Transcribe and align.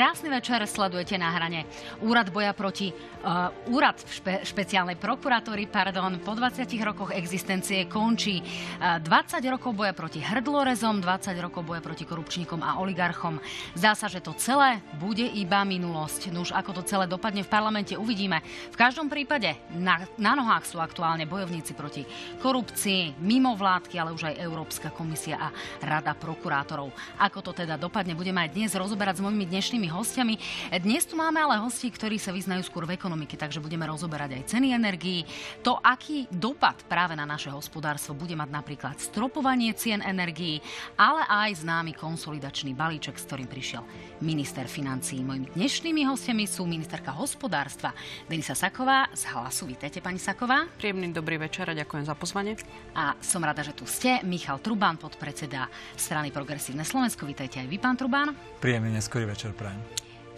Krásny 0.00 0.32
večer, 0.32 0.64
sledujete 0.64 1.20
na 1.20 1.28
hrane. 1.28 1.68
Úrad 2.00 2.32
boja 2.32 2.56
proti... 2.56 2.88
Uh, 3.20 3.52
úrad 3.68 4.00
špe, 4.00 4.48
špeciálnej 4.48 4.96
prokuratúry, 4.96 5.68
pardon, 5.68 6.16
po 6.24 6.32
20 6.32 6.64
rokoch 6.80 7.12
existencie 7.12 7.84
končí. 7.84 8.40
Uh, 8.80 8.96
20 8.96 9.44
rokov 9.52 9.76
boja 9.76 9.92
proti 9.92 10.24
hrdlorezom, 10.24 11.04
20 11.04 11.36
rokov 11.36 11.68
boja 11.68 11.84
proti 11.84 12.08
korupčníkom 12.08 12.64
a 12.64 12.80
oligarchom. 12.80 13.36
Zdá 13.76 13.92
sa, 13.92 14.08
že 14.08 14.24
to 14.24 14.32
celé 14.40 14.80
bude 14.96 15.28
iba 15.36 15.60
minulosť. 15.68 16.32
No 16.32 16.48
už 16.48 16.56
ako 16.56 16.80
to 16.80 16.82
celé 16.88 17.04
dopadne 17.04 17.44
v 17.44 17.52
parlamente, 17.52 17.92
uvidíme. 17.92 18.40
V 18.72 18.80
každom 18.80 19.12
prípade 19.12 19.52
na, 19.76 20.08
na 20.16 20.32
nohách 20.32 20.64
sú 20.64 20.80
aktuálne 20.80 21.28
bojovníci 21.28 21.76
proti 21.76 22.08
korupcii, 22.40 23.20
mimo 23.20 23.52
vládky, 23.52 24.00
ale 24.00 24.16
už 24.16 24.32
aj 24.32 24.40
Európska 24.40 24.88
komisia 24.96 25.36
a 25.36 25.52
Rada 25.84 26.16
prokurátorov. 26.16 26.88
Ako 27.20 27.44
to 27.44 27.52
teda 27.52 27.76
dopadne, 27.76 28.16
budeme 28.16 28.48
aj 28.48 28.56
dnes 28.56 28.72
rozoberať 28.72 29.20
s 29.20 29.24
mojimi 29.28 29.44
dnešnými 29.44 29.89
hostiami. 29.90 30.38
Dnes 30.78 31.02
tu 31.04 31.18
máme 31.18 31.42
ale 31.42 31.58
hostí, 31.58 31.90
ktorí 31.90 32.16
sa 32.16 32.30
vyznajú 32.30 32.62
skôr 32.62 32.86
v 32.86 32.94
ekonomike, 32.94 33.34
takže 33.34 33.58
budeme 33.58 33.84
rozoberať 33.90 34.38
aj 34.38 34.56
ceny 34.56 34.72
energií, 34.72 35.26
to, 35.66 35.74
aký 35.82 36.30
dopad 36.30 36.78
práve 36.86 37.18
na 37.18 37.26
naše 37.26 37.50
hospodárstvo 37.50 38.14
bude 38.14 38.38
mať 38.38 38.50
napríklad 38.54 38.96
stropovanie 39.02 39.74
cien 39.74 39.98
energií, 40.00 40.62
ale 40.94 41.26
aj 41.26 41.66
známy 41.66 41.98
konsolidačný 41.98 42.72
balíček, 42.78 43.18
s 43.18 43.26
ktorým 43.26 43.50
prišiel 43.50 43.82
minister 44.22 44.68
financí. 44.70 45.18
Mojimi 45.24 45.50
dnešnými 45.56 46.06
hostiami 46.06 46.44
sú 46.46 46.68
ministerka 46.68 47.10
hospodárstva 47.16 47.90
Denisa 48.28 48.54
Saková 48.54 49.08
z 49.16 49.26
Hlasu. 49.32 49.66
Vítejte, 49.66 50.04
pani 50.04 50.20
Saková. 50.20 50.68
Príjemný 50.76 51.10
dobrý 51.10 51.40
večer 51.40 51.66
a 51.72 51.74
ďakujem 51.74 52.04
za 52.06 52.14
pozvanie. 52.14 52.54
A 52.94 53.16
som 53.18 53.40
rada, 53.40 53.64
že 53.64 53.72
tu 53.72 53.88
ste. 53.88 54.20
Michal 54.22 54.60
Trubán, 54.60 55.00
podpredseda 55.00 55.66
strany 55.96 56.28
Progresívne 56.30 56.84
Slovensko. 56.84 57.24
Vítejte 57.24 57.64
aj 57.64 57.68
vy, 57.68 57.76
pán 57.80 57.96
Trubán. 57.96 58.36
Príjemný 58.60 58.92
neskorý 58.92 59.24
večer 59.24 59.56
prajem. 59.56 59.79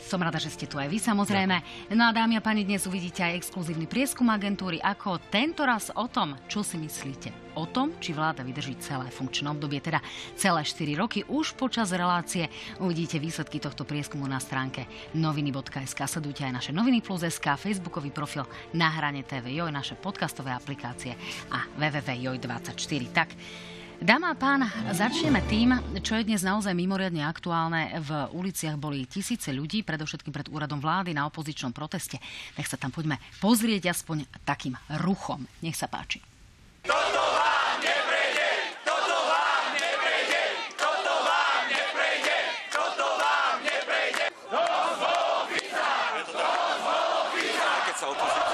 Som 0.03 0.19
rada, 0.19 0.42
že 0.42 0.50
ste 0.50 0.67
tu 0.67 0.83
aj 0.83 0.91
vy 0.91 0.98
samozrejme. 0.98 1.56
No 1.95 2.11
a 2.11 2.12
dámy 2.12 2.34
a 2.36 2.42
páni, 2.42 2.67
dnes 2.67 2.91
uvidíte 2.91 3.22
aj 3.22 3.39
exkluzívny 3.39 3.86
prieskum 3.86 4.27
agentúry, 4.34 4.83
ako 4.83 5.22
tento 5.31 5.62
raz 5.62 5.95
o 5.95 6.11
tom, 6.11 6.34
čo 6.50 6.67
si 6.67 6.75
myslíte. 6.75 7.31
O 7.55 7.70
tom, 7.70 7.95
či 8.03 8.11
vláda 8.11 8.42
vydrží 8.42 8.80
celé 8.83 9.12
funkčné 9.14 9.47
obdobie, 9.53 9.78
teda 9.78 10.03
celé 10.34 10.67
4 10.67 10.98
roky. 10.98 11.23
Už 11.23 11.55
počas 11.55 11.95
relácie 11.95 12.50
uvidíte 12.83 13.23
výsledky 13.23 13.62
tohto 13.62 13.86
prieskumu 13.86 14.27
na 14.27 14.42
stránke 14.42 14.91
noviny.sk. 15.14 16.00
Sledujte 16.08 16.48
aj 16.48 16.53
naše 16.58 16.73
noviny 16.75 16.98
plus 16.98 17.23
SK, 17.23 17.55
facebookový 17.55 18.11
profil 18.11 18.42
na 18.75 18.91
hrane 18.91 19.23
TV 19.23 19.55
Joj, 19.55 19.70
naše 19.70 19.95
podcastové 19.95 20.50
aplikácie 20.50 21.14
a 21.53 21.62
www.joj24. 21.78 23.03
Tak, 23.14 23.28
Dáma 24.03 24.34
a 24.34 24.36
pán, 24.36 24.67
začneme 24.91 25.47
tým, 25.47 25.78
čo 26.03 26.19
je 26.19 26.27
dnes 26.27 26.42
naozaj 26.42 26.75
mimoriadne 26.75 27.22
aktuálne. 27.22 28.03
V 28.03 28.34
uliciach 28.34 28.75
boli 28.75 29.06
tisíce 29.06 29.55
ľudí, 29.55 29.86
predovšetkým 29.86 30.34
pred 30.34 30.50
úradom 30.50 30.83
vlády 30.83 31.14
na 31.14 31.22
opozičnom 31.31 31.70
proteste. 31.70 32.19
Tak 32.58 32.67
sa 32.67 32.75
tam 32.75 32.91
poďme 32.91 33.23
pozrieť 33.39 33.95
aspoň 33.95 34.27
takým 34.42 34.75
ruchom. 35.06 35.47
Nech 35.62 35.78
sa 35.78 35.86
páči. 35.86 36.19
Toto 36.83 36.98
vám 37.14 37.78
neprejde! 37.78 38.75
Toto 38.83 39.19
vám 39.23 39.70
neprejde! 39.70 40.40
Toto 40.74 41.14
vám 41.23 41.63
neprejde! 41.70 42.36
Toto 42.74 43.07
vám 43.23 43.57
neprejde! 43.63 44.24
To 44.34 44.67
bolo 44.98 45.46
To 46.27 46.42
bolo 46.83 47.19
Keď 47.86 47.95
sa 47.95 48.07
opozícia 48.11 48.52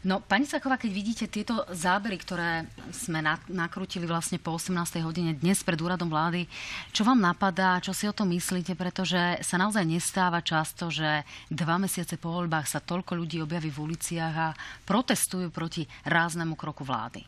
No, 0.00 0.16
pani 0.16 0.48
Saková, 0.48 0.80
keď 0.80 0.96
vidíte 0.96 1.24
tieto 1.28 1.60
zábery, 1.68 2.16
ktoré 2.16 2.64
sme 2.88 3.20
nakrútili 3.52 4.08
vlastne 4.08 4.40
po 4.40 4.56
18. 4.56 4.96
hodine 5.04 5.36
dnes 5.36 5.60
pred 5.60 5.76
úradom 5.76 6.08
vlády, 6.08 6.48
čo 6.88 7.04
vám 7.04 7.20
napadá, 7.20 7.76
čo 7.84 7.92
si 7.92 8.08
o 8.08 8.16
tom 8.16 8.32
myslíte, 8.32 8.72
pretože 8.80 9.20
sa 9.44 9.60
naozaj 9.60 9.84
nestáva 9.84 10.40
často, 10.40 10.88
že 10.88 11.28
dva 11.52 11.76
mesiace 11.76 12.16
po 12.16 12.32
voľbách 12.32 12.64
sa 12.64 12.80
toľko 12.80 13.12
ľudí 13.12 13.44
objaví 13.44 13.68
v 13.68 13.92
uliciach 13.92 14.34
a 14.40 14.56
protestujú 14.88 15.52
proti 15.52 15.84
ráznemu 16.08 16.56
kroku 16.56 16.80
vlády? 16.80 17.20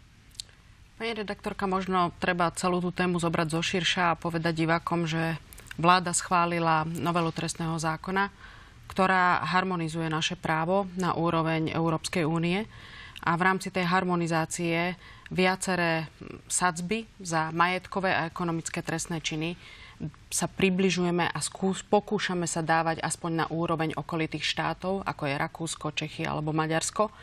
Pani 0.97 1.13
redaktorka, 1.13 1.69
možno 1.69 2.17
treba 2.25 2.49
celú 2.57 2.81
tú 2.81 2.89
tému 2.89 3.21
zobrať 3.21 3.53
zo 3.53 3.61
širša 3.61 4.17
a 4.17 4.19
povedať 4.19 4.65
divákom, 4.65 5.05
že 5.05 5.37
vláda 5.77 6.17
schválila 6.17 6.89
novelu 6.89 7.37
trestného 7.37 7.77
zákona, 7.77 8.33
ktorá 8.91 9.45
harmonizuje 9.47 10.09
naše 10.11 10.35
právo 10.37 10.89
na 10.99 11.17
úroveň 11.17 11.73
Európskej 11.73 12.27
únie 12.29 12.69
a 13.23 13.39
v 13.39 13.43
rámci 13.47 13.71
tej 13.71 13.87
harmonizácie 13.87 14.99
viaceré 15.33 16.11
sadzby 16.51 17.07
za 17.23 17.55
majetkové 17.55 18.13
a 18.13 18.29
ekonomické 18.29 18.83
trestné 18.83 19.23
činy 19.23 19.57
sa 20.27 20.51
približujeme 20.51 21.31
a 21.31 21.39
skús, 21.39 21.87
pokúšame 21.87 22.51
sa 22.51 22.59
dávať 22.59 22.99
aspoň 23.07 23.31
na 23.31 23.47
úroveň 23.47 23.95
okolitých 23.95 24.43
štátov, 24.43 25.07
ako 25.07 25.23
je 25.31 25.35
Rakúsko, 25.39 25.87
Čechy 25.95 26.27
alebo 26.27 26.51
Maďarsko. 26.51 27.15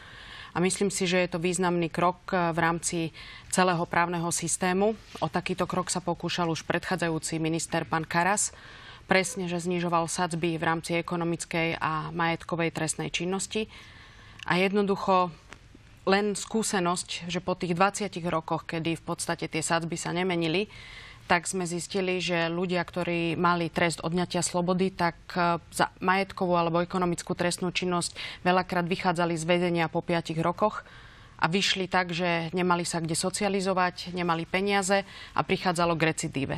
A 0.49 0.57
myslím 0.63 0.89
si, 0.89 1.05
že 1.05 1.21
je 1.21 1.29
to 1.29 1.43
významný 1.43 1.93
krok 1.93 2.33
v 2.33 2.57
rámci 2.57 3.13
celého 3.53 3.83
právneho 3.85 4.31
systému. 4.33 4.97
O 5.21 5.27
takýto 5.29 5.69
krok 5.69 5.93
sa 5.93 6.01
pokúšal 6.01 6.49
už 6.49 6.65
predchádzajúci 6.65 7.37
minister 7.37 7.85
pán 7.85 8.07
Karas 8.07 8.55
presne, 9.09 9.49
že 9.49 9.57
znižoval 9.57 10.05
sadzby 10.05 10.61
v 10.61 10.63
rámci 10.63 10.93
ekonomickej 11.01 11.81
a 11.81 12.13
majetkovej 12.13 12.69
trestnej 12.69 13.09
činnosti. 13.09 13.65
A 14.45 14.61
jednoducho 14.61 15.33
len 16.05 16.37
skúsenosť, 16.37 17.25
že 17.25 17.41
po 17.41 17.57
tých 17.57 17.73
20 17.73 18.13
rokoch, 18.29 18.69
kedy 18.69 19.01
v 19.01 19.03
podstate 19.03 19.49
tie 19.49 19.65
sadzby 19.65 19.97
sa 19.97 20.13
nemenili, 20.13 20.69
tak 21.29 21.45
sme 21.45 21.69
zistili, 21.69 22.17
že 22.17 22.49
ľudia, 22.49 22.81
ktorí 22.81 23.37
mali 23.37 23.69
trest 23.69 24.01
odňatia 24.01 24.41
slobody, 24.41 24.89
tak 24.89 25.13
e, 25.37 25.61
za 25.69 25.93
majetkovú 26.01 26.57
alebo 26.57 26.81
ekonomickú 26.81 27.37
trestnú 27.37 27.69
činnosť 27.69 28.17
veľakrát 28.41 28.89
vychádzali 28.89 29.37
z 29.37 29.45
vedenia 29.45 29.85
po 29.93 30.01
5 30.01 30.33
rokoch 30.41 30.81
a 31.37 31.45
vyšli 31.45 31.85
tak, 31.85 32.09
že 32.17 32.49
nemali 32.57 32.81
sa 32.81 32.97
kde 32.97 33.13
socializovať, 33.13 34.09
nemali 34.17 34.49
peniaze 34.49 35.05
a 35.37 35.45
prichádzalo 35.45 35.93
k 35.93 36.05
recidíve. 36.09 36.55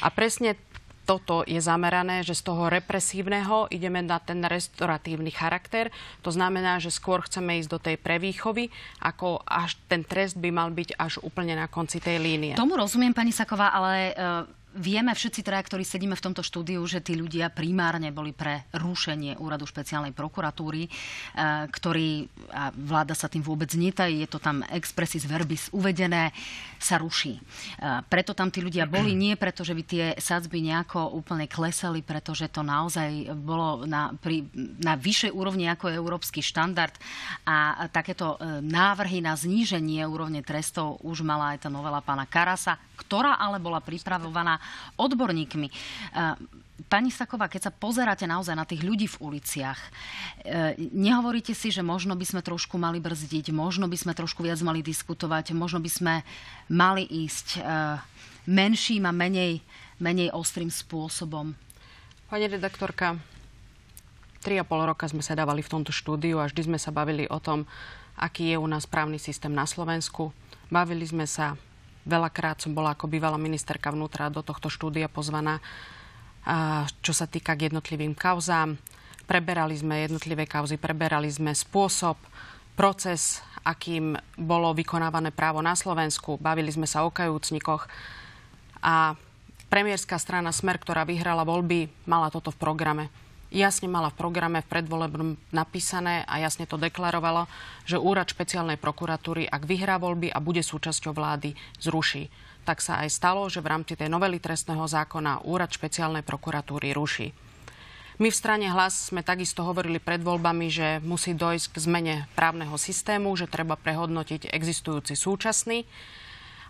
A 0.00 0.08
presne 0.08 0.56
toto 1.04 1.44
je 1.44 1.60
zamerané, 1.60 2.24
že 2.24 2.32
z 2.32 2.42
toho 2.48 2.72
represívneho 2.72 3.68
ideme 3.68 4.00
na 4.00 4.16
ten 4.18 4.40
restoratívny 4.40 5.28
charakter. 5.30 5.92
To 6.24 6.32
znamená, 6.32 6.80
že 6.80 6.88
skôr 6.88 7.20
chceme 7.22 7.60
ísť 7.60 7.70
do 7.70 7.78
tej 7.78 7.96
prevýchovy, 8.00 8.72
ako 9.04 9.44
až 9.44 9.76
ten 9.86 10.02
trest 10.02 10.40
by 10.40 10.48
mal 10.48 10.72
byť 10.72 10.96
až 10.96 11.20
úplne 11.20 11.54
na 11.54 11.68
konci 11.68 12.00
tej 12.00 12.18
línie. 12.18 12.56
Tomu 12.56 12.80
rozumiem, 12.80 13.12
pani 13.12 13.30
Saková, 13.30 13.70
ale 13.70 14.16
uh 14.16 14.63
Vieme 14.74 15.14
všetci 15.14 15.46
traja, 15.46 15.62
ktorí 15.62 15.86
sedíme 15.86 16.18
v 16.18 16.24
tomto 16.26 16.42
štúdiu, 16.42 16.82
že 16.82 16.98
tí 16.98 17.14
ľudia 17.14 17.46
primárne 17.46 18.10
boli 18.10 18.34
pre 18.34 18.66
rušenie 18.74 19.38
úradu 19.38 19.70
špeciálnej 19.70 20.10
prokuratúry, 20.10 20.82
e, 20.82 20.90
ktorý, 21.70 22.26
a 22.50 22.74
vláda 22.74 23.14
sa 23.14 23.30
tým 23.30 23.38
vôbec 23.38 23.70
netají, 23.78 24.26
je 24.26 24.28
to 24.34 24.42
tam 24.42 24.66
expressis 24.74 25.22
verbis 25.30 25.70
uvedené, 25.70 26.34
sa 26.82 26.98
ruší. 26.98 27.38
E, 27.38 27.40
preto 28.10 28.34
tam 28.34 28.50
tí 28.50 28.58
ľudia 28.58 28.90
boli, 28.90 29.14
nie 29.14 29.38
preto, 29.38 29.62
že 29.62 29.78
by 29.78 29.82
tie 29.86 30.04
sadzby 30.18 30.58
nejako 30.58 31.14
úplne 31.22 31.46
klesali, 31.46 32.02
pretože 32.02 32.50
to 32.50 32.66
naozaj 32.66 33.30
bolo 33.38 33.86
na, 33.86 34.10
pri, 34.18 34.42
na 34.82 34.98
vyššej 34.98 35.30
úrovni 35.30 35.70
ako 35.70 35.94
európsky 35.94 36.42
štandard 36.42 36.98
a 37.46 37.86
takéto 37.94 38.34
e, 38.42 38.58
návrhy 38.58 39.22
na 39.22 39.38
zníženie 39.38 40.02
úrovne 40.02 40.42
trestov 40.42 40.98
už 41.06 41.22
mala 41.22 41.54
aj 41.54 41.62
tá 41.62 41.70
novela 41.70 42.02
pána 42.02 42.26
Karasa, 42.26 42.74
ktorá 42.98 43.38
ale 43.38 43.62
bola 43.62 43.78
pripravovaná 43.78 44.63
odborníkmi. 44.96 45.68
Pani 46.90 47.14
Saková, 47.14 47.46
keď 47.46 47.70
sa 47.70 47.72
pozeráte 47.72 48.26
naozaj 48.26 48.54
na 48.58 48.66
tých 48.66 48.82
ľudí 48.82 49.06
v 49.06 49.30
uliciach, 49.30 49.78
e, 49.78 50.74
nehovoríte 50.90 51.54
si, 51.54 51.70
že 51.70 51.86
možno 51.86 52.18
by 52.18 52.26
sme 52.26 52.42
trošku 52.42 52.74
mali 52.82 52.98
brzdiť, 52.98 53.54
možno 53.54 53.86
by 53.86 53.94
sme 53.94 54.10
trošku 54.10 54.42
viac 54.42 54.58
mali 54.58 54.82
diskutovať, 54.82 55.54
možno 55.54 55.78
by 55.78 55.90
sme 55.90 56.14
mali 56.66 57.06
ísť 57.06 57.46
e, 57.56 57.60
menším 58.50 59.06
a 59.06 59.14
menej, 59.14 59.62
menej 60.02 60.34
ostrým 60.34 60.66
spôsobom? 60.66 61.54
Pani 62.26 62.50
redaktorka, 62.50 63.22
3,5 64.42 64.90
roka 64.90 65.06
sme 65.06 65.22
sa 65.22 65.38
dávali 65.38 65.62
v 65.62 65.72
tomto 65.78 65.94
štúdiu 65.94 66.42
a 66.42 66.50
vždy 66.50 66.74
sme 66.74 66.78
sa 66.82 66.90
bavili 66.90 67.30
o 67.30 67.38
tom, 67.38 67.70
aký 68.18 68.50
je 68.50 68.58
u 68.58 68.66
nás 68.66 68.84
právny 68.84 69.22
systém 69.22 69.54
na 69.54 69.64
Slovensku. 69.64 70.34
Bavili 70.74 71.06
sme 71.06 71.24
sa 71.24 71.54
Veľakrát 72.04 72.60
som 72.60 72.76
bola 72.76 72.92
ako 72.92 73.08
bývalá 73.08 73.40
ministerka 73.40 73.88
vnútra 73.88 74.28
do 74.28 74.44
tohto 74.44 74.68
štúdia 74.68 75.08
pozvaná, 75.08 75.60
čo 77.00 77.16
sa 77.16 77.24
týka 77.24 77.56
k 77.56 77.72
jednotlivým 77.72 78.12
kauzám. 78.12 78.76
Preberali 79.24 79.72
sme 79.72 80.04
jednotlivé 80.04 80.44
kauzy, 80.44 80.76
preberali 80.76 81.32
sme 81.32 81.56
spôsob, 81.56 82.20
proces, 82.76 83.40
akým 83.64 84.12
bolo 84.36 84.76
vykonávané 84.76 85.32
právo 85.32 85.64
na 85.64 85.72
Slovensku. 85.72 86.36
Bavili 86.36 86.68
sme 86.68 86.84
sa 86.84 87.08
o 87.08 87.08
kajúcnikoch. 87.08 87.88
A 88.84 89.16
premiérska 89.72 90.20
strana 90.20 90.52
Smer, 90.52 90.76
ktorá 90.76 91.08
vyhrala 91.08 91.48
voľby, 91.48 91.88
mala 92.04 92.28
toto 92.28 92.52
v 92.52 92.60
programe 92.60 93.08
jasne 93.54 93.86
mala 93.86 94.10
v 94.10 94.18
programe 94.18 94.60
v 94.60 94.70
predvolebnom 94.70 95.30
napísané 95.54 96.26
a 96.26 96.42
jasne 96.42 96.66
to 96.66 96.74
deklarovalo, 96.74 97.46
že 97.86 97.96
úrad 97.96 98.26
špeciálnej 98.26 98.76
prokuratúry, 98.76 99.46
ak 99.46 99.62
vyhrá 99.62 100.02
voľby 100.02 100.34
a 100.34 100.42
bude 100.42 100.60
súčasťou 100.60 101.14
vlády, 101.14 101.54
zruší. 101.78 102.28
tak 102.64 102.80
sa 102.80 103.04
aj 103.04 103.12
stalo, 103.12 103.44
že 103.46 103.60
v 103.60 103.70
rámci 103.70 103.92
tej 103.92 104.08
novely 104.08 104.40
trestného 104.40 104.88
zákona 104.88 105.44
úrad 105.44 105.68
špeciálnej 105.68 106.24
prokuratúry 106.24 106.96
ruší. 106.96 107.30
My 108.16 108.30
v 108.30 108.40
strane 108.40 108.70
hlas 108.70 109.10
sme 109.10 109.26
takisto 109.26 109.66
hovorili 109.66 109.98
pred 109.98 110.22
voľbami, 110.22 110.70
že 110.70 110.88
musí 111.02 111.34
dojsť 111.34 111.66
k 111.74 111.76
zmene 111.76 112.14
právneho 112.38 112.78
systému, 112.78 113.34
že 113.34 113.50
treba 113.50 113.74
prehodnotiť 113.74 114.54
existujúci 114.54 115.18
súčasný. 115.18 115.82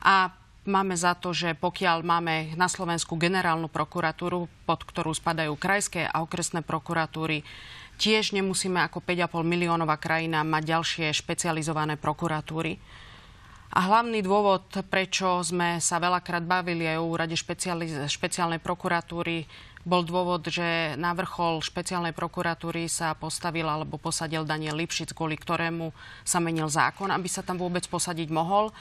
A 0.01 0.33
máme 0.67 0.97
za 0.97 1.15
to, 1.17 1.37
že 1.37 1.57
pokiaľ 1.57 2.05
máme 2.05 2.57
na 2.57 2.69
Slovensku 2.69 3.17
generálnu 3.17 3.69
prokuratúru, 3.69 4.49
pod 4.65 4.81
ktorú 4.85 5.13
spadajú 5.13 5.55
krajské 5.57 6.09
a 6.09 6.25
okresné 6.25 6.65
prokuratúry, 6.65 7.45
tiež 8.01 8.35
nemusíme 8.35 8.83
ako 8.83 9.05
5,5 9.05 9.45
miliónová 9.47 10.01
krajina 10.01 10.43
mať 10.43 10.63
ďalšie 10.75 11.07
špecializované 11.15 11.95
prokuratúry. 12.01 12.81
A 13.75 13.91
hlavný 13.91 14.23
dôvod, 14.23 14.71
prečo 14.87 15.43
sme 15.43 15.83
sa 15.83 15.99
veľakrát 15.99 16.47
bavili 16.47 16.87
aj 16.87 16.97
o 17.03 17.11
úrade 17.11 17.35
špeciálnej 17.35 18.63
prokuratúry, 18.63 19.51
bol 19.85 20.01
dôvod, 20.01 20.49
že 20.49 20.97
na 20.97 21.13
vrchol 21.13 21.61
špeciálnej 21.61 22.17
prokuratúry 22.17 22.89
sa 22.89 23.13
postavil 23.13 23.69
alebo 23.69 24.01
posadil 24.01 24.49
Daniel 24.49 24.81
Lipšic, 24.81 25.13
kvôli 25.13 25.37
ktorému 25.37 25.93
sa 26.25 26.41
menil 26.41 26.73
zákon, 26.73 27.13
aby 27.13 27.29
sa 27.29 27.45
tam 27.45 27.61
vôbec 27.61 27.85
posadiť 27.85 28.33
mohol. 28.33 28.73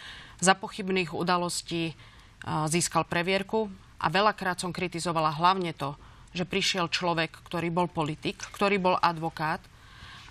Za 0.43 0.59
pochybných 0.59 1.15
udalostí 1.15 1.95
získal 2.43 3.07
previerku 3.07 3.71
a 4.03 4.11
veľakrát 4.11 4.59
som 4.59 4.75
kritizovala 4.75 5.31
hlavne 5.39 5.71
to, 5.71 5.95
že 6.35 6.43
prišiel 6.43 6.91
človek, 6.91 7.31
ktorý 7.47 7.71
bol 7.71 7.87
politik, 7.87 8.43
ktorý 8.51 8.75
bol 8.83 8.99
advokát, 8.99 9.63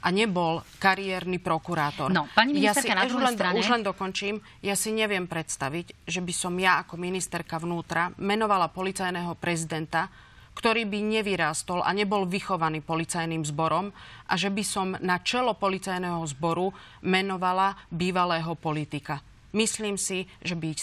a 0.02 0.10
nebol 0.10 0.66
kariérny 0.82 1.38
prokurátor. 1.38 2.10
No, 2.10 2.26
pani 2.34 2.58
ministerka, 2.58 2.90
ja 2.90 3.06
si, 3.06 3.06
na 3.06 3.06
už 3.06 3.14
len, 3.22 3.34
strane... 3.38 3.54
už 3.54 3.66
len 3.70 3.82
dokončím. 3.86 4.34
Ja 4.58 4.74
si 4.74 4.90
neviem 4.90 5.30
predstaviť, 5.30 6.10
že 6.10 6.18
by 6.18 6.34
som 6.34 6.58
ja 6.58 6.82
ako 6.82 6.98
ministerka 6.98 7.62
vnútra 7.62 8.10
menovala 8.18 8.66
policajného 8.66 9.38
prezidenta, 9.38 10.10
ktorý 10.58 10.90
by 10.90 10.98
nevyrástol 11.06 11.86
a 11.86 11.94
nebol 11.94 12.26
vychovaný 12.26 12.82
policajným 12.82 13.46
zborom 13.46 13.94
a 14.26 14.34
že 14.34 14.50
by 14.50 14.64
som 14.66 14.98
na 14.98 15.22
čelo 15.22 15.54
policajného 15.54 16.20
zboru 16.34 16.74
menovala 17.06 17.78
bývalého 17.88 18.58
politika. 18.58 19.22
Myslím 19.52 19.98
si, 19.98 20.26
že 20.44 20.54
by 20.54 20.74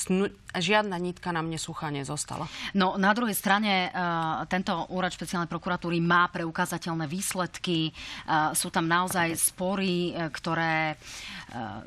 žiadna 0.56 0.98
nitka 0.98 1.30
nám 1.30 1.50
nesúcha 1.50 1.94
nezostala. 1.94 2.50
No 2.74 2.98
na 2.98 3.14
druhej 3.14 3.38
strane 3.38 3.90
uh, 3.90 4.42
tento 4.50 4.74
úrad 4.90 5.14
špeciálnej 5.14 5.50
prokuratúry 5.50 6.02
má 6.02 6.26
preukázateľné 6.34 7.06
výsledky. 7.06 7.94
Uh, 8.26 8.54
sú 8.58 8.74
tam 8.74 8.90
naozaj 8.90 9.36
spory, 9.38 10.14
uh, 10.14 10.30
ktoré, 10.34 10.96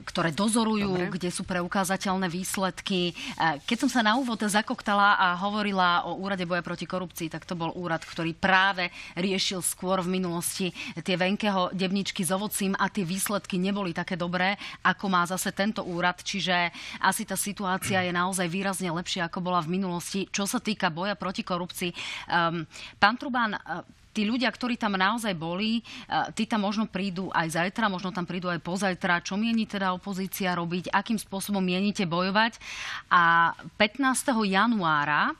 ktoré 0.04 0.34
dozorujú, 0.34 0.90
Dobre. 1.06 1.12
kde 1.14 1.30
sú 1.30 1.46
preukázateľné 1.46 2.26
výsledky. 2.26 3.14
Keď 3.38 3.78
som 3.86 3.90
sa 3.90 4.02
na 4.02 4.18
úvod 4.18 4.42
zakoktala 4.42 5.14
a 5.14 5.38
hovorila 5.38 6.02
o 6.10 6.18
úrade 6.18 6.42
boja 6.42 6.66
proti 6.66 6.82
korupcii, 6.82 7.30
tak 7.30 7.46
to 7.46 7.54
bol 7.54 7.70
úrad, 7.78 8.02
ktorý 8.02 8.34
práve 8.34 8.90
riešil 9.14 9.62
skôr 9.62 10.02
v 10.02 10.18
minulosti 10.18 10.74
tie 11.06 11.14
venkeho 11.14 11.70
devničky 11.70 12.26
s 12.26 12.34
ovocím 12.34 12.74
a 12.74 12.90
tie 12.90 13.06
výsledky 13.06 13.54
neboli 13.62 13.94
také 13.94 14.18
dobré, 14.18 14.58
ako 14.82 15.06
má 15.06 15.22
zase 15.30 15.54
tento 15.54 15.86
úrad. 15.86 16.18
Čiže 16.18 16.74
asi 16.98 17.22
tá 17.22 17.38
situácia 17.38 18.02
je 18.02 18.10
naozaj 18.10 18.50
výrazne 18.52 18.92
lepšie, 18.92 19.24
ako 19.24 19.40
bola 19.40 19.64
v 19.64 19.80
minulosti. 19.80 20.28
Čo 20.28 20.44
sa 20.44 20.60
týka 20.60 20.92
boja 20.92 21.16
proti 21.16 21.40
korupcii, 21.40 21.90
um, 22.28 22.68
pán 23.00 23.16
Trubán, 23.16 23.56
uh, 23.56 23.80
tí 24.12 24.28
ľudia, 24.28 24.52
ktorí 24.52 24.76
tam 24.76 25.00
naozaj 25.00 25.32
boli, 25.32 25.80
uh, 25.80 26.28
tí 26.36 26.44
tam 26.44 26.68
možno 26.68 26.84
prídu 26.84 27.32
aj 27.32 27.56
zajtra, 27.56 27.88
možno 27.88 28.12
tam 28.12 28.28
prídu 28.28 28.52
aj 28.52 28.60
pozajtra. 28.60 29.24
Čo 29.24 29.40
mieni 29.40 29.64
teda 29.64 29.96
opozícia 29.96 30.52
robiť? 30.52 30.92
Akým 30.92 31.16
spôsobom 31.16 31.64
mienite 31.64 32.04
bojovať? 32.04 32.60
A 33.08 33.56
15. 33.80 34.04
januára 34.44 35.32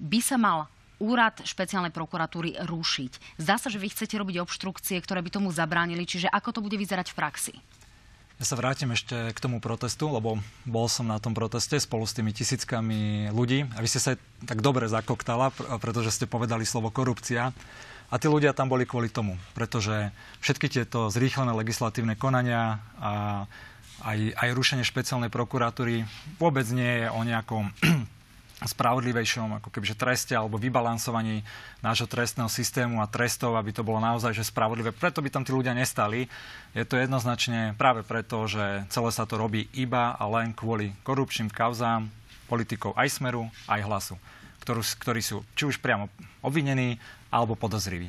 by 0.00 0.20
sa 0.24 0.40
mal 0.40 0.72
úrad 1.02 1.42
špeciálnej 1.42 1.92
prokuratúry 1.92 2.56
rušiť. 2.64 3.36
Zdá 3.36 3.60
sa, 3.60 3.68
že 3.68 3.82
vy 3.82 3.90
chcete 3.90 4.14
robiť 4.16 4.40
obštrukcie, 4.40 4.96
ktoré 5.02 5.20
by 5.20 5.30
tomu 5.30 5.52
zabránili. 5.52 6.06
Čiže 6.06 6.32
ako 6.32 6.60
to 6.60 6.64
bude 6.64 6.78
vyzerať 6.78 7.12
v 7.12 7.18
praxi? 7.18 7.54
Ja 8.34 8.44
sa 8.50 8.58
vrátim 8.58 8.90
ešte 8.90 9.30
k 9.30 9.38
tomu 9.38 9.62
protestu, 9.62 10.10
lebo 10.10 10.42
bol 10.66 10.90
som 10.90 11.06
na 11.06 11.22
tom 11.22 11.38
proteste 11.38 11.78
spolu 11.78 12.02
s 12.02 12.18
tými 12.18 12.34
tisíckami 12.34 13.30
ľudí 13.30 13.62
a 13.72 13.78
vy 13.78 13.86
ste 13.86 14.02
sa 14.02 14.18
tak 14.42 14.58
dobre 14.58 14.90
zakoktala, 14.90 15.54
pretože 15.78 16.10
ste 16.10 16.26
povedali 16.26 16.66
slovo 16.66 16.90
korupcia. 16.90 17.54
A 18.10 18.14
tí 18.20 18.26
ľudia 18.26 18.52
tam 18.52 18.68
boli 18.68 18.84
kvôli 18.84 19.08
tomu, 19.08 19.38
pretože 19.56 20.10
všetky 20.42 20.66
tieto 20.66 21.08
zrýchlené 21.10 21.54
legislatívne 21.54 22.18
konania 22.18 22.82
a 22.98 23.46
aj, 24.04 24.18
aj 24.34 24.48
rušenie 24.52 24.84
špeciálnej 24.84 25.30
prokuratúry 25.32 26.04
vôbec 26.36 26.66
nie 26.74 27.02
je 27.02 27.06
o 27.10 27.20
nejakom 27.22 27.70
spravodlivejšom 28.64 29.60
ako 29.60 29.68
kebyže 29.68 29.96
treste 29.96 30.32
alebo 30.32 30.56
vybalansovaní 30.56 31.44
nášho 31.84 32.08
trestného 32.08 32.48
systému 32.48 33.04
a 33.04 33.10
trestov, 33.10 33.54
aby 33.54 33.70
to 33.70 33.84
bolo 33.84 34.00
naozaj 34.00 34.32
že 34.32 34.48
spravodlivé. 34.48 34.90
Preto 34.90 35.20
by 35.20 35.28
tam 35.28 35.44
tí 35.44 35.52
ľudia 35.52 35.76
nestali. 35.76 36.26
Je 36.72 36.84
to 36.88 36.96
jednoznačne 36.96 37.76
práve 37.76 38.02
preto, 38.02 38.48
že 38.48 38.88
celé 38.88 39.10
sa 39.12 39.28
to 39.28 39.36
robí 39.36 39.68
iba 39.76 40.16
a 40.16 40.24
len 40.40 40.56
kvôli 40.56 40.96
korupčným 41.04 41.52
kauzám 41.52 42.08
politikov 42.48 42.96
aj 42.96 43.20
Smeru, 43.20 43.48
aj 43.68 43.84
Hlasu, 43.84 44.16
ktorú, 44.64 44.80
ktorí 44.80 45.20
sú 45.20 45.44
či 45.56 45.68
už 45.68 45.80
priamo 45.80 46.08
obvinení 46.40 46.96
alebo 47.32 47.56
podozriví. 47.56 48.08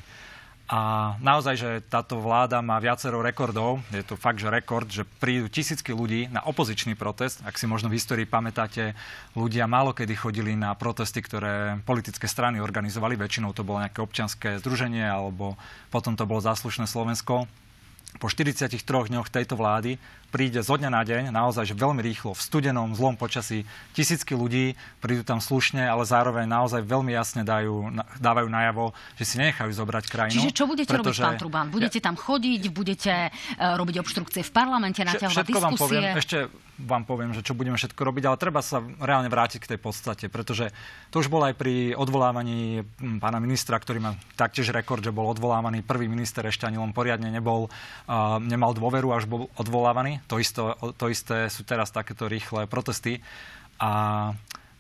A 0.66 1.14
naozaj, 1.22 1.56
že 1.62 1.70
táto 1.86 2.18
vláda 2.18 2.58
má 2.58 2.82
viacero 2.82 3.22
rekordov. 3.22 3.86
Je 3.94 4.02
to 4.02 4.18
fakt, 4.18 4.42
že 4.42 4.50
rekord, 4.50 4.90
že 4.90 5.06
prídu 5.22 5.46
tisícky 5.46 5.94
ľudí 5.94 6.26
na 6.34 6.42
opozičný 6.42 6.98
protest. 6.98 7.46
Ak 7.46 7.62
si 7.62 7.70
možno 7.70 7.86
v 7.86 8.02
histórii 8.02 8.26
pamätáte, 8.26 8.98
ľudia 9.38 9.70
málo 9.70 9.94
kedy 9.94 10.18
chodili 10.18 10.58
na 10.58 10.74
protesty, 10.74 11.22
ktoré 11.22 11.78
politické 11.86 12.26
strany 12.26 12.58
organizovali. 12.58 13.14
Väčšinou 13.14 13.54
to 13.54 13.62
bolo 13.62 13.86
nejaké 13.86 14.02
občianské 14.02 14.58
združenie, 14.58 15.06
alebo 15.06 15.54
potom 15.94 16.18
to 16.18 16.26
bolo 16.26 16.42
záslušné 16.42 16.90
Slovensko. 16.90 17.46
Po 18.16 18.32
43 18.32 18.80
dňoch 18.82 19.28
tejto 19.28 19.60
vlády 19.60 20.00
príde 20.36 20.60
zo 20.60 20.76
dňa 20.76 20.90
na 20.92 21.04
deň, 21.08 21.24
naozaj 21.32 21.72
že 21.72 21.76
veľmi 21.80 22.04
rýchlo, 22.04 22.36
v 22.36 22.42
studenom, 22.44 22.92
zlom 22.92 23.16
počasí, 23.16 23.64
tisícky 23.96 24.36
ľudí 24.36 24.76
prídu 25.00 25.24
tam 25.24 25.40
slušne, 25.40 25.88
ale 25.88 26.04
zároveň 26.04 26.44
naozaj 26.44 26.84
veľmi 26.84 27.16
jasne 27.16 27.48
dajú, 27.48 27.96
dávajú 28.20 28.48
najavo, 28.52 28.92
že 29.16 29.24
si 29.24 29.36
nenechajú 29.40 29.72
zobrať 29.72 30.12
krajinu. 30.12 30.44
Čiže 30.44 30.52
čo 30.52 30.68
budete 30.68 30.92
pretože... 30.92 31.24
robiť, 31.24 31.28
pán 31.32 31.40
Trubán? 31.40 31.68
Budete 31.72 32.04
tam 32.04 32.20
chodiť, 32.20 32.62
budete 32.68 33.32
uh, 33.32 33.80
robiť 33.80 33.96
obštrukcie 34.04 34.44
v 34.44 34.52
parlamente, 34.52 35.00
naťahovať 35.08 35.46
diskusie? 35.48 35.64
Vám 35.64 35.80
poviem, 35.80 36.04
ešte 36.20 36.38
vám 36.76 37.08
poviem, 37.08 37.32
že 37.32 37.46
čo 37.46 37.56
budeme 37.56 37.80
všetko 37.80 38.02
robiť, 38.04 38.24
ale 38.28 38.42
treba 38.42 38.60
sa 38.60 38.84
reálne 38.84 39.32
vrátiť 39.32 39.64
k 39.64 39.70
tej 39.76 39.80
podstate, 39.80 40.26
pretože 40.28 40.76
to 41.08 41.24
už 41.24 41.32
bolo 41.32 41.48
aj 41.48 41.56
pri 41.56 41.96
odvolávaní 41.96 42.84
pána 43.24 43.40
ministra, 43.40 43.80
ktorý 43.80 44.04
má 44.04 44.12
taktiež 44.36 44.76
rekord, 44.76 45.00
že 45.00 45.16
bol 45.16 45.32
odvolávaný. 45.32 45.88
Prvý 45.88 46.12
minister 46.12 46.44
ešte 46.44 46.68
ani 46.68 46.76
len 46.76 46.92
poriadne 46.92 47.32
nebol, 47.32 47.72
uh, 47.72 48.38
nemal 48.44 48.76
dôveru, 48.76 49.16
až 49.16 49.24
bol 49.24 49.48
odvolávaný. 49.56 50.20
To 50.28 50.36
isté, 50.36 50.62
to 51.00 51.06
isté 51.08 51.48
sú 51.48 51.64
teraz 51.64 51.96
takéto 51.96 52.28
rýchle 52.28 52.68
protesty. 52.68 53.24
A 53.80 54.32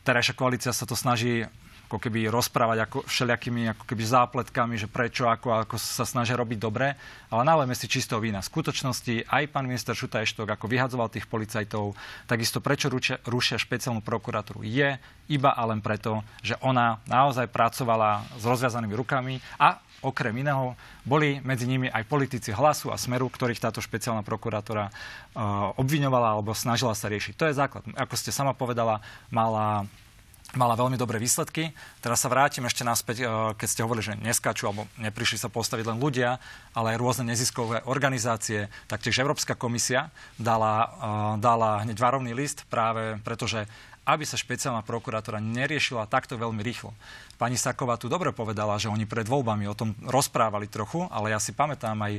terajšia 0.03 0.35
koalícia 0.35 0.71
sa 0.75 0.83
to 0.83 0.99
snaží 0.99 1.47
ako 1.95 2.11
keby 2.11 2.27
rozprávať 2.27 2.77
ako 2.83 2.97
všelijakými 3.07 3.71
ako 3.71 3.87
keby 3.87 4.03
zápletkami, 4.03 4.75
že 4.75 4.91
prečo, 4.91 5.31
ako, 5.31 5.63
ako 5.63 5.79
sa 5.79 6.03
snažia 6.03 6.35
robiť 6.35 6.59
dobre, 6.59 6.99
ale 7.31 7.41
nalejme 7.47 7.71
si 7.71 7.87
čistého 7.87 8.19
vína. 8.19 8.43
V 8.43 8.51
skutočnosti 8.51 9.31
aj 9.31 9.47
pán 9.47 9.63
minister 9.63 9.95
Šuta 9.95 10.19
Eštok, 10.19 10.51
ako 10.51 10.67
vyhadzoval 10.67 11.07
tých 11.07 11.23
policajtov, 11.31 11.95
takisto 12.27 12.59
prečo 12.59 12.91
ručia, 12.91 13.23
rušia 13.23 13.55
špeciálnu 13.55 14.03
prokuratúru, 14.03 14.67
je 14.67 14.99
iba 15.31 15.55
a 15.55 15.63
len 15.63 15.79
preto, 15.79 16.19
že 16.43 16.59
ona 16.59 16.99
naozaj 17.07 17.47
pracovala 17.47 18.27
s 18.35 18.43
rozviazanými 18.43 18.91
rukami 18.91 19.39
a 19.55 19.79
okrem 20.03 20.35
iného 20.35 20.75
boli 21.07 21.39
medzi 21.41 21.63
nimi 21.65 21.87
aj 21.87 22.03
politici 22.05 22.51
hlasu 22.51 22.91
a 22.91 22.99
smeru, 22.99 23.31
ktorých 23.31 23.57
táto 23.57 23.79
špeciálna 23.79 24.21
prokurátora 24.21 24.91
uh, 24.91 25.71
obviňovala 25.79 26.35
alebo 26.35 26.51
snažila 26.51 26.91
sa 26.91 27.07
riešiť. 27.07 27.33
To 27.39 27.47
je 27.47 27.57
základ. 27.57 27.87
Ako 27.95 28.19
ste 28.19 28.35
sama 28.35 28.51
povedala, 28.51 28.99
mala 29.31 29.87
mala 30.55 30.79
veľmi 30.79 30.95
dobré 30.95 31.19
výsledky. 31.19 31.75
Teraz 32.00 32.24
sa 32.24 32.31
vrátim 32.31 32.65
ešte 32.65 32.83
naspäť, 32.88 33.24
uh, 33.24 33.53
keď 33.55 33.67
ste 33.67 33.83
hovorili, 33.83 34.03
že 34.03 34.19
neskáču 34.19 34.67
alebo 34.67 34.88
neprišli 35.00 35.39
sa 35.39 35.51
postaviť 35.51 35.85
len 35.88 36.00
ľudia, 36.00 36.41
ale 36.75 36.95
aj 36.95 37.01
rôzne 37.01 37.29
neziskové 37.29 37.83
organizácie. 37.88 38.71
Taktiež 38.89 39.21
Európska 39.21 39.53
komisia 39.53 40.09
dala, 40.39 40.75
uh, 40.75 40.89
dala 41.39 41.83
hneď 41.83 42.00
varovný 42.00 42.31
list 42.33 42.63
práve 42.67 43.19
preto, 43.21 43.47
že 43.47 43.67
aby 44.05 44.21
sa 44.21 44.38
špeciálna 44.38 44.85
prokurátora 44.85 45.41
neriešila 45.41 46.05
takto 46.05 46.38
veľmi 46.38 46.62
rýchlo. 46.62 46.93
Pani 47.35 47.59
Saková 47.59 47.99
tu 47.99 48.07
dobre 48.07 48.31
povedala, 48.31 48.79
že 48.79 48.87
oni 48.87 49.03
pred 49.03 49.27
voľbami 49.27 49.67
o 49.67 49.75
tom 49.77 49.91
rozprávali 50.03 50.71
trochu, 50.71 51.07
ale 51.11 51.35
ja 51.35 51.39
si 51.39 51.51
pamätám 51.51 51.95
aj 51.99 52.13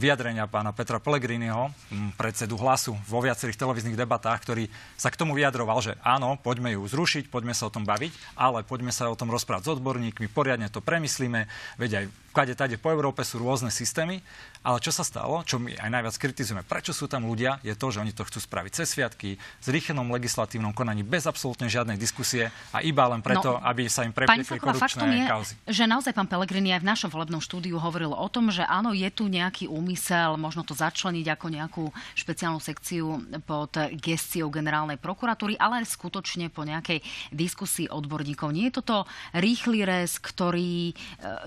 vyjadrenia 0.00 0.44
pána 0.46 0.72
Petra 0.76 1.00
Pellegriniho, 1.00 1.72
predsedu 2.16 2.60
hlasu, 2.60 2.96
vo 3.08 3.20
viacerých 3.24 3.56
televíznych 3.56 3.96
debatách, 3.96 4.38
ktorý 4.44 4.68
sa 5.00 5.08
k 5.08 5.18
tomu 5.18 5.36
vyjadroval, 5.36 5.80
že 5.80 5.92
áno, 6.04 6.36
poďme 6.36 6.76
ju 6.76 6.84
zrušiť, 6.84 7.32
poďme 7.32 7.56
sa 7.56 7.68
o 7.68 7.74
tom 7.74 7.88
baviť, 7.88 8.36
ale 8.36 8.62
poďme 8.62 8.92
sa 8.92 9.08
o 9.08 9.18
tom 9.18 9.32
rozprávať 9.32 9.66
s 9.66 9.72
odborníkmi, 9.80 10.28
poriadne 10.28 10.68
to 10.68 10.84
premyslíme, 10.84 11.48
veď 11.80 11.90
aj 12.00 12.04
kade 12.30 12.54
tade 12.54 12.76
po 12.78 12.94
Európe 12.94 13.26
sú 13.26 13.42
rôzne 13.42 13.74
systémy, 13.74 14.22
ale 14.62 14.78
čo 14.78 14.94
sa 14.94 15.02
stalo, 15.02 15.42
čo 15.42 15.58
my 15.58 15.74
aj 15.74 15.90
najviac 15.90 16.14
kritizujeme, 16.14 16.62
prečo 16.62 16.94
sú 16.94 17.10
tam 17.10 17.26
ľudia, 17.26 17.58
je 17.66 17.74
to, 17.74 17.90
že 17.90 17.98
oni 17.98 18.14
to 18.14 18.22
chcú 18.22 18.38
spraviť 18.38 18.70
cez 18.70 18.86
sviatky, 18.94 19.34
s 19.36 19.66
rýchlenom 19.66 20.06
legislatívnom 20.14 20.70
konaní, 20.70 21.02
bez 21.02 21.26
absolútne 21.26 21.66
žiadnej 21.66 21.98
diskusie 21.98 22.54
a 22.70 22.78
iba 22.84 23.02
len 23.10 23.18
preto, 23.24 23.58
no, 23.58 23.62
aby 23.66 23.90
sa 23.90 24.06
im 24.06 24.14
prepliekli 24.56 24.80
korupčné 24.80 25.04
je, 25.14 25.24
kauzy. 25.28 25.54
že 25.68 25.84
naozaj 25.86 26.12
pán 26.16 26.26
Pelegrini 26.26 26.74
aj 26.74 26.82
v 26.82 26.90
našom 26.90 27.10
volebnom 27.12 27.38
štúdiu 27.38 27.76
hovoril 27.78 28.10
o 28.10 28.28
tom, 28.32 28.50
že 28.50 28.66
áno, 28.66 28.90
je 28.90 29.06
tu 29.12 29.30
nejaký 29.30 29.70
úmysel, 29.70 30.34
možno 30.40 30.66
to 30.66 30.74
začleniť 30.74 31.26
ako 31.30 31.46
nejakú 31.46 31.84
špeciálnu 32.16 32.58
sekciu 32.58 33.20
pod 33.44 33.76
gestiou 34.00 34.48
generálnej 34.50 34.98
prokuratúry, 34.98 35.54
ale 35.60 35.82
skutočne 35.86 36.48
po 36.50 36.64
nejakej 36.66 37.02
diskusii 37.34 37.86
odborníkov. 37.90 38.50
Nie 38.50 38.70
je 38.70 38.78
toto 38.82 39.04
rýchly 39.36 39.84
rez, 39.84 40.16
ktorý 40.16 40.90
e, 40.90 40.94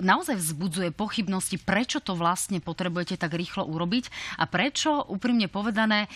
naozaj 0.03 0.37
vzbudzuje 0.37 0.89
pochybnosti, 0.93 1.57
prečo 1.57 2.03
to 2.03 2.13
vlastne 2.13 2.59
potrebujete 2.59 3.15
tak 3.17 3.33
rýchlo 3.33 3.65
urobiť 3.65 4.37
a 4.39 4.45
prečo, 4.45 5.07
úprimne 5.09 5.47
povedané, 5.47 6.05
e, 6.05 6.09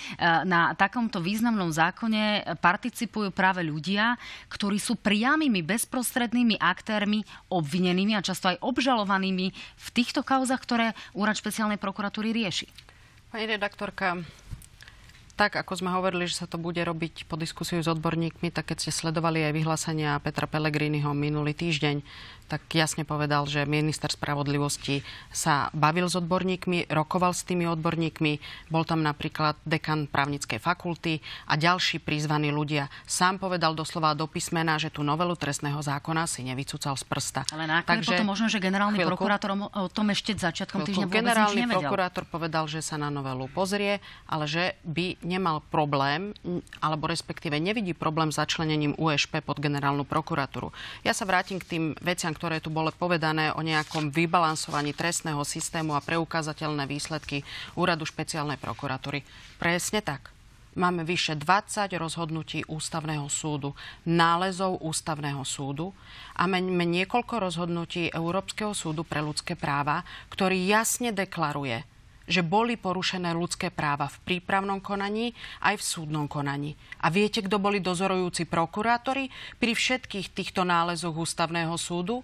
na 0.45 0.75
takomto 0.75 1.23
významnom 1.23 1.71
zákone 1.71 2.57
participujú 2.59 3.31
práve 3.31 3.63
ľudia, 3.63 4.19
ktorí 4.51 4.77
sú 4.77 4.99
priamými 4.99 5.63
bezprostrednými 5.63 6.59
aktérmi, 6.77 7.25
obvinenými 7.49 8.13
a 8.13 8.21
často 8.21 8.53
aj 8.53 8.61
obžalovanými 8.61 9.49
v 9.57 9.87
týchto 9.97 10.21
kauzach, 10.21 10.61
ktoré 10.61 10.93
Úrad 11.17 11.33
špeciálnej 11.33 11.81
prokuratúry 11.81 12.29
rieši. 12.29 12.69
Pani 13.33 13.49
redaktorka, 13.49 14.21
tak, 15.37 15.53
ako 15.53 15.77
sme 15.77 15.93
hovorili, 15.93 16.25
že 16.25 16.41
sa 16.41 16.49
to 16.49 16.57
bude 16.57 16.81
robiť 16.81 17.29
po 17.29 17.37
diskusiu 17.37 17.77
s 17.77 17.85
odborníkmi, 17.85 18.49
tak 18.49 18.73
keď 18.73 18.77
ste 18.81 18.91
sledovali 18.93 19.45
aj 19.45 19.53
vyhlásenia 19.53 20.17
Petra 20.17 20.49
Pellegriniho 20.49 21.13
minulý 21.13 21.53
týždeň, 21.53 22.01
tak 22.47 22.63
jasne 22.71 23.03
povedal, 23.03 23.43
že 23.45 23.67
minister 23.67 24.07
spravodlivosti 24.07 25.03
sa 25.29 25.67
bavil 25.75 26.07
s 26.07 26.15
odborníkmi, 26.15 26.87
rokoval 26.87 27.35
s 27.35 27.43
tými 27.43 27.67
odborníkmi, 27.67 28.39
bol 28.71 28.87
tam 28.87 29.03
napríklad 29.03 29.59
dekan 29.67 30.07
právnickej 30.07 30.63
fakulty 30.63 31.19
a 31.51 31.59
ďalší 31.59 31.99
prizvaní 31.99 32.49
ľudia. 32.55 32.87
Sám 33.03 33.43
povedal 33.43 33.75
doslova 33.75 34.15
do 34.15 34.25
písmena, 34.31 34.79
že 34.79 34.87
tú 34.87 35.03
novelu 35.03 35.35
trestného 35.35 35.83
zákona 35.83 36.23
si 36.23 36.47
nevycúcal 36.47 36.95
z 36.95 37.03
prsta. 37.03 37.43
Ale 37.51 37.67
Takže, 37.83 38.15
potom 38.15 38.31
možno, 38.31 38.47
že 38.47 38.63
generálny 38.63 38.95
chvíľku, 38.95 39.19
prokurátor 39.19 39.51
o 39.59 39.91
tom 39.91 40.07
ešte 40.15 40.31
začiatkom 40.39 40.87
týždňa 40.87 41.05
vôbec 41.05 41.19
Generálny 41.19 41.67
nič 41.67 41.73
prokurátor 41.75 42.23
povedal, 42.23 42.63
že 42.71 42.79
sa 42.79 42.95
na 42.95 43.11
novelu 43.11 43.51
pozrie, 43.51 43.99
ale 44.29 44.47
že 44.47 44.79
by 44.87 45.19
nemal 45.25 45.59
problém, 45.67 46.31
alebo 46.79 47.11
respektíve 47.11 47.59
nevidí 47.59 47.91
problém 47.91 48.31
začlenením 48.31 48.95
USP 48.95 49.43
pod 49.43 49.59
generálnu 49.59 50.07
prokuratúru. 50.07 50.71
Ja 51.03 51.11
sa 51.11 51.27
vrátim 51.27 51.59
k 51.59 51.65
tým 51.67 51.83
veciam, 51.99 52.36
ktoré 52.37 52.61
tu 52.61 52.69
bolo 52.69 52.93
povedané 52.93 53.49
o 53.57 53.65
nejakom 53.65 54.13
vybalansovaní 54.13 54.93
trestného 54.93 55.41
systému 55.41 55.97
a 55.97 56.05
preukázateľné 56.05 56.85
výsledky 56.85 57.41
Úradu 57.73 58.05
špeciálnej 58.05 58.61
prokuratúry. 58.61 59.25
Presne 59.57 60.05
tak. 60.05 60.29
Máme 60.77 61.01
vyše 61.01 61.33
20 61.33 61.89
rozhodnutí 61.97 62.61
ústavného 62.69 63.25
súdu, 63.33 63.73
nálezov 64.05 64.77
ústavného 64.85 65.41
súdu 65.41 65.89
a 66.37 66.45
máme 66.45 66.85
niekoľko 66.85 67.49
rozhodnutí 67.49 68.13
Európskeho 68.13 68.77
súdu 68.77 69.01
pre 69.01 69.25
ľudské 69.25 69.57
práva, 69.57 70.05
ktorý 70.29 70.69
jasne 70.69 71.09
deklaruje, 71.09 71.81
že 72.27 72.43
boli 72.43 72.75
porušené 72.75 73.31
ľudské 73.31 73.71
práva 73.71 74.11
v 74.11 74.19
prípravnom 74.27 74.83
konaní 74.83 75.31
aj 75.63 75.79
v 75.79 75.87
súdnom 75.87 76.27
konaní. 76.27 76.75
A 76.99 77.07
viete, 77.07 77.39
kto 77.39 77.57
boli 77.57 77.79
dozorujúci 77.79 78.45
prokurátori 78.45 79.31
pri 79.57 79.71
všetkých 79.73 80.35
týchto 80.35 80.67
nálezoch 80.67 81.15
ústavného 81.15 81.73
súdu? 81.79 82.21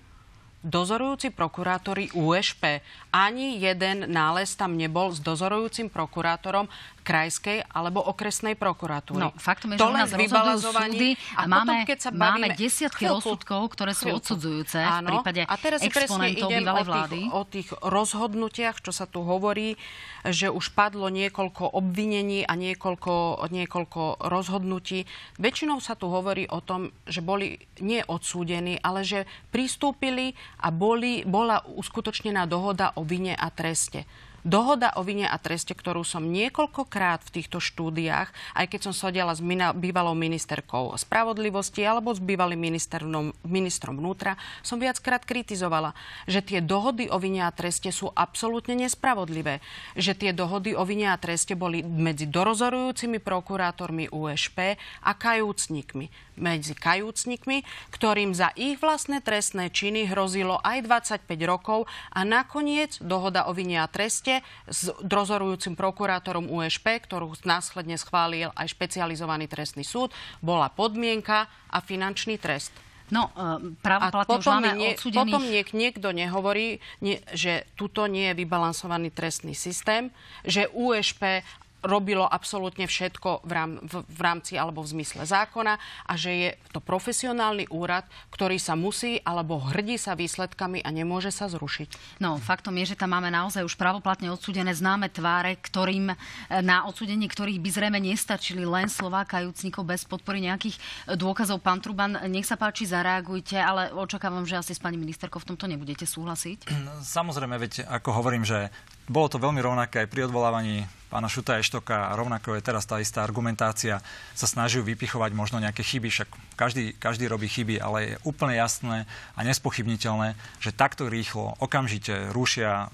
dozorujúci 0.64 1.36
prokurátori 1.36 2.08
USP. 2.16 2.80
Ani 3.12 3.60
jeden 3.60 4.08
nález 4.08 4.56
tam 4.56 4.80
nebol 4.80 5.12
s 5.12 5.20
dozorujúcim 5.20 5.92
prokurátorom 5.92 6.72
krajskej 7.04 7.68
alebo 7.68 8.00
okresnej 8.00 8.56
prokuratúry. 8.56 9.20
No, 9.20 9.36
faktom 9.36 9.76
je, 9.76 9.78
to 9.78 9.92
že 9.92 10.16
rozhodujú 10.16 10.60
súdy 10.64 11.10
a, 11.36 11.44
a 11.44 11.52
máme, 11.52 11.84
potom, 11.84 11.90
keď 11.92 11.98
sa 12.00 12.10
bavíme, 12.10 12.24
máme 12.24 12.48
desiatky 12.56 13.04
chvíľku, 13.04 13.16
rozsudkov, 13.20 13.62
ktoré 13.76 13.92
sú 13.92 14.06
chvíľku. 14.08 14.20
odsudzujúce 14.24 14.80
áno, 14.80 15.04
v 15.04 15.10
prípade 15.12 15.42
a 15.44 15.56
teraz 15.60 15.80
exponentov 15.84 16.50
bývalej 16.50 16.86
vlády. 16.88 17.20
O 17.28 17.28
tých, 17.28 17.36
o 17.36 17.42
tých 17.44 17.70
rozhodnutiach, 17.84 18.78
čo 18.80 18.96
sa 18.96 19.06
tu 19.06 19.22
hovorí, 19.28 19.76
že 20.24 20.48
už 20.48 20.72
padlo 20.72 21.12
niekoľko 21.12 21.76
obvinení 21.76 22.48
a 22.48 22.56
niekoľko, 22.56 23.44
niekoľko 23.52 24.24
rozhodnutí. 24.24 25.04
Väčšinou 25.36 25.84
sa 25.84 26.00
tu 26.00 26.08
hovorí 26.08 26.48
o 26.48 26.64
tom, 26.64 26.96
že 27.04 27.20
boli 27.20 27.60
nie 27.84 28.00
odsúdení, 28.08 28.80
ale 28.80 29.04
že 29.04 29.28
pristúpili 29.52 30.40
a 30.64 30.72
boli, 30.72 31.28
bola 31.28 31.60
uskutočnená 31.68 32.48
dohoda 32.48 32.96
o 32.96 33.04
vine 33.04 33.36
a 33.36 33.52
treste. 33.52 34.08
Dohoda 34.44 34.92
o 35.00 35.08
vine 35.08 35.24
a 35.24 35.40
treste, 35.40 35.72
ktorú 35.72 36.04
som 36.04 36.28
niekoľkokrát 36.28 37.24
v 37.24 37.34
týchto 37.40 37.64
štúdiách, 37.64 38.28
aj 38.60 38.66
keď 38.68 38.80
som 38.92 38.94
sedela 38.94 39.32
s 39.32 39.40
bývalou 39.80 40.12
ministerkou 40.20 40.92
spravodlivosti 41.00 41.80
alebo 41.88 42.12
s 42.12 42.20
bývalým 42.20 42.60
ministrom, 42.60 43.32
ministrom 43.48 43.96
vnútra, 43.96 44.36
som 44.60 44.84
viackrát 44.84 45.24
kritizovala, 45.24 45.96
že 46.28 46.44
tie 46.44 46.60
dohody 46.60 47.08
o 47.08 47.16
vine 47.24 47.48
a 47.48 47.56
treste 47.56 47.88
sú 47.96 48.12
absolútne 48.12 48.76
nespravodlivé. 48.76 49.64
Že 49.96 50.12
tie 50.20 50.32
dohody 50.36 50.76
o 50.76 50.84
vine 50.84 51.08
a 51.08 51.16
treste 51.16 51.56
boli 51.56 51.80
medzi 51.80 52.28
dorozorujúcimi 52.28 53.24
prokurátormi 53.24 54.12
USP 54.12 54.76
a 55.08 55.12
kajúcnikmi 55.16 56.36
medzi 56.38 56.74
kajúcnikmi, 56.74 57.62
ktorým 57.94 58.34
za 58.34 58.50
ich 58.58 58.82
vlastné 58.82 59.22
trestné 59.22 59.70
činy 59.70 60.10
hrozilo 60.10 60.58
aj 60.66 60.86
25 60.86 61.30
rokov 61.46 61.86
a 62.10 62.26
nakoniec 62.26 62.98
dohoda 63.02 63.46
o 63.46 63.54
vine 63.54 63.78
a 63.82 63.88
treste 63.90 64.33
s 64.66 64.90
dozorujúcim 65.04 65.76
prokurátorom 65.76 66.48
USP, 66.48 66.98
ktorú 67.04 67.36
následne 67.44 68.00
schválil 68.00 68.50
aj 68.56 68.72
špecializovaný 68.72 69.52
trestný 69.52 69.84
súd, 69.84 70.16
bola 70.40 70.72
podmienka 70.72 71.52
a 71.70 71.78
finančný 71.84 72.40
trest. 72.40 72.72
No, 73.12 73.30
e, 73.36 73.76
právoplatne 73.84 74.40
už 74.40 74.48
máme 74.48 74.70
nie, 74.74 74.96
odsudených... 74.96 75.20
Potom 75.30 75.44
niek, 75.46 75.68
niekto 75.76 76.08
nehovorí, 76.10 76.82
nie, 77.04 77.20
že 77.36 77.68
tuto 77.78 78.10
nie 78.10 78.32
je 78.32 78.40
vybalansovaný 78.42 79.14
trestný 79.14 79.54
systém, 79.54 80.10
že 80.48 80.72
USP 80.72 81.46
robilo 81.84 82.24
absolútne 82.24 82.88
všetko 82.88 83.44
v, 83.44 83.52
rám, 83.52 83.72
v, 83.84 83.94
v 84.08 84.20
rámci 84.24 84.56
alebo 84.56 84.82
v 84.82 84.98
zmysle 84.98 85.28
zákona 85.28 85.76
a 86.08 86.14
že 86.16 86.32
je 86.32 86.50
to 86.72 86.80
profesionálny 86.80 87.68
úrad, 87.70 88.08
ktorý 88.32 88.56
sa 88.58 88.74
musí 88.80 89.20
alebo 89.22 89.60
hrdí 89.60 90.00
sa 90.00 90.16
výsledkami 90.16 90.82
a 90.82 90.90
nemôže 90.90 91.30
sa 91.30 91.52
zrušiť. 91.52 92.20
No, 92.24 92.40
faktom 92.40 92.80
je, 92.80 92.96
že 92.96 93.00
tam 93.00 93.14
máme 93.14 93.30
naozaj 93.30 93.68
už 93.68 93.76
pravoplatne 93.76 94.32
odsúdené 94.32 94.72
známe 94.72 95.12
tváre, 95.12 95.60
ktorým 95.60 96.12
e, 96.12 96.16
na 96.64 96.88
odsúdenie 96.88 97.28
ktorých 97.28 97.60
by 97.60 97.70
zrejme 97.70 98.00
nestačili 98.00 98.64
len 98.64 98.88
slová 98.88 99.28
kajúcnikov 99.28 99.84
bez 99.84 100.08
podpory 100.08 100.40
nejakých 100.40 100.80
e, 100.80 100.82
dôkazov. 101.20 101.60
Pán 101.60 101.84
Truban, 101.84 102.16
nech 102.32 102.48
sa 102.48 102.56
páči, 102.56 102.88
zareagujte, 102.88 103.60
ale 103.60 103.92
očakávam, 103.92 104.48
že 104.48 104.56
asi 104.56 104.72
s 104.72 104.82
pani 104.82 104.96
ministerkou 104.96 105.44
v 105.44 105.54
tomto 105.54 105.68
nebudete 105.68 106.08
súhlasiť. 106.08 106.72
Samozrejme, 107.04 107.60
veď 107.60 107.74
ako 107.92 108.10
hovorím, 108.16 108.48
že 108.48 108.72
bolo 109.08 109.28
to 109.28 109.42
veľmi 109.42 109.60
rovnaké 109.60 110.04
aj 110.04 110.12
pri 110.12 110.28
odvolávaní 110.32 110.88
pána 111.14 111.30
Šuta 111.30 111.62
Eštoka 111.62 112.10
a 112.10 112.18
rovnako 112.18 112.58
je 112.58 112.66
teraz 112.66 112.90
tá 112.90 112.98
istá 112.98 113.22
argumentácia. 113.22 114.02
Sa 114.34 114.50
snaží 114.50 114.82
vypichovať 114.82 115.38
možno 115.38 115.62
nejaké 115.62 115.86
chyby, 115.86 116.10
však 116.10 116.30
každý, 116.58 116.98
každý 116.98 117.30
robí 117.30 117.46
chyby, 117.46 117.78
ale 117.78 117.98
je 118.02 118.16
úplne 118.26 118.58
jasné 118.58 119.06
a 119.38 119.40
nespochybniteľné, 119.46 120.34
že 120.58 120.74
takto 120.74 121.06
rýchlo, 121.14 121.54
okamžite 121.62 122.34
rušia 122.34 122.90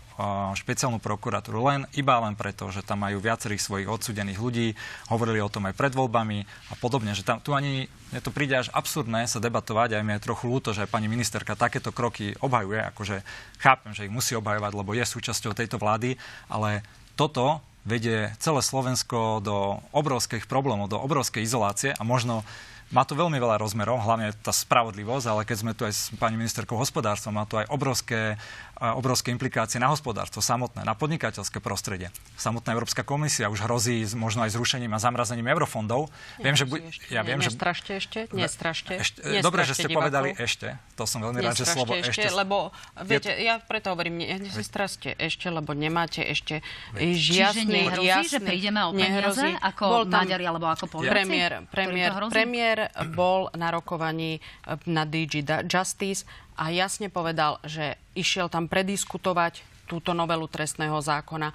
špeciálnu 0.60 1.00
prokuratúru 1.00 1.64
len 1.64 1.88
iba 1.96 2.20
len 2.20 2.36
preto, 2.36 2.68
že 2.68 2.84
tam 2.84 3.08
majú 3.08 3.24
viacerých 3.24 3.64
svojich 3.64 3.88
odsudených 3.88 4.40
ľudí, 4.44 4.68
hovorili 5.08 5.40
o 5.40 5.48
tom 5.48 5.72
aj 5.72 5.80
pred 5.80 5.96
voľbami 5.96 6.44
a 6.44 6.74
podobne, 6.76 7.16
že 7.16 7.24
tam 7.24 7.40
tu 7.40 7.56
ani 7.56 7.88
mne 8.10 8.26
to 8.26 8.34
príde 8.34 8.58
až 8.58 8.74
absurdné 8.74 9.30
sa 9.30 9.38
debatovať, 9.38 9.94
aj 9.94 10.04
mi 10.04 10.18
je 10.18 10.26
trochu 10.26 10.50
ľúto, 10.50 10.74
že 10.74 10.82
aj 10.82 10.90
pani 10.90 11.06
ministerka 11.06 11.54
takéto 11.54 11.94
kroky 11.94 12.34
obhajuje, 12.42 12.82
akože 12.90 13.22
chápem, 13.62 13.94
že 13.94 14.10
ich 14.10 14.14
musí 14.14 14.34
obhajovať, 14.34 14.72
lebo 14.74 14.98
je 14.98 15.06
súčasťou 15.06 15.54
tejto 15.54 15.78
vlády, 15.78 15.99
ale 16.48 16.82
toto 17.20 17.60
vedie 17.84 18.32
celé 18.38 18.62
Slovensko 18.62 19.42
do 19.44 19.82
obrovských 19.92 20.46
problémov, 20.46 20.92
do 20.92 21.00
obrovskej 21.00 21.44
izolácie 21.44 21.92
a 21.96 22.04
možno 22.06 22.46
Má 22.90 23.06
to 23.06 23.14
veľmi 23.14 23.38
veľa 23.38 23.62
rozmerov, 23.62 24.02
hlavne 24.02 24.34
tá 24.42 24.50
spravodlivosť, 24.50 25.26
ale 25.30 25.46
keď 25.46 25.58
sme 25.62 25.78
tu 25.78 25.86
aj 25.86 25.94
s 25.94 26.10
pani 26.18 26.42
ministerkou 26.42 26.74
hospodárstva, 26.74 27.30
má 27.30 27.46
to 27.46 27.62
aj 27.62 27.70
obrovské, 27.70 28.34
obrovské 28.80 29.36
implikácie 29.36 29.78
na 29.78 29.92
hospodárstvo 29.92 30.40
samotné, 30.40 30.88
na 30.88 30.96
podnikateľské 30.96 31.60
prostredie. 31.60 32.10
Samotná 32.40 32.72
Európska 32.72 33.04
komisia 33.04 33.52
už 33.52 33.68
hrozí 33.68 34.08
možno 34.16 34.48
aj 34.48 34.56
zrušením 34.56 34.96
a 34.96 35.00
zamrazením 35.00 35.52
eurofondov. 35.52 36.08
viem, 36.40 36.56
že 36.56 36.64
bu- 36.64 36.80
ja 37.12 37.22
viem, 37.28 37.44
že... 37.44 37.52
Nestrašte 37.52 37.92
ešte? 38.00 38.20
Nestrašte. 38.32 38.94
Ešte, 38.96 39.20
nestrašte 39.20 39.44
dobre, 39.44 39.62
že 39.68 39.74
ste 39.76 39.88
divákov. 39.92 40.00
povedali 40.00 40.30
ešte. 40.40 40.68
To 40.96 41.04
som 41.04 41.20
veľmi 41.20 41.40
rád, 41.44 41.56
že 41.60 41.68
slovo 41.68 41.92
ešte. 41.96 42.24
ešte 42.24 42.30
lebo, 42.32 42.72
viete, 43.04 43.32
je... 43.36 43.48
ja 43.48 43.60
preto 43.60 43.92
hovorím, 43.92 44.24
ne, 44.24 44.40
nestrašte 44.40 45.12
ešte, 45.20 45.52
lebo 45.52 45.76
nemáte 45.76 46.24
ešte 46.24 46.64
žiasný, 46.96 47.60
Čiže 47.60 47.62
nehrozí, 47.68 48.08
jasný, 48.08 48.32
že 48.32 48.40
prídeme 48.40 48.80
o 48.88 48.92
peniaze 48.96 49.48
ako 49.60 49.84
Bol 49.84 50.04
tam 50.08 50.24
Maďari 50.24 50.46
alebo 50.48 50.66
ako 50.72 50.86
Poliaci? 50.88 51.12
Premiér, 51.12 51.52
premiér, 51.68 52.12
premiér 52.32 52.78
bol 53.12 53.52
na 53.56 53.70
rokovaní 53.74 54.40
eh, 54.40 54.80
na 54.88 55.04
DG 55.04 55.44
Justice 55.68 56.24
a 56.60 56.68
jasne 56.76 57.08
povedal, 57.08 57.64
že 57.64 57.96
išiel 58.20 58.52
tam 58.52 58.68
prediskutovať 58.68 59.64
túto 59.90 60.14
novelu 60.14 60.46
trestného 60.46 61.02
zákona. 61.02 61.50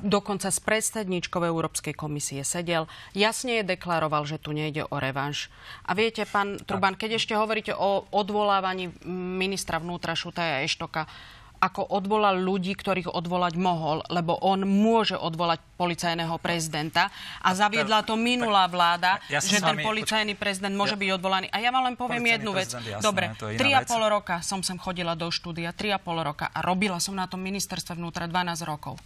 Dokonca 0.00 0.48
s 0.48 0.56
predsedničkou 0.62 1.44
Európskej 1.44 1.92
komisie 1.92 2.40
sedel. 2.40 2.88
Jasne 3.12 3.60
je 3.60 3.76
deklaroval, 3.76 4.24
že 4.24 4.40
tu 4.40 4.56
nejde 4.56 4.88
o 4.88 4.96
revanš. 4.96 5.52
A 5.84 5.92
viete, 5.92 6.24
pán 6.24 6.56
Truban, 6.64 6.96
keď 6.96 7.20
ešte 7.20 7.36
hovoríte 7.36 7.76
o 7.76 8.08
odvolávaní 8.08 8.94
ministra 9.12 9.76
vnútra 9.76 10.16
Šutaja 10.16 10.64
Eštoka, 10.64 11.04
ako 11.58 11.90
odvolal 11.90 12.38
ľudí, 12.38 12.74
ktorých 12.78 13.10
odvolať 13.10 13.54
mohol, 13.58 14.02
lebo 14.08 14.38
on 14.38 14.62
môže 14.62 15.18
odvolať 15.18 15.58
policajného 15.74 16.38
prezidenta 16.38 17.10
a 17.42 17.54
zaviedla 17.54 18.02
to 18.06 18.14
minulá 18.14 18.66
vláda, 18.70 19.18
ja 19.30 19.42
že 19.42 19.62
ten 19.62 19.78
policajný 19.82 20.34
prezident 20.34 20.74
môže 20.74 20.94
ja, 20.94 21.00
byť 21.02 21.10
odvolaný. 21.18 21.46
A 21.50 21.62
ja 21.62 21.70
vám 21.74 21.90
len 21.90 21.96
poviem 21.98 22.22
jednu 22.38 22.54
vec. 22.54 22.70
Jasné, 22.70 23.02
Dobre, 23.02 23.34
tri 23.58 23.74
a 23.74 23.82
pol 23.82 24.02
roka 24.06 24.42
som 24.42 24.62
sem 24.62 24.78
chodila 24.78 25.18
do 25.18 25.30
štúdia, 25.30 25.74
tri 25.74 25.90
a 25.90 25.98
pol 25.98 26.22
roka 26.22 26.50
a 26.50 26.58
robila 26.62 27.02
som 27.02 27.14
na 27.14 27.26
tom 27.26 27.42
ministerstve 27.42 27.98
vnútra 27.98 28.30
12 28.30 28.62
rokov. 28.66 28.98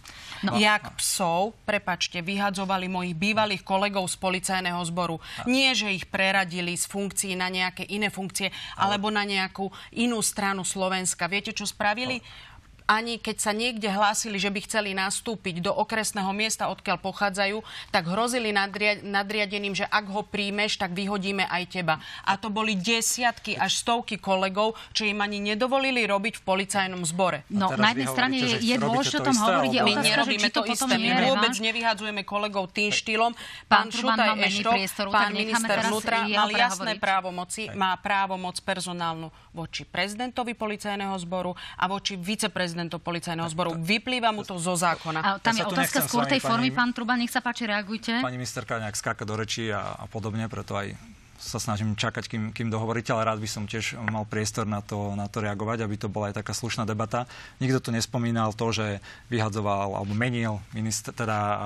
No. 0.45 0.57
Jak 0.57 0.97
psov, 0.97 1.57
prepačte, 1.65 2.21
vyhadzovali 2.21 2.89
mojich 2.89 3.17
bývalých 3.17 3.61
kolegov 3.65 4.05
z 4.09 4.17
policajného 4.17 4.81
zboru. 4.89 5.17
Nie, 5.49 5.73
že 5.73 5.93
ich 5.93 6.05
preradili 6.09 6.77
z 6.77 6.85
funkcií 6.85 7.33
na 7.33 7.49
nejaké 7.49 7.85
iné 7.89 8.13
funkcie, 8.13 8.53
alebo 8.77 9.09
na 9.09 9.25
nejakú 9.25 9.69
inú 9.97 10.21
stranu 10.21 10.61
Slovenska. 10.61 11.25
Viete, 11.29 11.55
čo 11.55 11.65
spravili? 11.65 12.21
Ani 12.85 13.15
keď 13.15 13.37
sa 13.39 13.51
niekde 13.55 13.87
hlásili, 13.87 14.35
že 14.35 14.51
by 14.51 14.59
chceli 14.67 14.91
nastúpiť 14.91 15.63
do 15.63 15.71
okresného 15.71 16.29
miesta, 16.35 16.67
odkiaľ 16.67 16.99
pochádzajú, 16.99 17.63
tak 17.95 18.03
hrozili 18.11 18.51
nadriadeným, 19.03 19.71
že 19.71 19.87
ak 19.87 20.11
ho 20.11 20.27
príjmeš, 20.27 20.75
tak 20.75 20.91
vyhodíme 20.91 21.47
aj 21.47 21.63
teba. 21.71 22.03
A 22.27 22.35
to 22.35 22.51
boli 22.51 22.75
desiatky 22.75 23.55
až 23.55 23.79
stovky 23.79 24.19
kolegov, 24.19 24.75
čo 24.91 25.07
im 25.07 25.23
ani 25.23 25.39
nedovolili 25.39 26.03
robiť 26.03 26.39
v 26.39 26.43
policajnom 26.43 27.07
zbore. 27.07 27.47
No, 27.47 27.71
na 27.79 27.95
jednej 27.95 28.09
strane 28.11 28.35
je, 28.35 28.59
je 28.59 28.75
dôležité 28.75 29.23
o 29.23 29.27
tom 29.31 29.37
hovoriť. 29.39 29.71
My 29.79 29.93
nerobíme 30.03 30.49
to, 30.51 30.61
to 30.67 30.75
isté. 30.75 30.95
My 30.99 31.11
vôbec 31.31 31.55
nevyhadzujeme 31.55 32.21
kolegov 32.27 32.75
tým 32.75 32.91
štýlom. 32.91 33.31
Pán, 33.71 33.87
pán 33.87 33.95
Šutaj 33.95 34.29
Ešto, 34.43 34.71
pán 35.07 35.31
minister 35.31 35.77
vnútra 35.87 36.27
mal 36.27 36.49
jasné 36.51 36.99
právomoci, 36.99 37.71
má 37.71 37.95
právomoc 37.95 38.59
personálnu 38.59 39.31
voči 39.55 39.87
prezidentovi 39.87 40.57
policajného 40.57 41.15
zboru 41.23 41.53
a 41.77 41.85
voči 41.87 42.17
viceprezidentovi 42.19 42.72
prezidentov 42.73 43.05
policajného 43.05 43.45
zboru. 43.53 43.77
Vyplýva 43.77 44.33
mu 44.33 44.41
to 44.41 44.57
zo 44.57 44.73
zákona. 44.73 45.21
A 45.21 45.29
tam 45.37 45.53
ja 45.53 45.69
je 45.69 45.69
otázka 45.69 46.09
skôr 46.09 46.25
tej 46.25 46.41
formy, 46.41 46.73
pán 46.73 46.89
Truba, 46.89 47.13
nech 47.13 47.29
sa 47.29 47.37
páči, 47.37 47.69
reagujte. 47.69 48.17
Pani 48.17 48.41
ministerka 48.41 48.81
nejak 48.81 48.97
skáka 48.97 49.29
do 49.29 49.37
rečí 49.37 49.69
a, 49.69 49.93
a 49.93 50.09
podobne, 50.09 50.49
preto 50.49 50.73
aj 50.73 50.97
sa 51.37 51.61
snažím 51.61 51.93
čakať, 51.93 52.25
kým, 52.25 52.43
kým 52.49 52.73
dohovoríte, 52.73 53.13
ale 53.13 53.29
rád 53.29 53.37
by 53.37 53.45
som 53.45 53.69
tiež 53.69 54.01
mal 54.09 54.25
priestor 54.25 54.65
na 54.65 54.81
to, 54.81 55.13
na 55.13 55.29
to 55.29 55.43
reagovať, 55.43 55.85
aby 55.85 56.01
to 56.01 56.09
bola 56.09 56.33
aj 56.33 56.41
taká 56.41 56.55
slušná 56.57 56.89
debata. 56.89 57.29
Nikto 57.61 57.77
tu 57.83 57.89
nespomínal 57.93 58.57
to, 58.57 58.73
že 58.73 59.03
vyhadzoval 59.29 60.01
alebo 60.01 60.15
menil 60.17 60.63
minister, 60.73 61.13
teda 61.13 61.37
uh, 61.37 61.61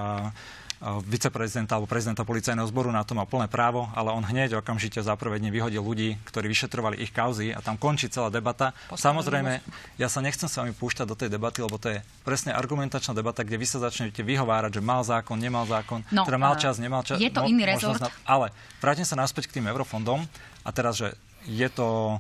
viceprezidenta 0.82 1.74
alebo 1.74 1.90
prezidenta 1.90 2.22
policajného 2.22 2.70
zboru 2.70 2.94
na 2.94 3.02
to 3.02 3.18
má 3.18 3.26
plné 3.26 3.50
právo, 3.50 3.90
ale 3.98 4.14
on 4.14 4.22
hneď 4.22 4.62
okamžite 4.62 5.02
za 5.02 5.18
prvé 5.18 5.42
dne 5.42 5.50
vyhodil 5.50 5.82
ľudí, 5.82 6.22
ktorí 6.30 6.46
vyšetrovali 6.54 7.02
ich 7.02 7.10
kauzy 7.10 7.50
a 7.50 7.66
tam 7.66 7.82
končí 7.82 8.14
celá 8.14 8.30
debata. 8.30 8.78
Samozrejme, 8.94 9.66
ja 9.98 10.08
sa 10.08 10.22
nechcem 10.22 10.46
s 10.46 10.58
vami 10.62 10.78
púšťať 10.78 11.06
do 11.10 11.18
tej 11.18 11.34
debaty, 11.34 11.66
lebo 11.66 11.82
to 11.82 11.98
je 11.98 12.00
presne 12.22 12.54
argumentačná 12.54 13.18
debata, 13.18 13.42
kde 13.42 13.58
vy 13.58 13.66
sa 13.66 13.82
začnete 13.82 14.22
vyhovárať, 14.22 14.78
že 14.78 14.82
mal 14.86 15.02
zákon, 15.02 15.38
nemal 15.42 15.66
zákon, 15.66 16.06
no, 16.14 16.30
teda 16.30 16.38
mal 16.38 16.54
čas, 16.62 16.78
nemal 16.78 17.02
čas. 17.02 17.18
Je 17.18 17.34
to 17.34 17.42
mo- 17.42 17.50
iný 17.50 17.66
rezort. 17.66 17.98
Na... 17.98 18.14
Ale 18.30 18.54
vrátim 18.78 19.06
sa 19.06 19.18
naspäť 19.18 19.50
k 19.50 19.58
tým 19.58 19.66
eurofondom 19.74 20.30
a 20.62 20.70
teraz, 20.70 21.02
že 21.02 21.18
je 21.48 21.66
to 21.74 22.20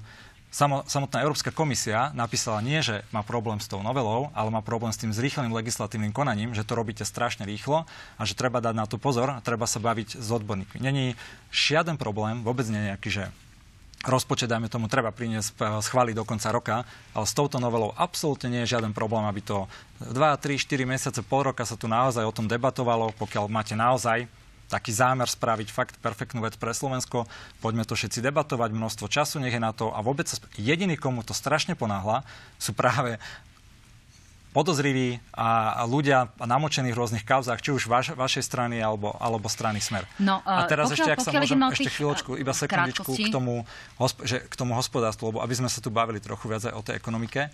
samotná 0.89 1.21
Európska 1.21 1.53
komisia 1.53 2.09
napísala 2.17 2.65
nie, 2.65 2.81
že 2.81 3.05
má 3.13 3.21
problém 3.21 3.61
s 3.61 3.69
tou 3.69 3.85
novelou, 3.85 4.33
ale 4.33 4.49
má 4.49 4.65
problém 4.65 4.89
s 4.89 4.97
tým 4.97 5.13
zrýchleným 5.13 5.53
legislatívnym 5.53 6.09
konaním, 6.09 6.57
že 6.57 6.65
to 6.65 6.73
robíte 6.73 7.05
strašne 7.05 7.45
rýchlo 7.45 7.85
a 8.17 8.21
že 8.25 8.33
treba 8.33 8.57
dať 8.57 8.73
na 8.73 8.89
to 8.89 8.97
pozor 8.97 9.29
a 9.29 9.43
treba 9.45 9.69
sa 9.69 9.77
baviť 9.77 10.17
s 10.17 10.29
odborníkmi. 10.33 10.81
Není 10.81 11.13
žiaden 11.53 12.01
problém, 12.01 12.41
vôbec 12.41 12.65
nie 12.73 12.89
nejaký, 12.89 13.09
že 13.13 13.23
rozpočet, 14.05 14.49
dajme 14.49 14.69
tomu, 14.69 14.85
treba 14.89 15.09
priniesť, 15.09 15.49
eh, 15.57 15.81
schváliť 15.81 16.15
do 16.17 16.25
konca 16.25 16.49
roka, 16.49 16.75
ale 17.13 17.25
s 17.25 17.33
touto 17.33 17.57
novelou 17.57 17.93
absolútne 17.97 18.49
nie 18.49 18.61
je 18.65 18.77
žiaden 18.77 18.93
problém, 18.93 19.25
aby 19.25 19.41
to 19.41 19.65
2, 20.01 20.37
3, 20.37 20.57
4 20.57 20.85
mesiace, 20.85 21.21
pol 21.25 21.49
roka 21.49 21.65
sa 21.65 21.77
tu 21.77 21.89
naozaj 21.89 22.25
o 22.25 22.33
tom 22.33 22.45
debatovalo, 22.45 23.13
pokiaľ 23.17 23.49
máte 23.49 23.73
naozaj 23.73 24.29
taký 24.67 24.91
zámer 24.91 25.27
spraviť 25.27 25.67
fakt 25.71 25.95
perfektnú 26.03 26.43
vec 26.43 26.59
pre 26.59 26.75
Slovensko. 26.75 27.25
Poďme 27.63 27.87
to 27.87 27.95
všetci 27.95 28.19
debatovať, 28.19 28.75
množstvo 28.75 29.07
času 29.07 29.39
nech 29.39 29.55
je 29.55 29.63
na 29.63 29.71
to. 29.71 29.91
A 29.91 30.03
vôbec 30.03 30.27
jediný, 30.59 30.99
komu 30.99 31.23
to 31.23 31.31
strašne 31.31 31.73
ponáhla, 31.73 32.27
sú 32.59 32.75
práve 32.75 33.19
podozriví 34.55 35.21
a, 35.37 35.77
a 35.77 35.81
ľudia 35.85 36.33
namočení 36.41 36.89
v 36.89 36.97
rôznych 36.97 37.21
kauzách, 37.21 37.61
či 37.61 37.69
už 37.77 37.85
vaš, 37.85 38.17
vašej 38.17 38.41
strany 38.41 38.81
alebo, 38.81 39.13
alebo 39.21 39.45
strany 39.45 39.77
Smer. 39.77 40.09
No, 40.17 40.41
a 40.41 40.65
teraz 40.65 40.89
pokiaľ, 40.89 40.97
ešte, 40.97 41.09
ak 41.13 41.19
sa 41.21 41.31
môžem, 41.37 41.59
ešte 41.77 41.91
chvíľočku, 41.93 42.31
iba 42.41 42.53
sekundičku 42.57 43.11
k 43.13 43.29
tomu, 43.29 43.69
že, 44.25 44.41
k 44.49 44.55
tomu 44.57 44.73
hospodárstvu, 44.73 45.29
lebo 45.29 45.39
aby 45.45 45.53
sme 45.53 45.69
sa 45.69 45.77
tu 45.77 45.93
bavili 45.93 46.17
trochu 46.17 46.49
viac 46.49 46.65
aj 46.65 46.73
o 46.73 46.81
tej 46.81 46.97
ekonomike 46.97 47.53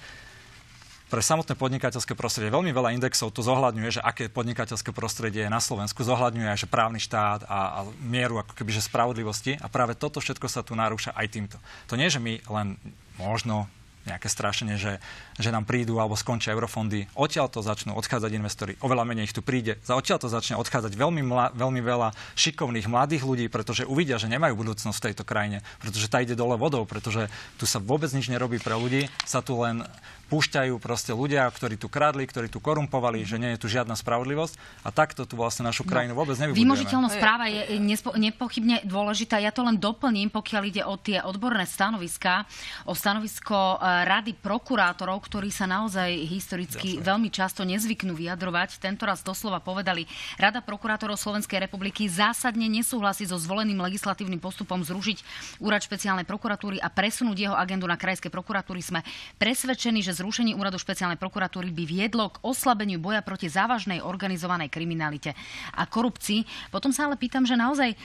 pre 1.11 1.21
samotné 1.21 1.53
podnikateľské 1.55 2.13
prostredie. 2.17 2.53
Veľmi 2.53 2.73
veľa 2.73 2.95
indexov 2.95 3.29
to 3.29 3.45
zohľadňuje, 3.45 3.99
že 3.99 4.01
aké 4.01 4.31
podnikateľské 4.31 4.91
prostredie 4.95 5.45
je 5.45 5.51
na 5.51 5.61
Slovensku. 5.61 6.01
Zohľadňuje 6.01 6.47
aj, 6.49 6.59
že 6.65 6.71
právny 6.71 6.97
štát 6.97 7.45
a, 7.45 7.59
a 7.77 7.79
mieru 8.01 8.41
ako 8.41 8.57
kebyže 8.57 8.87
spravodlivosti. 8.89 9.59
A 9.61 9.69
práve 9.69 9.93
toto 9.93 10.17
všetko 10.17 10.47
sa 10.49 10.65
tu 10.65 10.73
narúša 10.73 11.13
aj 11.13 11.27
týmto. 11.29 11.57
To 11.91 11.99
nie, 11.99 12.09
že 12.09 12.17
my 12.17 12.41
len 12.49 12.79
možno 13.19 13.69
nejaké 14.03 14.27
strašenie, 14.27 14.75
že, 14.75 14.99
že 15.39 15.49
nám 15.49 15.63
prídu 15.63 15.95
alebo 15.95 16.19
skončia 16.19 16.51
eurofondy. 16.51 17.07
Odtiaľ 17.15 17.47
to 17.47 17.63
začnú 17.63 17.95
odchádzať 17.95 18.31
investori. 18.35 18.73
Oveľa 18.83 19.07
menej 19.07 19.31
ich 19.31 19.35
tu 19.35 19.39
príde. 19.39 19.79
Za 19.83 19.95
odtiaľ 19.95 20.19
to 20.19 20.27
začne 20.27 20.59
odchádzať 20.59 20.91
veľmi, 20.99 21.23
mla, 21.23 21.55
veľmi 21.55 21.79
veľa 21.79 22.11
šikovných 22.35 22.91
mladých 22.91 23.23
ľudí, 23.23 23.45
pretože 23.47 23.87
uvidia, 23.87 24.19
že 24.19 24.27
nemajú 24.27 24.59
budúcnosť 24.59 24.97
v 24.99 25.05
tejto 25.11 25.23
krajine, 25.23 25.63
pretože 25.79 26.11
tá 26.11 26.19
ide 26.19 26.35
dole 26.35 26.59
vodou, 26.59 26.83
pretože 26.83 27.31
tu 27.55 27.63
sa 27.63 27.79
vôbec 27.79 28.11
nič 28.11 28.27
nerobí 28.27 28.59
pre 28.59 28.75
ľudí, 28.75 29.07
sa 29.23 29.39
tu 29.39 29.55
len 29.63 29.87
púšťajú 30.33 30.81
proste 30.81 31.13
ľudia, 31.13 31.45
ktorí 31.45 31.77
tu 31.77 31.85
kradli, 31.85 32.25
ktorí 32.25 32.49
tu 32.49 32.57
korumpovali, 32.57 33.21
že 33.21 33.37
nie 33.37 33.53
je 33.53 33.61
tu 33.61 33.67
žiadna 33.69 33.93
spravodlivosť 33.93 34.57
a 34.81 34.89
takto 34.89 35.29
tu 35.29 35.37
vlastne 35.37 35.69
našu 35.69 35.85
no, 35.85 35.93
krajinu 35.93 36.17
vôbec 36.17 36.33
nevybudujeme. 36.41 36.65
Vymožiteľnosť 36.65 37.17
práva 37.21 37.45
je 37.45 37.77
nespo, 37.77 38.17
nepochybne 38.17 38.81
dôležitá. 38.89 39.37
Ja 39.37 39.53
to 39.53 39.61
len 39.61 39.77
doplním, 39.77 40.33
pokiaľ 40.33 40.63
ide 40.65 40.81
o 40.89 40.97
tie 40.97 41.21
odborné 41.21 41.69
stanoviská, 41.69 42.49
o 42.89 42.97
stanovisko 42.97 43.77
e, 43.77 44.09
rady 44.09 44.33
prokurátorov, 44.33 45.21
ktorí 45.21 45.53
sa 45.53 45.69
naozaj 45.69 46.09
historicky 46.25 46.97
Jasne. 46.97 47.05
veľmi 47.05 47.29
často 47.29 47.61
nezvyknú 47.61 48.17
vyjadrovať. 48.17 48.81
Tento 48.81 49.05
raz 49.05 49.21
doslova 49.21 49.61
povedali, 49.61 50.09
Rada 50.41 50.65
prokurátorov 50.65 51.21
Slovenskej 51.21 51.61
republiky 51.61 52.09
zásadne 52.09 52.65
nesúhlasí 52.65 53.29
so 53.29 53.37
zvoleným 53.37 53.77
legislatívnym 53.85 54.41
postupom 54.41 54.81
zružiť 54.81 55.21
úrad 55.61 55.85
špeciálnej 55.85 56.25
prokuratúry 56.25 56.81
a 56.81 56.89
presunúť 56.89 57.37
jeho 57.37 57.55
agendu 57.55 57.85
na 57.85 58.01
krajské 58.01 58.33
prokuratúry. 58.33 58.81
Sme 58.81 59.05
presvedčení, 59.37 60.01
že 60.01 60.22
zrušenie 60.23 60.55
úradu 60.55 60.79
špeciálnej 60.79 61.19
prokuratúry 61.19 61.67
by 61.75 61.83
viedlo 61.83 62.31
k 62.31 62.39
oslabeniu 62.47 62.95
boja 62.95 63.19
proti 63.19 63.51
závažnej 63.51 63.99
organizovanej 63.99 64.71
kriminalite 64.71 65.35
a 65.75 65.83
korupcii. 65.83 66.71
Potom 66.71 66.95
sa 66.95 67.11
ale 67.11 67.19
pýtam, 67.19 67.43
že 67.43 67.59
naozaj 67.59 67.91
e, 67.91 67.97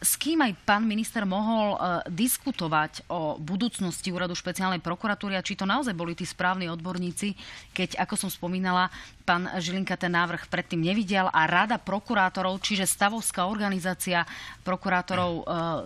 s 0.00 0.16
kým 0.16 0.40
aj 0.40 0.56
pán 0.64 0.88
minister 0.88 1.28
mohol 1.28 1.76
e, 1.76 2.08
diskutovať 2.08 3.04
o 3.12 3.36
budúcnosti 3.36 4.08
úradu 4.08 4.32
špeciálnej 4.32 4.80
prokuratúry 4.80 5.36
a 5.36 5.44
či 5.44 5.52
to 5.52 5.68
naozaj 5.68 5.92
boli 5.92 6.16
tí 6.16 6.24
správni 6.24 6.72
odborníci, 6.72 7.36
keď, 7.76 8.00
ako 8.00 8.16
som 8.16 8.30
spomínala, 8.32 8.88
pán 9.28 9.44
Žilinka 9.60 10.00
ten 10.00 10.16
návrh 10.16 10.48
predtým 10.48 10.80
nevidel 10.80 11.28
a 11.28 11.44
rada 11.44 11.76
prokurátorov, 11.76 12.64
čiže 12.64 12.88
stavovská 12.88 13.44
organizácia 13.44 14.24
prokurátorov 14.64 15.32
e, 15.36 15.42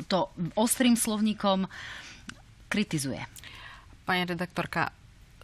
to 0.06 0.30
ostrým 0.54 0.94
slovníkom 0.94 1.66
kritizuje. 2.70 3.26
Pani 4.06 4.22
redaktorka, 4.22 4.94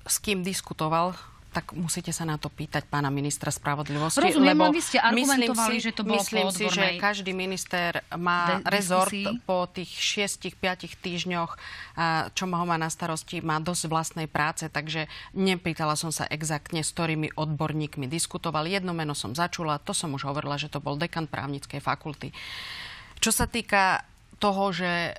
s 0.06 0.16
kým 0.22 0.46
diskutoval 0.46 1.18
tak 1.56 1.72
musíte 1.72 2.12
sa 2.12 2.28
na 2.28 2.36
to 2.36 2.52
pýtať 2.52 2.84
pána 2.84 3.08
ministra 3.08 3.48
spravodlivosti. 3.48 4.20
Rozumiem, 4.20 4.52
lebo 4.52 4.68
vy 4.68 4.84
ste 4.84 5.00
argumentovali, 5.00 5.80
si, 5.80 5.88
že 5.88 5.96
to 5.96 6.04
bolo 6.04 6.20
Myslím 6.20 6.52
si, 6.52 6.68
že 6.68 7.00
každý 7.00 7.32
minister 7.32 8.04
má 8.12 8.60
de- 8.60 8.76
rezort 8.76 9.08
po 9.48 9.64
tých 9.64 9.88
6-5 9.88 10.52
týždňoch, 11.00 11.56
čo 12.36 12.44
ho 12.44 12.64
má 12.68 12.76
na 12.76 12.92
starosti, 12.92 13.40
má 13.40 13.56
dosť 13.56 13.88
vlastnej 13.88 14.28
práce, 14.28 14.68
takže 14.68 15.08
nepýtala 15.32 15.96
som 15.96 16.12
sa 16.12 16.28
exaktne, 16.28 16.84
s 16.84 16.92
ktorými 16.92 17.32
odborníkmi 17.32 18.04
diskutovali. 18.04 18.76
Jedno 18.76 18.92
meno 18.92 19.16
som 19.16 19.32
začula, 19.32 19.80
to 19.80 19.96
som 19.96 20.12
už 20.12 20.28
hovorila, 20.28 20.60
že 20.60 20.68
to 20.68 20.84
bol 20.84 21.00
dekan 21.00 21.24
právnickej 21.24 21.80
fakulty. 21.80 22.36
Čo 23.16 23.32
sa 23.32 23.48
týka 23.48 24.04
toho, 24.36 24.76
že 24.76 25.16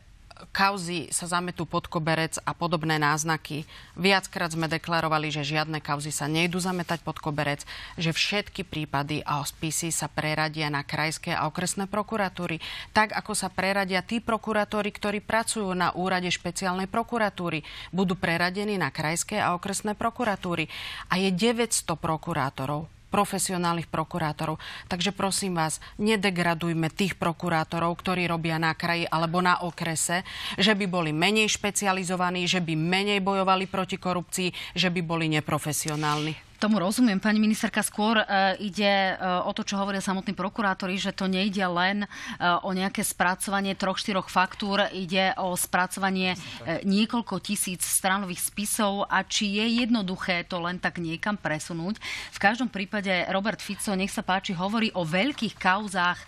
kauzy 0.52 1.08
sa 1.14 1.30
zametú 1.30 1.64
pod 1.64 1.86
koberec 1.88 2.36
a 2.44 2.52
podobné 2.52 2.98
náznaky. 2.98 3.64
Viackrát 3.96 4.52
sme 4.52 4.66
deklarovali, 4.68 5.32
že 5.32 5.46
žiadne 5.46 5.80
kauzy 5.80 6.12
sa 6.12 6.26
nejdu 6.26 6.60
zametať 6.60 7.06
pod 7.06 7.22
koberec, 7.22 7.64
že 7.96 8.12
všetky 8.12 8.66
prípady 8.66 9.24
a 9.24 9.40
spisy 9.46 9.94
sa 9.94 10.12
preradia 10.12 10.68
na 10.68 10.84
krajské 10.84 11.32
a 11.32 11.48
okresné 11.48 11.88
prokuratúry, 11.88 12.60
tak 12.92 13.16
ako 13.16 13.38
sa 13.38 13.48
preradia 13.48 14.04
tí 14.04 14.20
prokurátori, 14.20 14.90
ktorí 14.92 15.24
pracujú 15.24 15.72
na 15.72 15.94
úrade 15.94 16.28
špeciálnej 16.28 16.90
prokuratúry. 16.92 17.64
Budú 17.96 18.18
preradení 18.20 18.76
na 18.76 18.92
krajské 18.92 19.40
a 19.40 19.56
okresné 19.56 19.96
prokuratúry. 19.96 20.68
A 21.08 21.22
je 21.22 21.30
900 21.32 21.86
prokurátorov 21.96 22.97
profesionálnych 23.12 23.92
prokurátorov. 23.92 24.60
Takže 24.88 25.12
prosím 25.12 25.60
vás, 25.60 25.84
nedegradujme 26.00 26.88
tých 26.94 27.20
prokurátorov, 27.20 28.00
ktorí 28.00 28.26
robia 28.26 28.56
na 28.56 28.72
kraji 28.74 29.04
alebo 29.08 29.44
na 29.44 29.60
okrese, 29.60 30.24
že 30.56 30.72
by 30.72 30.86
boli 30.88 31.12
menej 31.12 31.52
špecializovaní, 31.52 32.48
že 32.48 32.64
by 32.64 32.74
menej 32.74 33.20
bojovali 33.20 33.68
proti 33.68 34.00
korupcii, 34.00 34.78
že 34.78 34.88
by 34.88 35.02
boli 35.04 35.28
neprofesionálni. 35.28 36.47
Tomu 36.58 36.82
rozumiem, 36.82 37.22
pani 37.22 37.38
ministerka. 37.38 37.86
Skôr 37.86 38.18
uh, 38.18 38.58
ide 38.58 39.14
uh, 39.14 39.46
o 39.46 39.54
to, 39.54 39.62
čo 39.62 39.78
hovoria 39.78 40.02
samotní 40.02 40.34
prokurátori, 40.34 40.98
že 40.98 41.14
to 41.14 41.30
nejde 41.30 41.62
len 41.62 42.02
uh, 42.02 42.66
o 42.66 42.74
nejaké 42.74 43.06
spracovanie 43.06 43.78
troch, 43.78 44.02
štyroch 44.02 44.26
faktúr, 44.26 44.90
ide 44.90 45.38
o 45.38 45.54
spracovanie 45.54 46.34
niekoľko 46.82 47.38
tisíc 47.46 47.86
stranových 47.86 48.42
spisov 48.42 49.06
a 49.06 49.22
či 49.22 49.62
je 49.62 49.86
jednoduché 49.86 50.50
to 50.50 50.58
len 50.58 50.82
tak 50.82 50.98
niekam 50.98 51.38
presunúť. 51.38 52.02
V 52.34 52.42
každom 52.42 52.74
prípade 52.74 53.14
Robert 53.30 53.62
Fico, 53.62 53.94
nech 53.94 54.10
sa 54.10 54.26
páči, 54.26 54.58
hovorí 54.58 54.90
o 54.98 55.06
veľkých 55.06 55.62
kauzách, 55.62 56.20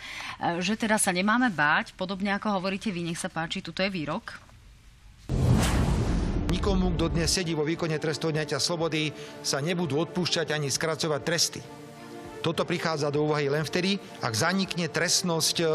že 0.61 0.77
teda 0.77 1.01
sa 1.01 1.09
nemáme 1.09 1.49
báť, 1.49 1.97
podobne 1.97 2.37
ako 2.37 2.61
hovoríte 2.61 2.93
vy, 2.93 3.01
nech 3.01 3.17
sa 3.17 3.33
páči, 3.33 3.65
tuto 3.65 3.81
je 3.81 3.89
výrok. 3.89 4.48
Nikomu, 6.49 6.97
kto 6.97 7.13
dnes 7.13 7.29
sedí 7.29 7.53
vo 7.53 7.61
výkone 7.61 8.01
trestu 8.01 8.33
odňatia 8.33 8.57
slobody, 8.57 9.13
sa 9.45 9.61
nebudú 9.61 10.01
odpúšťať 10.01 10.49
ani 10.49 10.73
skracovať 10.73 11.21
tresty. 11.21 11.61
Toto 12.41 12.65
prichádza 12.65 13.13
do 13.13 13.29
úvahy 13.29 13.51
len 13.51 13.61
vtedy, 13.61 13.99
ak 14.23 14.33
zanikne 14.33 14.89
trestnosť 14.89 15.55
e, 15.59 15.65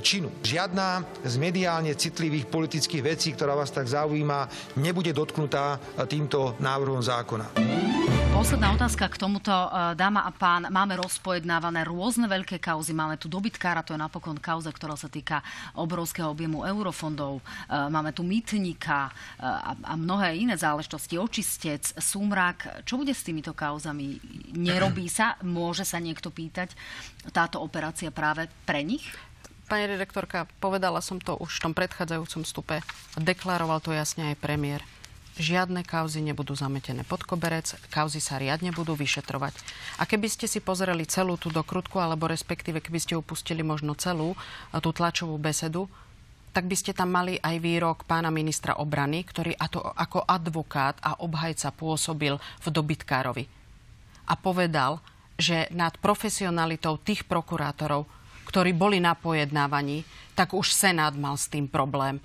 činu. 0.00 0.30
Žiadna 0.40 1.04
z 1.26 1.34
mediálne 1.36 1.92
citlivých 1.92 2.46
politických 2.48 3.02
vecí, 3.02 3.34
ktorá 3.34 3.58
vás 3.58 3.74
tak 3.74 3.90
zaujíma, 3.90 4.48
nebude 4.80 5.10
dotknutá 5.12 5.76
e, 5.76 6.06
týmto 6.08 6.54
návrhom 6.62 7.02
zákona. 7.02 8.05
Posledná 8.36 8.76
otázka 8.76 9.08
k 9.08 9.16
tomuto, 9.16 9.48
e, 9.48 9.96
dáma 9.96 10.28
a 10.28 10.28
pán. 10.28 10.68
Máme 10.68 11.00
rozpojednávané 11.00 11.88
rôzne 11.88 12.28
veľké 12.28 12.60
kauzy. 12.60 12.92
Máme 12.92 13.16
tu 13.16 13.32
dobytkára, 13.32 13.80
to 13.80 13.96
je 13.96 14.04
napokon 14.04 14.36
kauza, 14.36 14.68
ktorá 14.68 14.92
sa 14.92 15.08
týka 15.08 15.40
obrovského 15.72 16.28
objemu 16.28 16.60
eurofondov. 16.68 17.40
Máme 17.72 18.12
tu 18.12 18.20
mýtnika 18.28 19.08
a, 19.40 19.72
a 19.72 19.92
mnohé 19.96 20.36
iné 20.36 20.52
záležitosti. 20.52 21.16
Očistec, 21.16 21.96
súmrak. 21.96 22.84
Čo 22.84 23.00
bude 23.00 23.16
s 23.16 23.24
týmito 23.24 23.56
kauzami? 23.56 24.20
Nerobí 24.52 25.08
sa? 25.08 25.40
Môže 25.40 25.88
sa 25.88 25.96
niekto 25.96 26.28
pýtať 26.28 26.76
táto 27.32 27.64
operácia 27.64 28.12
práve 28.12 28.52
pre 28.68 28.84
nich? 28.84 29.08
Pani 29.64 29.88
redaktorka, 29.88 30.44
povedala 30.60 31.00
som 31.00 31.16
to 31.24 31.40
už 31.40 31.56
v 31.56 31.62
tom 31.64 31.72
predchádzajúcom 31.72 32.44
stupe. 32.44 32.84
Deklaroval 33.16 33.80
to 33.80 33.96
jasne 33.96 34.28
aj 34.28 34.36
premiér. 34.44 34.84
Žiadne 35.36 35.84
kauzy 35.84 36.24
nebudú 36.24 36.56
zametené 36.56 37.04
pod 37.04 37.20
koberec, 37.28 37.76
kauzy 37.92 38.24
sa 38.24 38.40
riadne 38.40 38.72
budú 38.72 38.96
vyšetrovať. 38.96 39.52
A 40.00 40.08
keby 40.08 40.32
ste 40.32 40.48
si 40.48 40.64
pozreli 40.64 41.04
celú 41.04 41.36
tú 41.36 41.52
dokrutku, 41.52 42.00
alebo 42.00 42.24
respektíve 42.24 42.80
keby 42.80 42.96
ste 42.96 43.20
upustili 43.20 43.60
možno 43.60 43.92
celú 43.92 44.32
tú 44.80 44.96
tlačovú 44.96 45.36
besedu, 45.36 45.92
tak 46.56 46.64
by 46.64 46.72
ste 46.72 46.96
tam 46.96 47.12
mali 47.12 47.36
aj 47.36 47.60
výrok 47.60 48.08
pána 48.08 48.32
ministra 48.32 48.80
obrany, 48.80 49.28
ktorý 49.28 49.52
ako 49.60 50.24
advokát 50.24 50.96
a 51.04 51.20
obhajca 51.20 51.68
pôsobil 51.68 52.40
v 52.40 52.66
dobytkárovi. 52.72 53.44
A 54.32 54.40
povedal, 54.40 55.04
že 55.36 55.68
nad 55.68 56.00
profesionalitou 56.00 56.96
tých 56.96 57.28
prokurátorov, 57.28 58.08
ktorí 58.48 58.72
boli 58.72 59.04
na 59.04 59.12
pojednávaní, 59.12 60.00
tak 60.32 60.56
už 60.56 60.72
Senát 60.72 61.12
mal 61.12 61.36
s 61.36 61.44
tým 61.52 61.68
problém. 61.68 62.24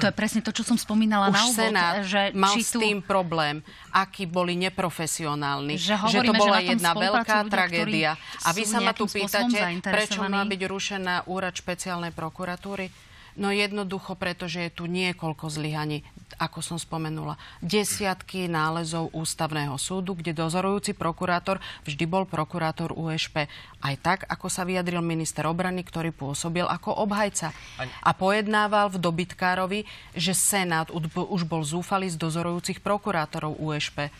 To 0.00 0.04
je 0.08 0.14
presne 0.14 0.40
to, 0.40 0.48
čo 0.54 0.64
som 0.64 0.80
spomínala 0.80 1.28
Už 1.28 1.36
na 1.36 1.42
úvod. 1.44 1.56
Senát 1.60 1.94
že 2.06 2.32
mal 2.32 2.54
či 2.56 2.64
s 2.64 2.72
tu... 2.72 2.80
tým 2.80 3.04
problém, 3.04 3.60
akí 3.92 4.24
boli 4.24 4.56
neprofesionálni. 4.56 5.76
Že, 5.76 5.94
že 6.08 6.18
to 6.24 6.32
bola 6.32 6.58
že 6.64 6.72
jedna 6.72 6.92
veľká 6.96 7.36
ľudia, 7.44 7.52
tragédia. 7.52 8.10
A 8.46 8.56
vy 8.56 8.64
sa 8.64 8.78
ma 8.80 8.96
tu 8.96 9.04
pýtate, 9.04 9.60
prečo 9.84 10.24
má 10.24 10.42
byť 10.46 10.60
rušená 10.64 11.14
úrad 11.28 11.52
špeciálnej 11.52 12.16
prokuratúry? 12.16 13.07
No 13.38 13.54
jednoducho, 13.54 14.18
pretože 14.18 14.66
je 14.66 14.70
tu 14.74 14.90
niekoľko 14.90 15.46
zlyhaní, 15.46 16.02
ako 16.42 16.58
som 16.58 16.74
spomenula. 16.74 17.38
Desiatky 17.62 18.50
nálezov 18.50 19.14
ústavného 19.14 19.78
súdu, 19.78 20.18
kde 20.18 20.34
dozorujúci 20.34 20.98
prokurátor 20.98 21.62
vždy 21.86 22.04
bol 22.10 22.26
prokurátor 22.26 22.90
USP. 22.98 23.46
Aj 23.78 23.94
tak, 24.02 24.26
ako 24.26 24.50
sa 24.50 24.66
vyjadril 24.66 24.98
minister 25.06 25.46
obrany, 25.46 25.86
ktorý 25.86 26.10
pôsobil 26.10 26.66
ako 26.66 26.98
obhajca. 26.98 27.54
A 28.02 28.10
pojednával 28.10 28.90
v 28.90 28.98
dobytkárovi, 28.98 29.80
že 30.18 30.34
Senát 30.34 30.90
už 30.90 31.42
bol 31.46 31.62
zúfalý 31.62 32.10
z 32.10 32.18
dozorujúcich 32.18 32.82
prokurátorov 32.82 33.54
USP. 33.54 34.10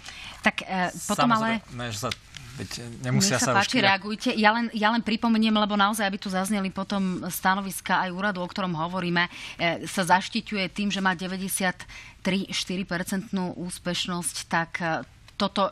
Tak 0.47 0.63
e, 0.63 0.95
potom 1.11 1.27
ale... 1.35 1.59
Samozrejme, 1.59 1.85
že 1.91 1.99
sa 1.99 2.11
Veď 2.59 2.71
nemusia 3.07 3.39
Nech 3.39 3.47
sa, 3.47 3.55
sa 3.55 3.63
páči, 3.63 3.79
už... 3.79 3.87
reagujte. 3.87 4.35
Ja 4.35 4.51
len, 4.51 4.67
ja 4.75 4.91
len 4.91 4.99
pripomeniem, 5.07 5.55
lebo 5.55 5.79
naozaj, 5.79 6.03
aby 6.03 6.19
tu 6.19 6.27
zazneli 6.27 6.75
potom 6.75 7.23
stanoviska 7.31 8.03
aj 8.03 8.11
úradu, 8.11 8.43
o 8.43 8.49
ktorom 8.51 8.75
hovoríme, 8.75 9.31
e, 9.55 9.87
sa 9.87 10.03
zaštiťuje 10.03 10.65
tým, 10.75 10.91
že 10.91 10.99
má 10.99 11.15
93-4% 11.15 12.27
úspešnosť, 13.55 14.37
tak 14.51 14.71
e, 14.83 15.07
toto 15.39 15.71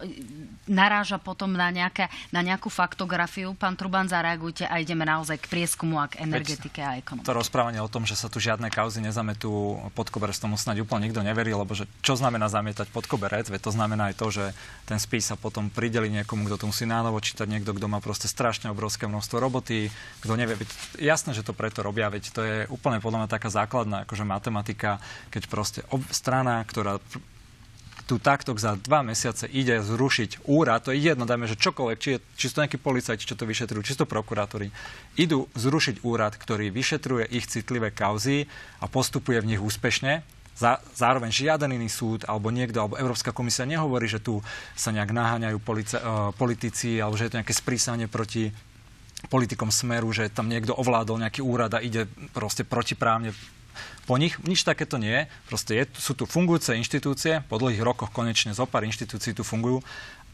naráža 0.70 1.18
potom 1.18 1.50
na, 1.50 1.74
nejaké, 1.74 2.06
na 2.30 2.40
nejakú 2.46 2.70
faktografiu. 2.70 3.58
Pán 3.58 3.74
Truban, 3.74 4.06
zareagujte 4.06 4.62
a 4.62 4.78
ideme 4.78 5.02
naozaj 5.02 5.42
k 5.42 5.50
prieskumu 5.50 5.98
a 5.98 6.06
k 6.06 6.22
energetike 6.22 6.78
a 6.78 7.02
ekonomike. 7.02 7.26
To 7.26 7.34
rozprávanie 7.34 7.82
o 7.82 7.90
tom, 7.90 8.06
že 8.06 8.14
sa 8.14 8.30
tu 8.30 8.38
žiadne 8.38 8.70
kauzy 8.70 9.02
nezametú 9.02 9.82
pod 9.98 10.14
koberec, 10.14 10.38
tomu 10.38 10.54
snáď 10.54 10.86
úplne 10.86 11.10
nikto 11.10 11.26
neverí, 11.26 11.50
lebo 11.50 11.74
že 11.74 11.90
čo 12.06 12.14
znamená 12.14 12.46
zamietať 12.46 12.86
pod 12.94 13.10
koberec? 13.10 13.50
Veď 13.50 13.66
to 13.66 13.72
znamená 13.74 14.14
aj 14.14 14.16
to, 14.22 14.26
že 14.30 14.44
ten 14.86 15.02
spis 15.02 15.26
sa 15.26 15.34
potom 15.34 15.66
prideli 15.66 16.06
niekomu, 16.14 16.46
kto 16.46 16.62
to 16.62 16.70
musí 16.70 16.86
nánovo 16.86 17.18
čítať, 17.18 17.50
niekto, 17.50 17.74
kto 17.74 17.90
má 17.90 17.98
proste 17.98 18.30
strašne 18.30 18.70
obrovské 18.70 19.10
množstvo 19.10 19.42
roboty, 19.42 19.90
kto 20.22 20.38
nevie. 20.38 20.54
Veď 20.54 20.68
jasné, 21.02 21.34
že 21.34 21.42
to 21.42 21.50
preto 21.50 21.82
robia, 21.82 22.06
veď 22.06 22.24
to 22.30 22.40
je 22.46 22.56
úplne 22.70 23.02
podľa 23.02 23.26
mňa 23.26 23.34
taká 23.34 23.50
základná 23.50 24.06
akože 24.06 24.22
matematika, 24.22 25.02
keď 25.34 25.42
proste 25.50 25.80
ob- 25.90 26.06
strana, 26.14 26.62
ktorá 26.62 27.02
tu 28.06 28.22
takto 28.22 28.54
za 28.54 28.78
dva 28.78 29.02
mesiace 29.02 29.50
ide 29.50 29.82
zrušiť 29.82 30.46
úrad, 30.46 30.86
to 30.86 30.94
je 30.94 31.02
jedno, 31.02 31.26
dajme, 31.26 31.50
že 31.50 31.58
čokoľvek, 31.58 31.98
či, 31.98 32.08
je, 32.14 32.18
či 32.38 32.44
sú 32.46 32.52
to 32.56 32.62
nejakí 32.62 32.78
policajti, 32.78 33.26
čo 33.26 33.34
to 33.34 33.50
vyšetrujú, 33.50 33.82
či 33.82 33.98
sú 33.98 34.06
to 34.06 34.08
prokurátori, 34.08 34.70
idú 35.18 35.50
zrušiť 35.58 36.06
úrad, 36.06 36.38
ktorý 36.38 36.70
vyšetruje 36.70 37.26
ich 37.34 37.50
citlivé 37.50 37.90
kauzy 37.90 38.46
a 38.78 38.86
postupuje 38.86 39.42
v 39.42 39.50
nich 39.54 39.60
úspešne, 39.60 40.22
Zá, 40.56 40.80
zároveň 40.96 41.28
žiaden 41.28 41.76
iný 41.76 41.84
súd 41.92 42.24
alebo 42.24 42.48
niekto, 42.48 42.80
alebo 42.80 42.96
Európska 42.96 43.28
komisia 43.28 43.68
nehovorí, 43.68 44.08
že 44.08 44.24
tu 44.24 44.40
sa 44.72 44.88
nejak 44.88 45.12
naháňajú 45.12 45.60
police, 45.60 45.92
uh, 46.00 46.32
politici 46.32 46.96
alebo 46.96 47.12
že 47.12 47.28
je 47.28 47.30
to 47.36 47.38
nejaké 47.44 47.52
sprísanie 47.52 48.08
proti 48.08 48.48
politikom 49.28 49.68
smeru, 49.68 50.08
že 50.16 50.32
tam 50.32 50.48
niekto 50.48 50.72
ovládol 50.72 51.20
nejaký 51.20 51.44
úrad 51.44 51.76
a 51.76 51.84
ide 51.84 52.08
proste 52.32 52.64
protiprávne 52.64 53.36
po 54.04 54.16
nich. 54.20 54.38
Nič 54.42 54.62
takéto 54.62 54.96
nie 54.96 55.12
je. 55.12 55.22
Proste 55.46 55.72
sú 55.96 56.12
tu 56.14 56.24
fungujúce 56.24 56.76
inštitúcie, 56.76 57.42
po 57.46 57.58
dlhých 57.58 57.82
rokoch 57.82 58.10
konečne 58.10 58.52
zo 58.56 58.64
pár 58.64 58.84
inštitúcií 58.86 59.36
tu 59.36 59.42
fungujú. 59.42 59.82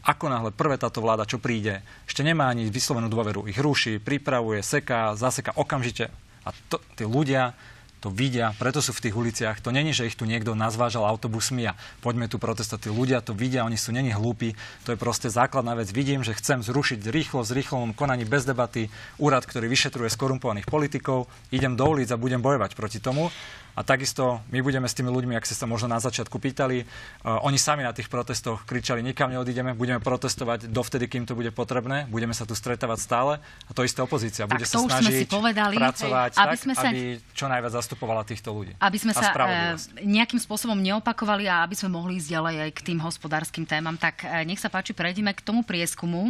Ako 0.03 0.27
náhle 0.27 0.51
prvé 0.51 0.75
táto 0.75 0.99
vláda, 0.99 1.23
čo 1.23 1.39
príde, 1.39 1.79
ešte 2.03 2.27
nemá 2.27 2.51
ani 2.51 2.67
vyslovenú 2.67 3.07
dôveru, 3.07 3.47
ich 3.47 3.55
ruší, 3.55 4.03
pripravuje, 4.03 4.59
seká, 4.59 5.15
zaseka 5.15 5.55
okamžite. 5.55 6.11
A 6.43 6.51
to, 6.67 6.83
tí 6.99 7.07
ľudia 7.07 7.55
to 8.03 8.11
vidia, 8.11 8.51
preto 8.59 8.83
sú 8.83 8.91
v 8.91 9.07
tých 9.07 9.15
uliciach. 9.15 9.63
To 9.63 9.71
není, 9.71 9.95
že 9.95 10.03
ich 10.03 10.19
tu 10.19 10.27
niekto 10.27 10.59
nazvážal 10.59 11.07
autobusmi 11.07 11.71
a 11.71 11.79
poďme 12.03 12.27
tu 12.27 12.35
protestovať. 12.35 12.83
Tí 12.83 12.89
ľudia 12.91 13.23
to 13.23 13.31
vidia, 13.31 13.63
oni 13.63 13.79
sú 13.79 13.95
není 13.95 14.11
hlúpi. 14.11 14.59
To 14.83 14.91
je 14.91 14.99
proste 14.99 15.31
základná 15.31 15.71
vec. 15.79 15.87
Vidím, 15.87 16.19
že 16.19 16.35
chcem 16.35 16.59
zrušiť 16.59 16.99
rýchlo, 17.07 17.47
z 17.47 17.63
rýchlom 17.63 17.95
konaní 17.95 18.27
bez 18.27 18.43
debaty 18.43 18.91
úrad, 19.15 19.47
ktorý 19.47 19.71
vyšetruje 19.71 20.11
skorumpovaných 20.11 20.67
politikov. 20.67 21.31
Idem 21.55 21.79
do 21.79 21.87
ulic 21.87 22.11
a 22.11 22.19
budem 22.19 22.43
bojovať 22.43 22.75
proti 22.75 22.99
tomu. 22.99 23.31
A 23.73 23.81
takisto 23.81 24.45
my 24.53 24.61
budeme 24.61 24.85
s 24.85 24.93
tými 24.93 25.09
ľuďmi, 25.09 25.33
ak 25.33 25.49
ste 25.49 25.57
sa 25.57 25.65
možno 25.65 25.89
na 25.89 25.97
začiatku 25.97 26.37
pýtali, 26.37 26.85
uh, 26.85 27.41
oni 27.41 27.57
sami 27.57 27.81
na 27.81 27.89
tých 27.89 28.05
protestoch 28.05 28.69
kričali, 28.69 29.01
nikam 29.01 29.33
neodídeme, 29.33 29.73
budeme 29.73 29.97
protestovať 29.97 30.69
dovtedy, 30.69 31.09
kým 31.09 31.25
to 31.25 31.33
bude 31.33 31.49
potrebné, 31.57 32.05
budeme 32.05 32.37
sa 32.37 32.45
tu 32.45 32.53
stretávať 32.53 32.99
stále 33.01 33.31
a 33.41 33.71
to 33.73 33.81
isté 33.81 34.05
opozícia 34.05 34.45
bude 34.45 34.61
tak, 34.61 34.69
sa 34.69 34.77
snažiť 34.77 35.25
si 35.25 35.25
povedali, 35.25 35.75
pracovať 35.81 36.37
aby 36.37 36.55
tak, 36.55 36.61
sme 36.61 36.73
sa... 36.77 36.89
aby 36.93 37.17
čo 37.33 37.49
najviac 37.49 37.73
zastupovala 37.73 38.21
týchto 38.29 38.53
ľudí. 38.53 38.77
Aby 38.77 38.97
sme 39.01 39.13
sa 39.17 39.33
uh, 39.33 39.73
nejakým 40.05 40.37
spôsobom 40.37 40.77
neopakovali 40.77 41.49
a 41.49 41.65
aby 41.65 41.73
sme 41.73 41.97
mohli 41.97 42.21
ísť 42.21 42.29
ďalej 42.29 42.55
aj 42.69 42.71
k 42.77 42.79
tým 42.93 42.99
hospodárskym 43.01 43.65
témam, 43.65 43.97
tak 43.97 44.21
uh, 44.21 44.45
nech 44.45 44.61
sa 44.61 44.69
páči, 44.69 44.93
prejdeme 44.93 45.33
k 45.33 45.41
tomu 45.41 45.65
prieskumu. 45.65 46.29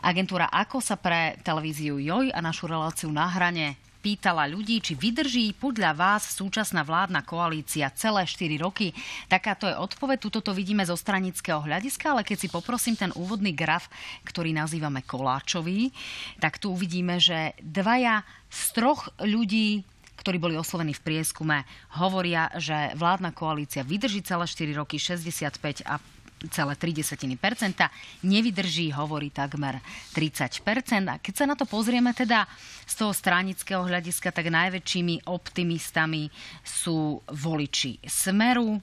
Agentúra 0.00 0.48
Ako 0.48 0.80
sa 0.80 0.96
pre 0.96 1.36
televíziu 1.44 2.00
JOJ 2.00 2.32
a 2.32 2.40
našu 2.40 2.64
reláciu 2.64 3.12
na 3.12 3.28
hrane 3.28 3.76
pýtala 4.02 4.50
ľudí, 4.50 4.82
či 4.82 4.98
vydrží 4.98 5.54
podľa 5.54 5.94
vás 5.94 6.34
súčasná 6.34 6.82
vládna 6.82 7.22
koalícia 7.22 7.86
celé 7.94 8.26
4 8.26 8.58
roky. 8.58 8.90
Takáto 9.30 9.70
je 9.70 9.78
odpoveď, 9.78 10.18
tuto 10.18 10.42
to 10.42 10.50
vidíme 10.50 10.82
zo 10.82 10.98
stranického 10.98 11.62
hľadiska, 11.62 12.18
ale 12.18 12.26
keď 12.26 12.36
si 12.42 12.48
poprosím 12.50 12.98
ten 12.98 13.14
úvodný 13.14 13.54
graf, 13.54 13.86
ktorý 14.26 14.50
nazývame 14.50 15.06
koláčový, 15.06 15.94
tak 16.42 16.58
tu 16.58 16.74
uvidíme, 16.74 17.22
že 17.22 17.54
dvaja 17.62 18.26
z 18.50 18.62
troch 18.74 19.14
ľudí 19.22 19.86
ktorí 20.12 20.38
boli 20.38 20.54
oslovení 20.54 20.94
v 20.94 21.02
prieskume, 21.02 21.66
hovoria, 21.98 22.46
že 22.54 22.94
vládna 22.94 23.34
koalícia 23.34 23.82
vydrží 23.82 24.22
celé 24.22 24.46
4 24.46 24.78
roky 24.78 24.94
65 24.94 25.82
a 25.82 25.98
30%. 26.48 28.26
Nevydrží, 28.26 28.90
hovorí 28.96 29.30
takmer 29.30 29.78
30%. 30.16 30.62
A 31.06 31.20
keď 31.22 31.34
sa 31.34 31.44
na 31.46 31.54
to 31.54 31.68
pozrieme 31.68 32.10
teda 32.10 32.48
z 32.86 32.94
toho 32.98 33.12
stranického 33.14 33.86
hľadiska, 33.86 34.34
tak 34.34 34.50
najväčšími 34.50 35.28
optimistami 35.30 36.26
sú 36.64 37.22
voliči 37.30 38.02
Smeru. 38.06 38.80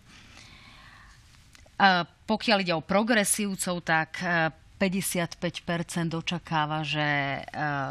Pokiaľ 2.29 2.57
ide 2.59 2.75
o 2.75 2.83
progresívcov, 2.83 3.75
tak 3.87 4.19
55% 4.79 6.15
očakáva, 6.15 6.87
že 6.87 7.03
e, 7.03 7.39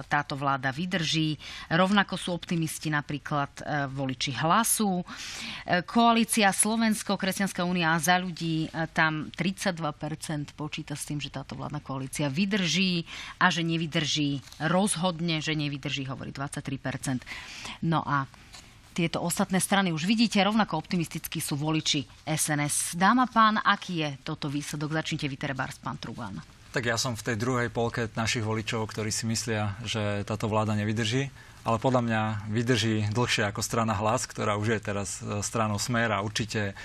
táto 0.08 0.40
vláda 0.40 0.72
vydrží. 0.72 1.36
Rovnako 1.68 2.16
sú 2.16 2.32
optimisti 2.32 2.88
napríklad 2.88 3.52
e, 3.60 3.84
voliči 3.92 4.32
hlasu. 4.40 5.04
E, 5.04 5.84
koalícia 5.84 6.48
Slovensko, 6.48 7.20
Kresťanská 7.20 7.68
únia 7.68 7.92
a 7.92 8.00
za 8.00 8.16
ľudí, 8.16 8.72
tam 8.96 9.28
32% 9.36 10.56
počíta 10.56 10.96
s 10.96 11.04
tým, 11.04 11.20
že 11.20 11.28
táto 11.28 11.52
vládna 11.52 11.84
koalícia 11.84 12.32
vydrží 12.32 13.04
a 13.36 13.52
že 13.52 13.60
nevydrží 13.60 14.40
rozhodne, 14.64 15.44
že 15.44 15.52
nevydrží, 15.52 16.08
hovorí 16.08 16.32
23% 16.32 17.20
No 17.82 18.02
a 18.06 18.26
tieto 18.94 19.22
ostatné 19.22 19.62
strany 19.62 19.94
už 19.94 20.10
vidíte, 20.10 20.42
rovnako 20.42 20.82
optimistickí 20.82 21.38
sú 21.38 21.54
voliči 21.54 22.02
SNS. 22.26 22.98
Dáma 22.98 23.30
pán, 23.30 23.62
aký 23.62 24.02
je 24.02 24.10
toto 24.26 24.50
výsledok? 24.50 24.90
Začnite 24.90 25.30
vy, 25.30 25.38
pán 25.78 25.98
Trubán. 26.02 26.42
Tak 26.78 26.86
ja 26.86 26.94
som 26.94 27.18
v 27.18 27.26
tej 27.26 27.42
druhej 27.42 27.74
polke 27.74 28.06
našich 28.14 28.46
voličov, 28.46 28.86
ktorí 28.94 29.10
si 29.10 29.26
myslia, 29.26 29.74
že 29.82 30.22
táto 30.22 30.46
vláda 30.46 30.78
nevydrží, 30.78 31.26
ale 31.66 31.82
podľa 31.82 32.06
mňa 32.06 32.22
vydrží 32.54 33.10
dlhšie 33.10 33.50
ako 33.50 33.66
strana 33.66 33.98
Hlas, 33.98 34.30
ktorá 34.30 34.54
už 34.54 34.78
je 34.78 34.86
teraz 34.86 35.18
e, 35.18 35.42
stranou 35.42 35.82
Smer 35.82 36.14
a 36.14 36.22
určite 36.22 36.78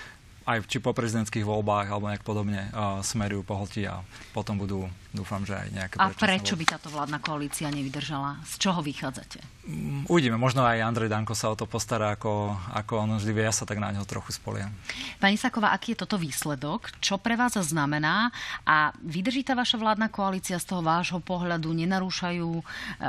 aj 0.50 0.66
či 0.66 0.82
po 0.82 0.90
prezidentských 0.98 1.46
voľbách 1.46 1.94
alebo 1.94 2.10
nejak 2.10 2.26
podobne 2.26 2.74
uh, 2.74 3.06
smerujú 3.06 3.46
pohltí 3.46 3.86
a 3.86 4.02
potom 4.34 4.58
budú, 4.58 4.90
dúfam, 5.14 5.46
že 5.46 5.54
aj 5.54 5.68
nejaké 5.70 5.94
A 6.02 6.10
prečo 6.10 6.58
by 6.58 6.64
táto 6.66 6.90
vládna 6.90 7.22
koalícia 7.22 7.70
nevydržala? 7.70 8.42
Z 8.42 8.58
čoho 8.58 8.82
vychádzate? 8.82 9.38
Um, 9.64 10.02
uvidíme. 10.10 10.34
Možno 10.34 10.66
aj 10.66 10.82
Andrej 10.82 11.08
Danko 11.08 11.38
sa 11.38 11.48
o 11.48 11.56
to 11.56 11.70
postará, 11.70 12.18
ako, 12.18 12.52
ako 12.74 12.92
on 13.06 13.16
vždy 13.16 13.32
vie. 13.32 13.46
Ja 13.46 13.54
sa 13.54 13.62
tak 13.62 13.78
na 13.78 13.94
neho 13.94 14.02
trochu 14.02 14.34
spoliam. 14.34 14.74
Pani 15.22 15.38
Saková, 15.38 15.70
aký 15.70 15.94
je 15.94 16.02
toto 16.02 16.18
výsledok? 16.18 16.90
Čo 16.98 17.22
pre 17.22 17.38
vás 17.38 17.54
znamená? 17.54 18.34
A 18.66 18.90
vydrží 19.00 19.46
tá 19.46 19.54
vaša 19.54 19.78
vládna 19.78 20.10
koalícia 20.10 20.58
z 20.58 20.66
toho 20.66 20.82
vášho 20.82 21.22
pohľadu? 21.22 21.70
Nenarúšajú 21.70 22.50
uh, 22.50 22.64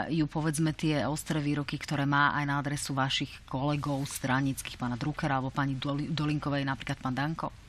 ju, 0.08 0.26
povedzme, 0.30 0.78
tie 0.78 1.10
ostré 1.10 1.42
výroky, 1.42 1.82
ktoré 1.82 2.06
má 2.06 2.38
aj 2.38 2.46
na 2.46 2.56
adresu 2.62 2.94
vašich 2.94 3.34
kolegov 3.50 4.06
stranických, 4.06 4.78
pána 4.78 4.96
Druckera 4.96 5.42
alebo 5.42 5.50
pani 5.50 5.74
Dolinkovej, 6.14 6.64
napríklad 6.64 7.02
pán 7.02 7.18
Danko? 7.18 7.65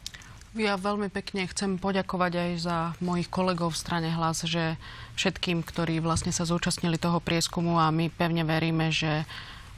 Ja 0.56 0.80
veľmi 0.80 1.12
pekne 1.12 1.44
chcem 1.52 1.76
poďakovať 1.76 2.32
aj 2.32 2.50
za 2.64 2.76
mojich 3.04 3.28
kolegov 3.28 3.76
v 3.76 3.82
strane 3.84 4.08
Hlas, 4.08 4.40
že 4.48 4.80
všetkým, 5.20 5.60
ktorí 5.60 6.00
vlastne 6.00 6.32
sa 6.32 6.48
zúčastnili 6.48 6.96
toho 6.96 7.20
prieskumu 7.20 7.76
a 7.76 7.92
my 7.92 8.08
pevne 8.08 8.40
veríme, 8.40 8.88
že 8.88 9.28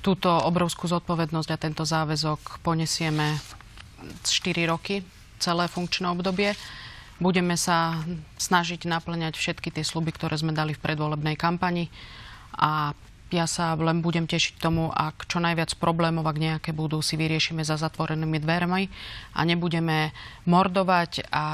túto 0.07 0.31
obrovskú 0.31 0.87
zodpovednosť 0.87 1.51
a 1.51 1.59
tento 1.59 1.83
záväzok 1.83 2.63
ponesieme 2.63 3.43
4 4.23 4.71
roky, 4.71 5.03
celé 5.43 5.67
funkčné 5.67 6.15
obdobie. 6.15 6.55
Budeme 7.19 7.59
sa 7.59 7.99
snažiť 8.39 8.87
naplňať 8.87 9.35
všetky 9.35 9.75
tie 9.75 9.83
sluby, 9.83 10.15
ktoré 10.15 10.39
sme 10.39 10.55
dali 10.55 10.79
v 10.79 10.83
predvolebnej 10.87 11.35
kampani 11.35 11.91
a 12.55 12.95
ja 13.29 13.45
sa 13.45 13.77
len 13.77 14.01
budem 14.01 14.25
tešiť 14.25 14.57
tomu, 14.57 14.89
ak 14.89 15.29
čo 15.29 15.39
najviac 15.41 15.77
problémov, 15.77 16.25
ak 16.25 16.39
nejaké 16.41 16.71
budú, 16.73 17.05
si 17.05 17.21
vyriešime 17.21 17.61
za 17.61 17.77
zatvorenými 17.77 18.41
dvermi 18.41 18.89
a 19.37 19.41
nebudeme 19.45 20.17
mordovať 20.49 21.29
a 21.29 21.45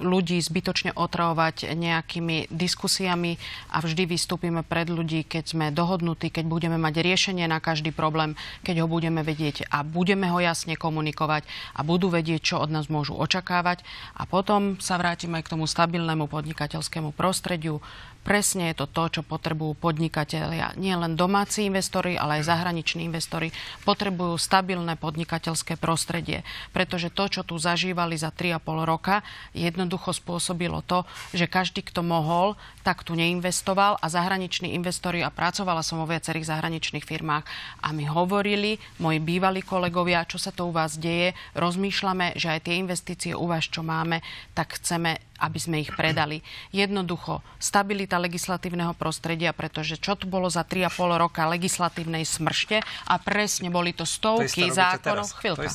ľudí 0.00 0.40
zbytočne 0.40 0.96
otravovať 0.96 1.76
nejakými 1.76 2.48
diskusiami 2.50 3.36
a 3.70 3.84
vždy 3.84 4.08
vystúpime 4.08 4.64
pred 4.64 4.88
ľudí, 4.88 5.28
keď 5.28 5.44
sme 5.44 5.66
dohodnutí, 5.70 6.32
keď 6.32 6.48
budeme 6.48 6.80
mať 6.80 7.04
riešenie 7.04 7.44
na 7.46 7.60
každý 7.60 7.92
problém, 7.92 8.34
keď 8.64 8.84
ho 8.84 8.88
budeme 8.88 9.20
vedieť 9.20 9.68
a 9.68 9.84
budeme 9.84 10.32
ho 10.32 10.40
jasne 10.40 10.74
komunikovať 10.74 11.44
a 11.76 11.80
budú 11.84 12.08
vedieť, 12.08 12.40
čo 12.40 12.56
od 12.58 12.72
nás 12.72 12.88
môžu 12.88 13.14
očakávať. 13.14 13.84
A 14.16 14.24
potom 14.24 14.80
sa 14.80 14.96
vrátime 14.96 15.38
aj 15.38 15.44
k 15.46 15.52
tomu 15.52 15.68
stabilnému 15.68 16.26
podnikateľskému 16.26 17.12
prostrediu, 17.12 17.84
Presne 18.20 18.70
je 18.70 18.84
to 18.84 18.86
to, 18.86 19.20
čo 19.20 19.22
potrebujú 19.24 19.80
podnikatelia. 19.80 20.76
Nie 20.76 20.92
len 20.94 21.16
domáci 21.16 21.64
investori, 21.64 22.20
ale 22.20 22.40
aj 22.40 22.52
zahraniční 22.52 23.08
investori 23.08 23.48
potrebujú 23.88 24.36
stabilné 24.36 25.00
podnikateľské 25.00 25.80
prostredie. 25.80 26.44
Pretože 26.76 27.08
to, 27.08 27.32
čo 27.32 27.42
tu 27.48 27.56
zažívali 27.56 28.20
za 28.20 28.28
3,5 28.28 28.60
roka, 28.84 29.24
jednoducho 29.56 30.12
spôsobilo 30.12 30.84
to, 30.84 31.08
že 31.32 31.48
každý, 31.48 31.80
kto 31.80 32.04
mohol, 32.04 32.60
tak 32.84 33.08
tu 33.08 33.16
neinvestoval 33.16 33.96
a 33.96 34.06
zahraniční 34.12 34.76
investori, 34.76 35.24
a 35.24 35.32
pracovala 35.32 35.80
som 35.80 36.00
vo 36.00 36.08
viacerých 36.08 36.48
zahraničných 36.48 37.04
firmách, 37.04 37.44
a 37.80 37.88
mi 37.96 38.04
hovorili, 38.04 38.76
moji 39.00 39.16
bývalí 39.16 39.64
kolegovia, 39.64 40.28
čo 40.28 40.36
sa 40.36 40.52
to 40.52 40.68
u 40.68 40.72
vás 40.76 41.00
deje, 41.00 41.32
rozmýšľame, 41.56 42.36
že 42.36 42.52
aj 42.52 42.68
tie 42.68 42.74
investície 42.76 43.32
u 43.32 43.48
vás, 43.48 43.64
čo 43.64 43.80
máme, 43.80 44.20
tak 44.52 44.76
chceme 44.76 45.29
aby 45.40 45.58
sme 45.58 45.76
ich 45.80 45.90
predali. 45.96 46.44
Jednoducho, 46.70 47.40
stabilita 47.56 48.20
legislatívneho 48.20 48.92
prostredia, 48.94 49.56
pretože 49.56 49.96
čo 49.96 50.14
tu 50.14 50.28
bolo 50.28 50.52
za 50.52 50.62
3,5 50.62 51.16
roka 51.16 51.48
legislatívnej 51.48 52.28
smršte 52.28 52.84
a 53.08 53.14
presne 53.16 53.72
boli 53.72 53.96
to 53.96 54.04
stovky 54.04 54.68
to 54.68 54.76
zákonov. 54.76 55.26
Chvíľka. 55.40 55.68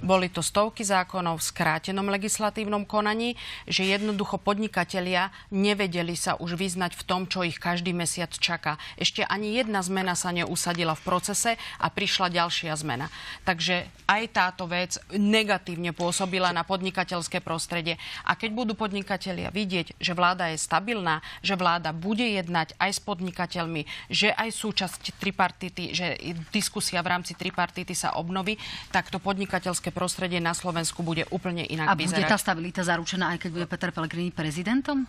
To 0.00 0.02
boli 0.02 0.32
to 0.32 0.40
stovky 0.40 0.82
zákonov 0.82 1.38
v 1.38 1.44
skrátenom 1.44 2.08
legislatívnom 2.08 2.88
konaní, 2.88 3.36
že 3.68 3.84
jednoducho 3.84 4.40
podnikatelia 4.40 5.28
nevedeli 5.52 6.16
sa 6.16 6.40
už 6.40 6.56
vyznať 6.56 6.96
v 6.96 7.02
tom, 7.04 7.28
čo 7.28 7.44
ich 7.44 7.60
každý 7.60 7.92
mesiac 7.92 8.32
čaká. 8.32 8.80
Ešte 8.96 9.22
ani 9.28 9.60
jedna 9.60 9.84
zmena 9.84 10.16
sa 10.16 10.32
neusadila 10.32 10.96
v 10.96 11.04
procese 11.04 11.60
a 11.76 11.86
prišla 11.92 12.32
ďalšia 12.32 12.72
zmena. 12.80 13.12
Takže 13.44 13.84
aj 14.08 14.22
táto 14.32 14.64
vec 14.64 14.96
negatívne 15.12 15.92
pôsobila 15.92 16.54
na 16.56 16.64
podnikateľské 16.64 17.44
prostredie. 17.44 18.00
A 18.24 18.32
keď 18.38 18.50
budú 18.56 18.72
podnikatelia 18.72 19.01
podnikatelia 19.02 19.50
vidieť, 19.50 19.98
že 19.98 20.14
vláda 20.14 20.54
je 20.54 20.62
stabilná, 20.62 21.18
že 21.42 21.58
vláda 21.58 21.90
bude 21.90 22.22
jednať 22.22 22.78
aj 22.78 22.90
s 22.94 23.00
podnikateľmi, 23.02 23.82
že 24.06 24.30
aj 24.30 24.48
súčasť 24.54 25.18
tripartity, 25.18 25.90
že 25.90 26.14
diskusia 26.54 27.02
v 27.02 27.10
rámci 27.18 27.34
tripartity 27.34 27.98
sa 27.98 28.14
obnoví, 28.14 28.54
tak 28.94 29.10
to 29.10 29.18
podnikateľské 29.18 29.90
prostredie 29.90 30.38
na 30.38 30.54
Slovensku 30.54 31.02
bude 31.02 31.26
úplne 31.34 31.66
inak 31.66 31.90
A 31.90 31.98
bude 31.98 32.22
tá 32.22 32.38
stabilita 32.38 32.86
zaručená, 32.86 33.34
aj 33.34 33.42
keď 33.42 33.50
bude 33.50 33.66
Peter 33.66 33.90
Pellegrini 33.90 34.30
prezidentom? 34.30 35.02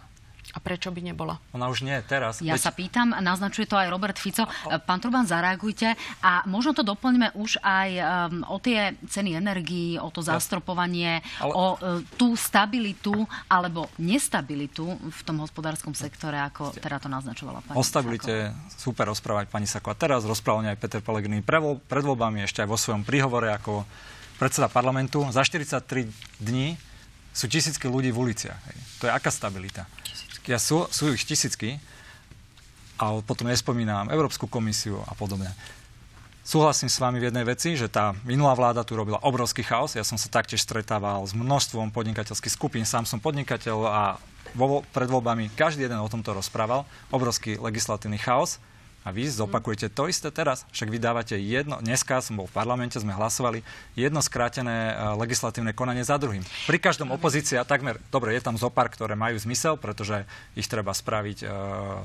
A 0.54 0.62
prečo 0.62 0.94
by 0.94 1.02
nebola? 1.02 1.42
Ona 1.58 1.66
už 1.66 1.82
nie 1.82 1.98
teraz. 2.06 2.38
Ja 2.38 2.54
Veď... 2.54 2.62
sa 2.62 2.72
pýtam, 2.72 3.10
naznačuje 3.10 3.66
to 3.66 3.74
aj 3.74 3.90
Robert 3.90 4.22
Fico. 4.22 4.46
Pán 4.86 5.02
Truban, 5.02 5.26
zareagujte. 5.26 5.98
A 6.22 6.46
možno 6.46 6.78
to 6.78 6.86
doplňme 6.86 7.34
už 7.34 7.58
aj 7.66 7.90
um, 7.98 8.06
o 8.46 8.62
tie 8.62 8.94
ceny 9.10 9.34
energií, 9.34 9.98
o 9.98 10.14
to 10.14 10.22
zastropovanie, 10.22 11.26
Ale... 11.42 11.54
o 11.58 11.66
uh, 11.74 12.06
tú 12.22 12.38
stabilitu 12.38 13.26
alebo 13.50 13.90
nestabilitu 13.98 14.94
v 14.94 15.22
tom 15.26 15.42
hospodárskom 15.42 15.98
sektore, 15.98 16.38
ako 16.38 16.78
teda 16.78 17.02
to 17.02 17.10
naznačovala 17.10 17.66
pani 17.66 17.74
O 17.74 17.82
stabilite 17.82 18.54
Sako. 18.54 18.78
super 18.78 19.06
rozprávať 19.10 19.46
pani 19.50 19.66
Sako. 19.66 19.90
A 19.90 19.98
teraz 19.98 20.22
rozprával 20.22 20.70
aj 20.70 20.78
Peter 20.78 21.02
Pellegrini 21.02 21.42
pred 21.42 22.06
voľbami, 22.06 22.46
ešte 22.46 22.62
aj 22.62 22.70
vo 22.70 22.78
svojom 22.78 23.02
príhovore 23.02 23.50
ako 23.50 23.90
predseda 24.38 24.70
parlamentu. 24.70 25.26
Za 25.34 25.42
43 25.42 26.06
dní 26.38 26.78
sú 27.34 27.50
tisícky 27.50 27.90
ľudí 27.90 28.14
v 28.14 28.30
uliciach. 28.30 28.60
Hej. 28.70 28.78
To 29.02 29.04
je 29.10 29.12
aká 29.12 29.34
stabilita? 29.34 29.90
Ja 30.48 30.60
sú, 30.60 30.88
sú 30.92 31.12
ich 31.14 31.24
tisícky, 31.24 31.80
a 33.04 33.20
potom 33.26 33.50
nespomínam 33.50 34.08
Európsku 34.14 34.46
komisiu 34.46 35.02
a 35.10 35.14
podobne. 35.18 35.50
Súhlasím 36.44 36.92
s 36.92 37.00
vami 37.00 37.24
v 37.24 37.32
jednej 37.32 37.48
veci, 37.48 37.80
že 37.80 37.88
tá 37.88 38.12
minulá 38.28 38.52
vláda 38.52 38.84
tu 38.84 39.00
robila 39.00 39.16
obrovský 39.24 39.64
chaos. 39.64 39.96
Ja 39.96 40.04
som 40.04 40.20
sa 40.20 40.28
taktiež 40.28 40.60
stretával 40.60 41.24
s 41.24 41.32
množstvom 41.32 41.96
podnikateľských 41.96 42.52
skupín. 42.52 42.84
Sám 42.84 43.08
som 43.08 43.24
podnikateľ 43.24 43.78
a 43.88 44.04
vo, 44.52 44.84
pred 44.92 45.08
voľbami 45.08 45.56
každý 45.56 45.88
jeden 45.88 46.04
o 46.04 46.12
tomto 46.12 46.36
rozprával. 46.36 46.84
Obrovský 47.16 47.56
legislatívny 47.56 48.20
chaos. 48.20 48.60
A 49.04 49.12
vy 49.12 49.28
zopakujete 49.28 49.92
to 49.92 50.08
isté 50.08 50.32
teraz. 50.32 50.64
Však 50.72 50.88
vy 50.88 50.98
dávate 51.00 51.36
jedno, 51.36 51.84
dneska 51.84 52.24
som 52.24 52.40
bol 52.40 52.48
v 52.48 52.56
parlamente, 52.56 52.96
sme 52.96 53.12
hlasovali, 53.12 53.60
jedno 54.00 54.24
skrátené 54.24 54.92
e, 54.92 55.20
legislatívne 55.20 55.76
konanie 55.76 56.08
za 56.08 56.16
druhým. 56.16 56.44
Pri 56.64 56.80
každom 56.80 57.12
opozícia 57.12 57.68
takmer, 57.68 58.00
dobre, 58.08 58.32
je 58.32 58.42
tam 58.42 58.56
zopár, 58.56 58.88
ktoré 58.88 59.20
majú 59.20 59.36
zmysel, 59.36 59.76
pretože 59.76 60.24
ich 60.56 60.72
treba 60.72 60.96
spraviť 60.96 61.38
uh, 61.44 61.50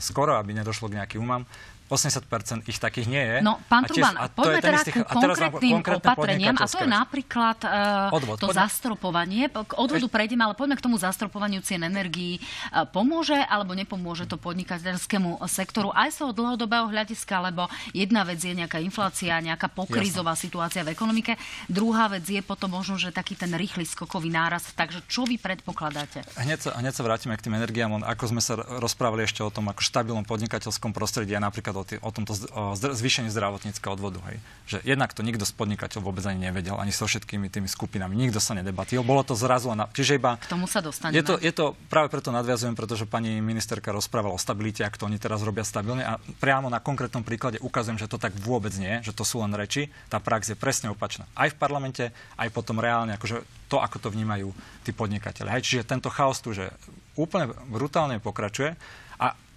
skoro, 0.02 0.34
aby 0.37 0.52
nedošlo 0.52 0.90
k 0.90 0.98
nejakým 0.98 1.22
umám. 1.22 1.46
80% 1.88 2.68
ich 2.68 2.77
takých 2.77 3.07
nie 3.09 3.24
je. 3.24 3.37
No, 3.40 3.57
pán 3.64 3.88
Truban, 3.88 4.14
poďme 4.37 4.61
teda 4.61 4.81
ku 4.85 5.03
konkrétnym 5.09 5.81
opatreniam, 5.81 6.57
a 6.61 6.68
to 6.68 6.85
je 6.85 6.88
napríklad 6.88 7.59
uh, 7.64 8.12
Odvod, 8.12 8.37
to 8.37 8.53
poďme. 8.53 8.61
zastropovanie. 8.61 9.42
K 9.48 9.72
odvodu 9.74 10.05
Eš... 10.05 10.12
prejdeme, 10.12 10.44
ale 10.44 10.53
poďme 10.53 10.77
k 10.77 10.85
tomu 10.85 11.01
zastropovaniu 11.01 11.64
cien 11.64 11.81
energií. 11.81 12.44
Uh, 12.68 12.85
pomôže 12.85 13.37
alebo 13.48 13.72
nepomôže 13.72 14.29
to 14.29 14.37
podnikateľskému 14.37 15.40
sektoru 15.48 15.88
aj 15.96 16.12
z 16.12 16.16
toho 16.22 16.33
dlhodobého 16.37 16.92
hľadiska, 16.92 17.40
lebo 17.48 17.66
jedna 17.96 18.22
vec 18.29 18.38
je 18.44 18.53
nejaká 18.53 18.79
inflácia, 18.85 19.33
nejaká 19.40 19.72
pokrízová 19.72 20.37
Jasne. 20.37 20.44
situácia 20.44 20.83
v 20.85 20.92
ekonomike, 20.92 21.40
druhá 21.72 22.12
vec 22.12 22.29
je 22.29 22.44
potom 22.44 22.68
možno, 22.68 23.01
že 23.01 23.09
taký 23.09 23.33
ten 23.33 23.51
rýchly 23.57 23.88
skokový 23.88 24.29
náraz. 24.29 24.68
Takže 24.77 25.09
čo 25.09 25.24
vy 25.24 25.40
predpokladáte? 25.40 26.29
Hneď 26.37 26.68
sa, 26.68 26.70
hneď 26.77 26.92
sa 26.92 27.03
vrátime 27.03 27.33
k 27.40 27.48
tým 27.48 27.57
energiám. 27.57 28.05
Ako 28.05 28.29
sme 28.29 28.44
sa 28.44 28.61
rozprávali 28.61 29.24
ešte 29.24 29.40
o 29.40 29.48
tom 29.48 29.72
ako 29.72 29.81
štabilnom 29.81 30.29
podnikateľskom 30.29 30.92
prostredí 30.92 31.33
a 31.33 31.40
napríklad 31.40 31.78
o, 31.81 31.85
tý, 31.87 31.97
o 32.03 32.11
tomto 32.11 32.35
zvýšení 32.75 33.31
zdravotníckého 33.31 33.95
odvodu. 33.95 34.19
Hej. 34.31 34.37
Že 34.67 34.79
jednak 34.85 35.14
to 35.14 35.23
nikto 35.23 35.47
z 35.47 35.53
podnikateľov 35.55 36.12
vôbec 36.12 36.25
ani 36.27 36.51
nevedel, 36.51 36.75
ani 36.77 36.91
so 36.91 37.07
všetkými 37.07 37.47
tými 37.49 37.71
skupinami. 37.71 38.19
Nikto 38.19 38.43
sa 38.43 38.59
nedebatil. 38.59 39.01
Bolo 39.07 39.23
to 39.23 39.38
zrazu 39.38 39.71
len... 39.71 39.87
Čiže 39.95 40.19
iba... 40.19 40.37
K 40.43 40.51
tomu 40.51 40.67
sa 40.67 40.83
dostaneme. 40.83 41.17
Je 41.17 41.25
to, 41.25 41.35
je 41.38 41.53
to, 41.55 41.79
práve 41.88 42.11
preto 42.11 42.35
nadviazujem, 42.35 42.75
pretože 42.75 43.07
pani 43.07 43.38
ministerka 43.38 43.95
rozprávala 43.95 44.35
o 44.35 44.41
stabilite, 44.41 44.83
ak 44.83 44.99
to 44.99 45.07
oni 45.07 45.17
teraz 45.17 45.41
robia 45.47 45.62
stabilne. 45.62 46.03
A 46.03 46.19
priamo 46.43 46.67
na 46.67 46.83
konkrétnom 46.83 47.23
príklade 47.23 47.62
ukazujem, 47.62 47.97
že 47.97 48.11
to 48.11 48.19
tak 48.19 48.35
vôbec 48.37 48.75
nie, 48.77 49.01
že 49.07 49.14
to 49.14 49.23
sú 49.23 49.41
len 49.41 49.55
reči. 49.55 49.88
Tá 50.11 50.19
prax 50.19 50.53
je 50.53 50.57
presne 50.59 50.91
opačná. 50.91 51.25
Aj 51.38 51.49
v 51.49 51.57
parlamente, 51.57 52.11
aj 52.37 52.49
potom 52.51 52.83
reálne, 52.83 53.14
akože 53.17 53.43
to, 53.69 53.79
ako 53.79 54.01
to 54.01 54.09
vnímajú 54.12 54.51
tí 54.83 54.97
podnikateľe. 54.97 55.53
Hej, 55.59 55.62
čiže 55.64 55.88
tento 55.88 56.09
chaos 56.09 56.41
tu, 56.41 56.57
že 56.57 56.73
úplne 57.19 57.53
brutálne 57.69 58.17
pokračuje 58.23 58.79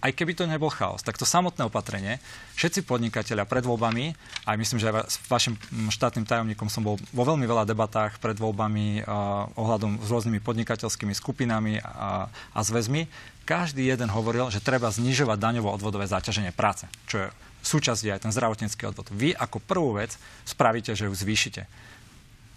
aj 0.02 0.12
keby 0.18 0.34
to 0.34 0.50
nebol 0.50 0.74
chaos, 0.74 1.06
tak 1.06 1.16
to 1.16 1.30
samotné 1.30 1.70
opatrenie, 1.70 2.18
všetci 2.58 2.90
podnikatelia 2.90 3.46
pred 3.46 3.62
voľbami, 3.62 4.18
aj 4.50 4.56
myslím, 4.58 4.82
že 4.82 4.90
aj 4.90 5.06
s 5.06 5.16
vašim 5.30 5.54
štátnym 5.94 6.26
tajomníkom 6.26 6.68
som 6.68 6.82
bol 6.82 6.98
vo 6.98 7.24
veľmi 7.24 7.46
veľa 7.46 7.70
debatách 7.70 8.18
pred 8.18 8.36
voľbami 8.36 9.06
uh, 9.06 9.46
ohľadom 9.56 10.02
s 10.02 10.10
rôznymi 10.10 10.42
podnikateľskými 10.42 11.14
skupinami 11.14 11.78
a, 11.80 12.28
a 12.28 12.60
zväzmi, 12.66 13.06
každý 13.46 13.86
jeden 13.86 14.10
hovoril, 14.10 14.50
že 14.50 14.64
treba 14.64 14.90
znižovať 14.90 15.38
daňovo-odvodové 15.38 16.10
záťaženie 16.10 16.54
práce, 16.54 16.90
čo 17.06 17.26
je 17.26 17.28
súčasť 17.62 18.18
aj 18.18 18.22
ten 18.26 18.34
zdravotnícky 18.34 18.82
odvod. 18.90 19.10
Vy 19.14 19.38
ako 19.38 19.62
prvú 19.62 20.02
vec 20.02 20.18
spravíte, 20.50 20.98
že 20.98 21.06
ju 21.06 21.14
zvýšite. 21.14 21.70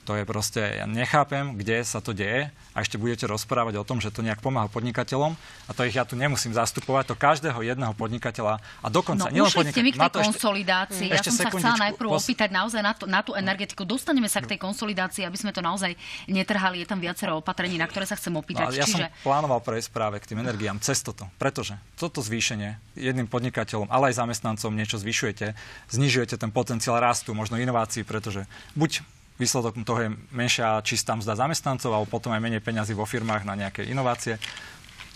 To 0.04 0.12
je 0.20 0.28
proste, 0.28 0.60
ja 0.60 0.84
nechápem, 0.84 1.56
kde 1.56 1.80
sa 1.80 2.04
to 2.04 2.12
deje 2.12 2.52
a 2.76 2.76
ešte 2.84 3.00
budete 3.00 3.24
rozprávať 3.24 3.80
o 3.80 3.84
tom, 3.88 4.04
že 4.04 4.12
to 4.12 4.20
nejak 4.20 4.44
pomáha 4.44 4.68
podnikateľom 4.68 5.32
a 5.64 5.70
to 5.72 5.88
ich 5.88 5.96
ja 5.96 6.04
tu 6.04 6.12
nemusím 6.12 6.52
zastupovať, 6.52 7.08
to 7.08 7.16
každého 7.16 7.56
jedného 7.64 7.96
podnikateľa 7.96 8.60
a 8.60 8.86
dokonca... 8.92 9.32
No 9.32 9.48
ušli 9.48 9.72
ste 9.72 9.80
mi 9.80 9.96
k 9.96 10.04
tej 10.04 10.12
konsolidácii. 10.12 11.08
Ešte, 11.08 11.32
ja 11.32 11.32
som 11.32 11.34
sa 11.40 11.44
chcela 11.48 11.80
najprv 11.88 12.08
pos... 12.12 12.20
opýtať 12.20 12.52
naozaj 12.52 12.80
na, 12.84 12.92
to, 12.92 13.04
na 13.08 13.24
tú 13.24 13.32
energetiku. 13.32 13.88
Dostaneme 13.88 14.28
sa 14.28 14.44
k 14.44 14.52
tej 14.52 14.58
konsolidácii, 14.60 15.24
aby 15.24 15.38
sme 15.40 15.56
to 15.56 15.64
naozaj 15.64 15.96
netrhali. 16.28 16.84
Je 16.84 16.88
tam 16.92 17.00
viacero 17.00 17.40
opatrení, 17.40 17.80
na 17.80 17.88
ktoré 17.88 18.04
sa 18.04 18.20
chcem 18.20 18.36
opýtať. 18.36 18.68
No, 18.68 18.76
ja 18.76 18.84
Čiže... 18.84 19.08
som 19.08 19.24
plánoval 19.24 19.64
prejsť 19.64 19.88
práve 19.88 20.20
k 20.20 20.36
tým 20.36 20.44
energiám 20.44 20.76
cez 20.84 21.00
toto. 21.00 21.24
Pretože 21.40 21.80
toto 21.96 22.20
zvýšenie 22.20 22.76
jedným 23.00 23.24
podnikateľom, 23.24 23.88
ale 23.88 24.12
aj 24.12 24.20
zamestnancom 24.20 24.76
niečo 24.76 25.00
zvyšujete, 25.00 25.56
znižujete 25.88 26.36
ten 26.36 26.52
potenciál 26.52 27.00
rastu, 27.00 27.32
možno 27.32 27.56
inovácií, 27.56 28.04
pretože 28.04 28.44
buď 28.76 29.00
Výsledok 29.34 29.82
toho 29.82 30.00
je 30.06 30.14
menšia 30.30 30.78
čistá 30.86 31.18
mzda 31.18 31.34
zamestnancov 31.34 31.90
alebo 31.90 32.06
potom 32.06 32.30
aj 32.30 32.38
menej 32.38 32.62
peňazí 32.62 32.94
vo 32.94 33.02
firmách 33.02 33.42
na 33.42 33.58
nejaké 33.58 33.82
inovácie. 33.82 34.38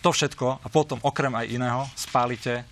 To 0.03 0.11
všetko 0.11 0.63
a 0.63 0.67
potom 0.67 0.99
okrem 1.07 1.35
aj 1.39 1.47
iného 1.47 1.87
spálite 1.95 2.67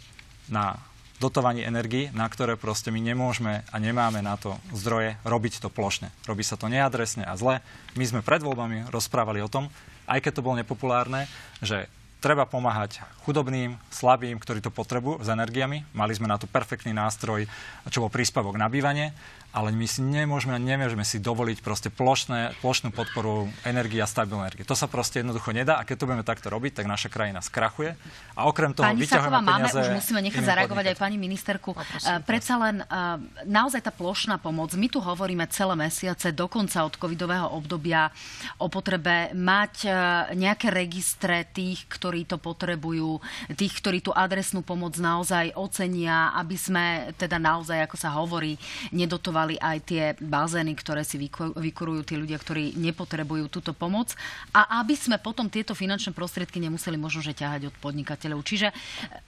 na 0.50 0.78
dotovaní 1.16 1.64
energii, 1.64 2.12
na 2.12 2.28
ktoré 2.28 2.61
proste 2.61 2.92
my 2.92 3.00
nemôžeme 3.00 3.64
a 3.64 3.76
nemáme 3.80 4.20
na 4.20 4.37
to 4.37 4.59
zdroje 4.74 5.16
robiť 5.24 5.64
to 5.64 5.68
plošne. 5.72 6.12
Robí 6.28 6.44
sa 6.44 6.61
to 6.61 6.68
neadresne 6.68 7.24
a 7.24 7.32
zle. 7.40 7.64
My 7.96 8.04
sme 8.04 8.20
pred 8.20 8.44
voľbami 8.44 8.92
rozprávali 8.92 9.40
o 9.40 9.48
tom, 9.48 9.72
aj 10.06 10.22
keď 10.22 10.32
to 10.38 10.44
bolo 10.44 10.61
nepopulárne, 10.61 11.24
že 11.64 11.88
treba 12.20 12.44
pomáhať 12.44 13.00
chudobným, 13.27 13.75
slabým, 13.91 14.39
ktorí 14.39 14.62
to 14.62 14.71
potrebujú 14.71 15.19
s 15.19 15.27
energiami. 15.27 15.83
Mali 15.99 16.15
sme 16.15 16.31
na 16.31 16.39
to 16.39 16.47
perfektný 16.47 16.95
nástroj, 16.95 17.51
čo 17.91 18.07
bol 18.07 18.11
príspevok 18.15 18.55
na 18.55 18.71
bývanie 18.71 19.11
ale 19.57 19.73
my 19.73 19.89
si 19.89 20.05
nemôžeme 20.05 20.53
a 20.53 20.61
nemôžeme 20.61 21.01
si 21.01 21.17
dovoliť 21.17 21.65
proste 21.65 21.89
plošné, 21.89 22.61
plošnú 22.61 22.93
podporu 22.93 23.49
energie 23.65 24.05
a 24.05 24.09
stabilnej 24.09 24.53
energie. 24.53 24.69
To 24.69 24.77
sa 24.77 24.85
proste 24.85 25.25
jednoducho 25.25 25.57
nedá 25.57 25.81
a 25.81 25.89
keď 25.89 25.97
to 25.97 26.07
budeme 26.12 26.27
takto 26.29 26.53
robiť, 26.53 26.77
tak 26.77 26.85
naša 26.85 27.09
krajina 27.09 27.41
skrachuje. 27.41 27.97
A 28.37 28.45
okrem 28.45 28.77
toho 28.77 28.85
pani 28.85 29.01
vyťahujeme 29.01 29.41
peniaze... 29.49 29.81
Máme, 29.81 29.89
už 29.89 29.97
musíme 29.97 30.21
nechať 30.29 30.43
zareagovať 30.45 30.85
aj 30.93 30.97
pani 31.01 31.17
ministerku. 31.17 31.73
No, 31.73 31.81
uh, 31.81 32.21
predsa 32.21 32.61
len 32.61 32.85
uh, 32.85 33.17
naozaj 33.49 33.81
tá 33.81 33.89
plošná 33.89 34.37
pomoc. 34.37 34.77
My 34.77 34.93
tu 34.93 35.01
hovoríme 35.01 35.49
celé 35.49 35.73
mesiace, 35.73 36.37
dokonca 36.37 36.85
od 36.85 37.01
covidového 37.01 37.49
obdobia 37.49 38.12
o 38.61 38.69
potrebe 38.69 39.33
mať 39.33 39.75
uh, 39.89 39.93
nejaké 40.37 40.69
registre 40.69 41.49
tých, 41.49 41.89
ktorí 41.89 42.29
to 42.29 42.37
potrebujú, 42.37 43.15
tých, 43.55 43.79
ktorí 43.79 44.00
tú 44.02 44.11
adresnú 44.14 44.62
pomoc 44.62 44.96
naozaj 44.98 45.55
ocenia, 45.55 46.35
aby 46.37 46.57
sme 46.57 46.85
teda 47.16 47.37
naozaj, 47.37 47.85
ako 47.87 47.96
sa 47.96 48.14
hovorí, 48.16 48.57
nedotovali 48.90 49.59
aj 49.61 49.79
tie 49.87 50.05
bazény, 50.18 50.72
ktoré 50.79 51.02
si 51.02 51.20
vykurujú 51.20 52.02
tí 52.02 52.14
ľudia, 52.18 52.38
ktorí 52.40 52.76
nepotrebujú 52.79 53.48
túto 53.48 53.76
pomoc 53.76 54.12
a 54.52 54.81
aby 54.83 54.94
sme 54.98 55.16
potom 55.20 55.46
tieto 55.46 55.72
finančné 55.76 56.12
prostriedky 56.16 56.59
nemuseli 56.59 56.98
možno 56.98 57.22
že 57.22 57.37
ťahať 57.37 57.72
od 57.72 57.76
podnikateľov. 57.81 58.44
Čiže 58.44 58.70
e, 58.70 58.74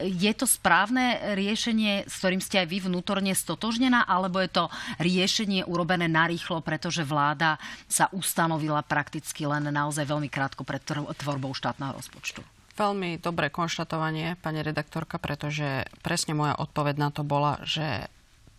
je 0.08 0.32
to 0.34 0.44
správne 0.44 1.34
riešenie, 1.34 2.06
s 2.06 2.20
ktorým 2.20 2.42
ste 2.42 2.62
aj 2.62 2.68
vy 2.68 2.78
vnútorne 2.90 3.32
stotožnená, 3.32 4.04
alebo 4.04 4.38
je 4.42 4.50
to 4.50 4.64
riešenie 5.00 5.64
urobené 5.66 6.06
narýchlo, 6.10 6.60
pretože 6.60 7.06
vláda 7.06 7.56
sa 7.86 8.10
ustanovila 8.12 8.82
prakticky 8.82 9.46
len 9.46 9.68
naozaj 9.70 10.04
veľmi 10.04 10.28
krátko 10.28 10.62
pred 10.66 10.82
tvorbou 11.16 11.52
štátneho 11.54 11.94
rozpočtu? 11.96 12.57
Veľmi 12.78 13.18
dobré 13.18 13.50
konštatovanie, 13.50 14.38
pani 14.38 14.62
redaktorka, 14.62 15.18
pretože 15.18 15.82
presne 16.06 16.38
moja 16.38 16.54
odpoveď 16.54 16.94
na 16.94 17.10
to 17.10 17.26
bola, 17.26 17.58
že 17.66 18.06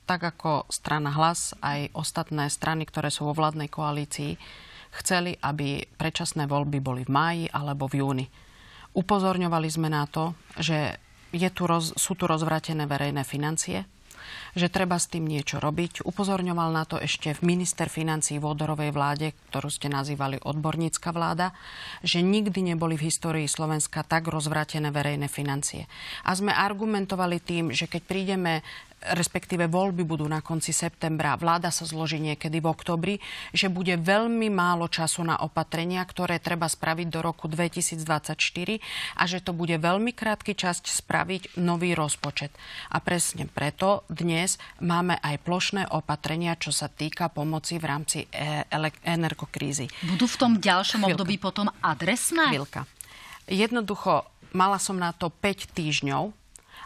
tak 0.03 0.19
ako 0.27 0.67
strana 0.67 1.15
Hlas, 1.15 1.55
aj 1.63 1.95
ostatné 1.95 2.51
strany, 2.51 2.83
ktoré 2.83 3.15
sú 3.15 3.31
vo 3.31 3.37
vládnej 3.37 3.71
koalícii, 3.71 4.35
chceli, 4.99 5.39
aby 5.39 5.87
predčasné 5.95 6.51
voľby 6.51 6.83
boli 6.83 7.07
v 7.07 7.13
máji 7.15 7.45
alebo 7.47 7.87
v 7.87 8.03
júni. 8.03 8.25
Upozorňovali 8.91 9.69
sme 9.71 9.87
na 9.87 10.03
to, 10.03 10.35
že 10.59 10.99
je 11.31 11.49
tu 11.53 11.63
roz, 11.63 11.95
sú 11.95 12.17
tu 12.19 12.27
rozvratené 12.27 12.91
verejné 12.91 13.23
financie, 13.23 13.87
že 14.53 14.71
treba 14.71 14.97
s 14.97 15.09
tým 15.11 15.25
niečo 15.25 15.57
robiť. 15.61 16.05
Upozorňoval 16.05 16.69
na 16.71 16.83
to 16.85 16.97
ešte 16.97 17.37
minister 17.45 17.89
financí 17.89 18.37
v 18.37 18.47
Odorovej 18.47 18.93
vláde, 18.93 19.33
ktorú 19.51 19.69
ste 19.69 19.89
nazývali 19.89 20.41
odbornícka 20.41 21.09
vláda, 21.13 21.53
že 22.01 22.21
nikdy 22.21 22.73
neboli 22.73 22.95
v 22.97 23.09
histórii 23.09 23.47
Slovenska 23.49 24.05
tak 24.05 24.29
rozvratené 24.29 24.89
verejné 24.89 25.27
financie. 25.29 25.85
A 26.25 26.33
sme 26.33 26.53
argumentovali 26.53 27.37
tým, 27.41 27.75
že 27.75 27.85
keď 27.85 28.01
prídeme 28.05 28.53
respektíve 28.99 29.71
voľby 29.71 30.03
budú 30.03 30.27
na 30.27 30.43
konci 30.43 30.75
septembra, 30.75 31.39
vláda 31.39 31.71
sa 31.71 31.87
zloží 31.87 32.19
niekedy 32.19 32.59
v 32.59 32.67
oktobri, 32.67 33.15
že 33.55 33.71
bude 33.71 33.95
veľmi 33.95 34.51
málo 34.51 34.91
času 34.91 35.23
na 35.23 35.39
opatrenia, 35.39 36.03
ktoré 36.03 36.37
treba 36.37 36.67
spraviť 36.67 37.07
do 37.07 37.19
roku 37.23 37.47
2024 37.47 38.35
a 39.15 39.23
že 39.23 39.39
to 39.39 39.51
bude 39.55 39.75
veľmi 39.79 40.11
krátky 40.11 40.53
čas 40.53 40.83
spraviť 40.83 41.59
nový 41.59 41.95
rozpočet. 41.95 42.51
A 42.91 42.99
presne 42.99 43.47
preto 43.47 44.03
dnes 44.11 44.59
máme 44.83 45.15
aj 45.19 45.35
plošné 45.47 45.83
opatrenia, 45.95 46.59
čo 46.59 46.75
sa 46.75 46.91
týka 46.91 47.31
pomoci 47.31 47.79
v 47.79 47.85
rámci 47.85 48.19
e, 48.27 48.67
energokrízy. 49.07 49.87
Budú 50.03 50.27
v 50.27 50.37
tom 50.37 50.51
ďalšom 50.59 51.03
Chvíľka. 51.03 51.15
období 51.15 51.35
potom 51.39 51.67
adresné? 51.79 52.51
Chvíľka. 52.51 52.83
Jednoducho, 53.49 54.27
mala 54.53 54.77
som 54.77 54.97
na 54.97 55.13
to 55.15 55.29
5 55.31 55.73
týždňov 55.73 56.38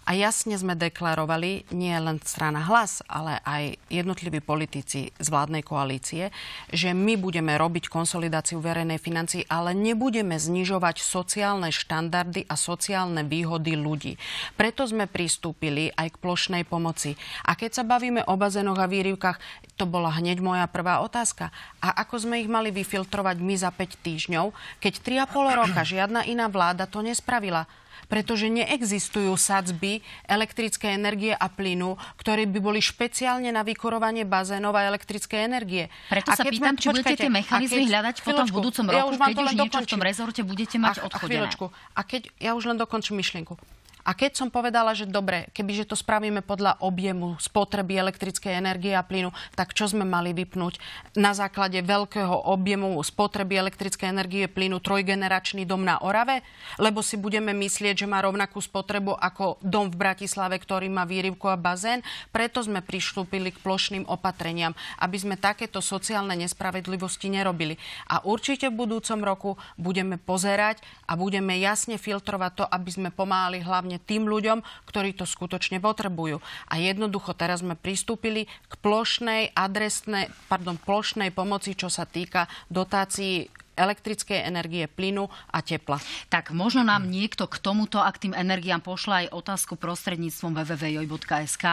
A 0.04 0.20
jasne 0.20 0.60
sme 0.60 0.76
deklarovali, 0.76 1.72
nie 1.72 1.96
len 1.96 2.20
strana 2.28 2.68
hlas, 2.68 3.00
ale 3.08 3.40
aj 3.48 3.80
jednotliví 3.88 4.44
politici 4.44 5.16
z 5.16 5.28
vládnej 5.32 5.64
koalície, 5.64 6.28
že 6.68 6.92
my 6.92 7.16
budeme 7.16 7.56
robiť 7.56 7.88
konsolidáciu 7.88 8.60
verejnej 8.60 9.00
financií, 9.00 9.48
ale 9.48 9.72
nebudeme 9.72 10.36
znižovať 10.36 11.00
sociálne 11.00 11.72
štandardy 11.72 12.44
a 12.52 12.60
sociálne 12.60 13.24
výhody 13.24 13.80
ľudí. 13.80 14.20
Preto 14.60 14.84
sme 14.84 15.08
pristúpili 15.08 15.88
aj 15.96 16.20
k 16.20 16.22
plošnej 16.22 16.68
pomoci. 16.68 17.16
A 17.48 17.56
keď 17.56 17.80
sa 17.80 17.84
bavíme 17.88 18.28
o 18.28 18.36
bazénoch 18.36 18.84
a 18.84 18.92
výrivkách, 18.92 19.40
to 19.80 19.88
bola 19.88 20.12
hneď 20.20 20.44
moja 20.44 20.68
prvá 20.68 21.00
otázka. 21.00 21.50
A 21.80 21.96
ako 22.04 22.28
sme 22.28 22.44
ich 22.44 22.52
mali 22.52 22.76
vyfiltrovať 22.76 23.40
my 23.40 23.56
za 23.56 23.72
5 23.72 24.04
týždňov, 24.04 24.52
keď 24.84 24.94
3,5 25.32 25.60
roka 25.64 25.82
žiadna 25.88 26.28
iná 26.28 26.52
vláda 26.52 26.92
to 26.92 27.00
nespravila? 27.00 27.66
Pretože 28.14 28.46
neexistujú 28.46 29.34
sadzby 29.34 30.06
elektrické 30.30 30.94
energie 30.94 31.34
a 31.34 31.50
plynu, 31.50 31.98
ktoré 32.22 32.46
by 32.46 32.62
boli 32.62 32.78
špeciálne 32.78 33.50
na 33.50 33.66
vykurovanie 33.66 34.22
bazénov 34.22 34.78
a 34.78 34.86
elektrické 34.86 35.50
energie. 35.50 35.90
Preto 36.14 36.30
a 36.30 36.38
sa 36.38 36.46
pýtam, 36.46 36.78
či 36.78 36.94
budete 36.94 37.26
tie 37.26 37.34
mechanizmy 37.34 37.90
hľadať 37.90 38.22
potom 38.22 38.46
v 38.46 38.54
budúcom 38.54 38.86
roku, 38.86 39.02
ja 39.02 39.10
už 39.10 39.18
keď 39.18 39.34
už 39.34 39.50
niečo 39.50 39.66
dokončím. 39.66 39.82
v 39.82 39.94
tom 39.98 40.04
rezorte 40.06 40.42
budete 40.46 40.78
mať 40.78 40.98
a, 41.02 41.10
odchodené. 41.10 41.50
A, 41.50 41.66
a 41.74 42.02
keď, 42.06 42.30
ja 42.38 42.54
už 42.54 42.70
len 42.70 42.78
dokončím 42.78 43.18
myšlienku. 43.18 43.58
A 44.04 44.12
keď 44.12 44.36
som 44.36 44.52
povedala, 44.52 44.92
že 44.92 45.08
dobre, 45.08 45.48
kebyže 45.56 45.88
to 45.88 45.96
spravíme 45.96 46.44
podľa 46.44 46.76
objemu 46.84 47.40
spotreby 47.40 47.96
elektrickej 48.04 48.60
energie 48.60 48.92
a 48.92 49.04
plynu, 49.04 49.32
tak 49.56 49.72
čo 49.72 49.88
sme 49.88 50.04
mali 50.04 50.36
vypnúť 50.36 50.76
na 51.16 51.32
základe 51.32 51.80
veľkého 51.80 52.52
objemu 52.52 53.00
spotreby 53.00 53.64
elektrickej 53.64 54.12
energie 54.12 54.52
plynu 54.52 54.84
trojgeneračný 54.84 55.64
dom 55.64 55.88
na 55.88 56.04
Orave? 56.04 56.44
Lebo 56.76 57.00
si 57.00 57.16
budeme 57.16 57.56
myslieť, 57.56 58.04
že 58.04 58.12
má 58.12 58.20
rovnakú 58.20 58.60
spotrebu 58.60 59.16
ako 59.16 59.64
dom 59.64 59.88
v 59.88 59.96
Bratislave, 59.96 60.60
ktorý 60.60 60.92
má 60.92 61.08
výrivku 61.08 61.48
a 61.48 61.56
bazén. 61.56 62.04
Preto 62.36 62.60
sme 62.60 62.84
prištúpili 62.84 63.56
k 63.56 63.62
plošným 63.64 64.04
opatreniam, 64.12 64.76
aby 65.00 65.16
sme 65.16 65.40
takéto 65.40 65.80
sociálne 65.80 66.36
nespravedlivosti 66.36 67.32
nerobili. 67.32 67.80
A 68.12 68.20
určite 68.28 68.68
v 68.68 68.84
budúcom 68.84 69.20
roku 69.24 69.52
budeme 69.80 70.20
pozerať 70.20 70.84
a 71.08 71.16
budeme 71.16 71.56
jasne 71.56 71.96
filtrovať 71.96 72.52
to, 72.60 72.66
aby 72.68 72.90
sme 72.92 73.10
pomáhali 73.10 73.64
hlavne 73.64 73.93
hlavne 73.94 74.10
tým 74.10 74.26
ľuďom, 74.26 74.66
ktorí 74.90 75.14
to 75.14 75.30
skutočne 75.30 75.78
potrebujú. 75.78 76.42
A 76.70 76.82
jednoducho 76.82 77.38
teraz 77.38 77.62
sme 77.62 77.78
pristúpili 77.78 78.50
k 78.50 78.74
plošnej 78.82 79.54
adresnej, 79.54 80.34
pardon, 80.50 80.82
plošnej 80.82 81.30
pomoci, 81.30 81.78
čo 81.78 81.94
sa 81.94 82.10
týka 82.10 82.50
dotácií 82.74 83.54
elektrickej 83.74 84.46
energie, 84.46 84.86
plynu 84.86 85.28
a 85.50 85.60
tepla. 85.66 85.98
Tak 86.30 86.54
možno 86.54 86.86
nám 86.86 87.10
niekto 87.10 87.50
k 87.50 87.58
tomuto, 87.58 88.00
ak 88.02 88.22
tým 88.22 88.34
energiám 88.38 88.82
pošla 88.82 89.26
aj 89.26 89.34
otázku 89.34 89.74
prostredníctvom 89.78 90.54
www.joj.sk 90.54 91.66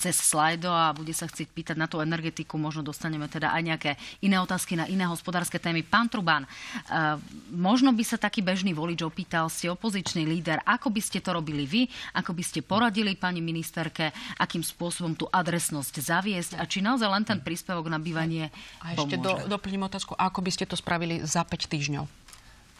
cez 0.00 0.16
slajdo 0.16 0.72
a 0.72 0.96
bude 0.96 1.12
sa 1.12 1.28
chcieť 1.28 1.48
pýtať 1.52 1.76
na 1.76 1.86
tú 1.86 2.00
energetiku, 2.00 2.56
možno 2.56 2.80
dostaneme 2.82 3.28
teda 3.28 3.52
aj 3.52 3.62
nejaké 3.62 3.90
iné 4.24 4.40
otázky 4.40 4.74
na 4.74 4.88
iné 4.88 5.04
hospodárske 5.04 5.60
témy. 5.60 5.84
Pán 5.84 6.08
Truban, 6.08 6.48
uh, 6.48 7.20
možno 7.52 7.92
by 7.92 8.02
sa 8.02 8.16
taký 8.16 8.40
bežný 8.40 8.72
volič 8.72 9.04
opýtal, 9.04 9.52
ste 9.52 9.68
opozičný 9.68 10.24
líder, 10.24 10.64
ako 10.64 10.88
by 10.88 11.00
ste 11.04 11.20
to 11.20 11.36
robili 11.36 11.68
vy, 11.68 11.86
ako 12.16 12.32
by 12.32 12.42
ste 12.42 12.64
poradili 12.64 13.14
pani 13.14 13.44
ministerke, 13.44 14.10
akým 14.40 14.64
spôsobom 14.64 15.12
tú 15.14 15.28
adresnosť 15.28 15.94
zaviesť? 16.00 16.52
A 16.56 16.64
či 16.64 16.80
naozaj 16.80 17.08
len 17.08 17.24
ten 17.28 17.38
príspevok 17.38 17.86
na 17.92 18.00
bývanie 18.00 18.48
A 18.80 18.96
ešte 18.96 19.20
do, 19.20 19.36
doplním 19.46 19.86
otázku, 19.86 20.16
ako 20.16 20.40
by 20.40 20.50
ste 20.50 20.64
to 20.64 20.78
spravili 20.78 21.20
za 21.22 21.41
za 21.42 21.50
5 21.50 21.66
týždňov. 21.66 22.06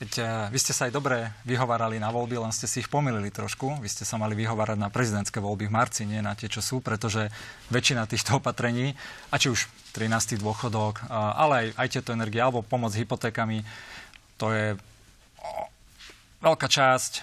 Veď 0.03 0.13
uh, 0.19 0.27
vy 0.51 0.59
ste 0.59 0.75
sa 0.75 0.91
aj 0.91 0.95
dobre 0.95 1.31
vyhovárali 1.47 1.99
na 1.99 2.11
voľby, 2.11 2.39
len 2.39 2.55
ste 2.55 2.67
si 2.67 2.83
ich 2.83 2.91
pomýlili 2.91 3.31
trošku. 3.31 3.83
Vy 3.83 3.87
ste 3.91 4.07
sa 4.07 4.19
mali 4.19 4.39
vyhovárať 4.39 4.79
na 4.79 4.91
prezidentské 4.91 5.43
voľby 5.43 5.67
v 5.67 5.75
marci, 5.75 6.03
nie 6.07 6.19
na 6.19 6.35
tie, 6.35 6.51
čo 6.51 6.59
sú, 6.59 6.83
pretože 6.83 7.31
väčšina 7.71 8.07
týchto 8.07 8.39
opatrení, 8.43 8.95
a 9.31 9.39
či 9.39 9.51
už 9.51 9.67
13. 9.95 10.43
dôchodok, 10.43 11.07
ale 11.11 11.55
aj, 11.55 11.67
aj 11.79 11.89
tieto 11.99 12.11
energie, 12.15 12.43
alebo 12.43 12.67
pomoc 12.67 12.91
s 12.95 12.99
hypotékami, 12.99 13.63
to 14.43 14.51
je 14.51 14.75
veľká 16.43 16.67
časť 16.67 17.23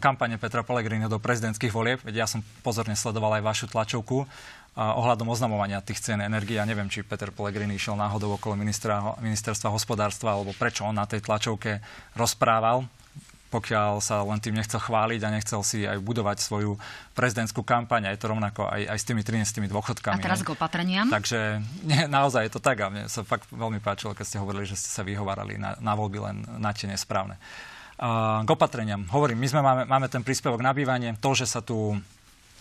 kampane 0.00 0.40
Petra 0.40 0.64
Pellegriniho 0.64 1.12
do 1.12 1.20
prezidentských 1.20 1.74
volieb. 1.74 2.00
Veď 2.00 2.24
ja 2.24 2.26
som 2.30 2.40
pozorne 2.64 2.96
sledoval 2.96 3.36
aj 3.36 3.44
vašu 3.44 3.66
tlačovku 3.68 4.24
ohľadom 4.76 5.32
oznamovania 5.32 5.80
tých 5.80 6.04
cien 6.04 6.20
energie. 6.20 6.60
Ja 6.60 6.68
neviem, 6.68 6.92
či 6.92 7.00
Peter 7.00 7.32
Pellegrini 7.32 7.80
išiel 7.80 7.96
náhodou 7.96 8.36
okolo 8.36 8.60
ministra, 8.60 9.00
ministerstva 9.24 9.72
hospodárstva, 9.72 10.36
alebo 10.36 10.52
prečo 10.52 10.84
on 10.84 11.00
na 11.00 11.08
tej 11.08 11.24
tlačovke 11.24 11.80
rozprával 12.12 12.84
pokiaľ 13.46 14.02
sa 14.02 14.26
len 14.26 14.42
tým 14.42 14.58
nechcel 14.58 14.82
chváliť 14.82 15.20
a 15.22 15.32
nechcel 15.32 15.60
si 15.62 15.86
aj 15.86 16.02
budovať 16.02 16.42
svoju 16.42 16.76
prezidentskú 17.14 17.62
kampaň. 17.62 18.10
A 18.10 18.12
je 18.12 18.20
to 18.20 18.28
rovnako 18.28 18.66
aj, 18.66 18.82
aj 18.90 18.98
s 18.98 19.04
tými 19.06 19.22
13 19.22 19.70
dôchodkami. 19.70 20.18
A 20.18 20.20
teraz 20.20 20.42
k 20.42 20.50
opatreniam? 20.52 21.06
Takže 21.08 21.62
nie, 21.86 22.04
naozaj 22.10 22.50
je 22.50 22.52
to 22.52 22.60
tak. 22.60 22.82
A 22.82 22.90
mne 22.90 23.06
sa 23.06 23.22
fakt 23.22 23.48
veľmi 23.48 23.78
páčilo, 23.78 24.12
keď 24.12 24.24
ste 24.26 24.42
hovorili, 24.42 24.66
že 24.66 24.76
ste 24.76 24.90
sa 24.90 25.06
vyhovárali 25.06 25.56
na, 25.56 25.78
na 25.78 25.94
voľby 25.94 26.18
len 26.20 26.36
na 26.58 26.74
tie 26.74 26.90
nesprávne. 26.90 27.38
Uh, 27.96 28.44
k 28.44 28.48
opatreniam. 28.52 29.08
Hovorím, 29.08 29.40
my 29.40 29.48
sme 29.48 29.60
máme, 29.64 29.82
máme 29.88 30.12
ten 30.12 30.20
príspevok 30.20 30.60
na 30.60 30.76
bývanie. 30.76 31.16
To, 31.16 31.32
že 31.32 31.48
sa 31.48 31.64
tu 31.64 31.96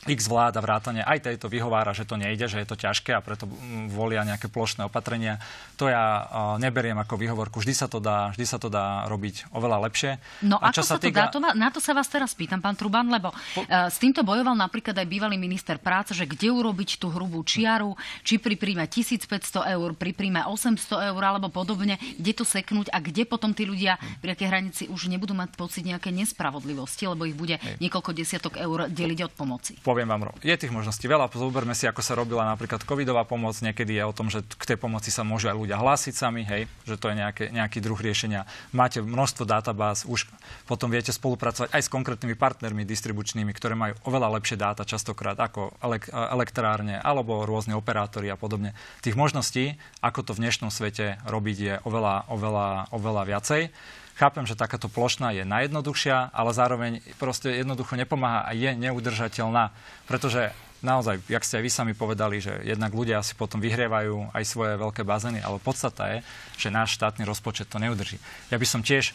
x 0.06 0.30
vláda 0.30 0.62
vrátane 0.62 1.02
aj 1.02 1.26
tejto 1.26 1.50
vyhovára, 1.50 1.90
že 1.98 2.06
to 2.06 2.14
nejde, 2.16 2.46
že 2.46 2.62
je 2.62 2.68
to 2.70 2.78
ťažké 2.78 3.18
a 3.18 3.26
preto 3.26 3.50
volia 3.90 4.22
nejaké 4.22 4.48
plošné 4.54 4.86
opatrenia. 4.86 5.42
To 5.82 5.90
ja 5.90 6.30
neberiem 6.62 6.96
ako 7.02 7.18
výhovorku. 7.18 7.58
Vždy 7.58 7.74
sa 7.74 7.90
to 7.90 7.98
dá, 7.98 8.30
vždy 8.38 8.46
sa 8.46 8.62
to 8.62 8.70
dá 8.70 9.10
robiť 9.10 9.50
oveľa 9.50 9.78
lepšie. 9.90 10.22
No 10.46 10.62
a 10.62 10.70
ako 10.70 10.86
sa, 10.86 10.96
sa 10.96 10.96
to 11.02 11.10
týka... 11.10 11.28
dá? 11.28 11.34
To, 11.34 11.40
na 11.42 11.70
to 11.74 11.82
sa 11.82 11.98
vás 11.98 12.06
teraz 12.06 12.38
pýtam, 12.38 12.62
pán 12.62 12.78
Truban, 12.78 13.10
lebo 13.10 13.34
po... 13.58 13.66
E, 13.66 13.90
s 13.90 13.98
týmto 13.98 14.22
bojoval 14.22 14.54
napríklad 14.54 14.94
aj 14.94 15.08
bývalý 15.10 15.42
minister 15.42 15.82
práce, 15.82 16.14
že 16.14 16.30
kde 16.30 16.54
urobiť 16.54 17.02
tú 17.02 17.10
hrubú 17.10 17.42
čiaru, 17.42 17.98
či 18.22 18.38
pri 18.38 18.56
príjme 18.56 18.86
1500 18.86 19.74
eur, 19.74 19.90
pri 19.98 20.14
príjme 20.14 20.46
800 20.46 21.12
eur 21.12 21.22
alebo 21.26 21.50
podobne, 21.50 21.98
kde 22.22 22.32
to 22.38 22.46
seknúť 22.46 22.94
a 22.94 23.02
kde 23.02 23.26
potom 23.26 23.52
tí 23.58 23.66
ľudia 23.66 23.98
pri 24.22 24.38
akej 24.38 24.48
hranici 24.48 24.84
už 24.86 25.10
nebudú 25.10 25.34
mať 25.34 25.58
pocit 25.58 25.82
nejaké 25.82 26.14
nespravodlivosti, 26.14 27.10
lebo 27.10 27.26
ich 27.26 27.34
bude 27.34 27.58
niekoľko 27.82 28.12
desiatok 28.14 28.54
eur 28.62 28.86
deliť 28.92 29.20
od 29.26 29.34
pomoci. 29.34 29.74
Po 29.82 29.95
poviem 29.96 30.12
vám, 30.12 30.28
je 30.44 30.52
tých 30.60 30.76
možností 30.76 31.08
veľa. 31.08 31.32
Zoberme 31.32 31.72
si, 31.72 31.88
ako 31.88 32.04
sa 32.04 32.20
robila 32.20 32.44
napríklad 32.44 32.84
covidová 32.84 33.24
pomoc. 33.24 33.56
Niekedy 33.64 33.96
je 33.96 34.04
o 34.04 34.12
tom, 34.12 34.28
že 34.28 34.44
k 34.44 34.76
tej 34.76 34.76
pomoci 34.76 35.08
sa 35.08 35.24
môžu 35.24 35.48
aj 35.48 35.56
ľudia 35.56 35.80
hlásiť 35.80 36.12
sami, 36.12 36.44
hej, 36.44 36.68
že 36.84 37.00
to 37.00 37.08
je 37.08 37.16
nejaké, 37.16 37.48
nejaký 37.48 37.80
druh 37.80 37.96
riešenia. 37.96 38.44
Máte 38.76 39.00
množstvo 39.00 39.48
databáz, 39.48 40.04
už 40.04 40.28
potom 40.68 40.92
viete 40.92 41.16
spolupracovať 41.16 41.72
aj 41.72 41.80
s 41.80 41.88
konkrétnymi 41.88 42.36
partnermi 42.36 42.84
distribučnými, 42.84 43.56
ktoré 43.56 43.80
majú 43.80 43.96
oveľa 44.04 44.36
lepšie 44.36 44.60
dáta 44.60 44.84
častokrát 44.84 45.40
ako 45.40 45.72
elek- 45.80 46.12
elektrárne 46.12 47.00
alebo 47.00 47.48
rôzne 47.48 47.72
operátory 47.80 48.28
a 48.28 48.36
podobne. 48.36 48.76
Tých 49.00 49.16
možností, 49.16 49.80
ako 50.04 50.28
to 50.28 50.36
v 50.36 50.44
dnešnom 50.44 50.76
svete 50.76 51.24
robiť, 51.24 51.58
je 51.64 51.74
oveľa, 51.88 52.28
oveľa, 52.28 52.92
oveľa 52.92 53.24
viacej. 53.32 53.72
Chápem, 54.16 54.48
že 54.48 54.56
takáto 54.56 54.88
plošná 54.88 55.36
je 55.36 55.44
najjednoduchšia, 55.44 56.32
ale 56.32 56.56
zároveň 56.56 57.04
proste 57.20 57.52
jednoducho 57.52 58.00
nepomáha 58.00 58.48
a 58.48 58.56
je 58.56 58.72
neudržateľná, 58.72 59.76
pretože 60.08 60.56
naozaj, 60.80 61.20
jak 61.28 61.44
ste 61.44 61.60
aj 61.60 61.64
vy 61.68 61.72
sami 61.72 61.94
povedali, 61.98 62.40
že 62.40 62.64
jednak 62.64 62.96
ľudia 62.96 63.20
si 63.20 63.36
potom 63.36 63.60
vyhrievajú 63.60 64.32
aj 64.32 64.44
svoje 64.48 64.80
veľké 64.80 65.04
bazény, 65.04 65.44
ale 65.44 65.60
podstata 65.60 66.08
je, 66.16 66.18
že 66.56 66.72
náš 66.72 66.96
štátny 66.96 67.28
rozpočet 67.28 67.68
to 67.68 67.76
neudrží. 67.76 68.16
Ja 68.48 68.56
by 68.56 68.64
som 68.64 68.80
tiež 68.80 69.12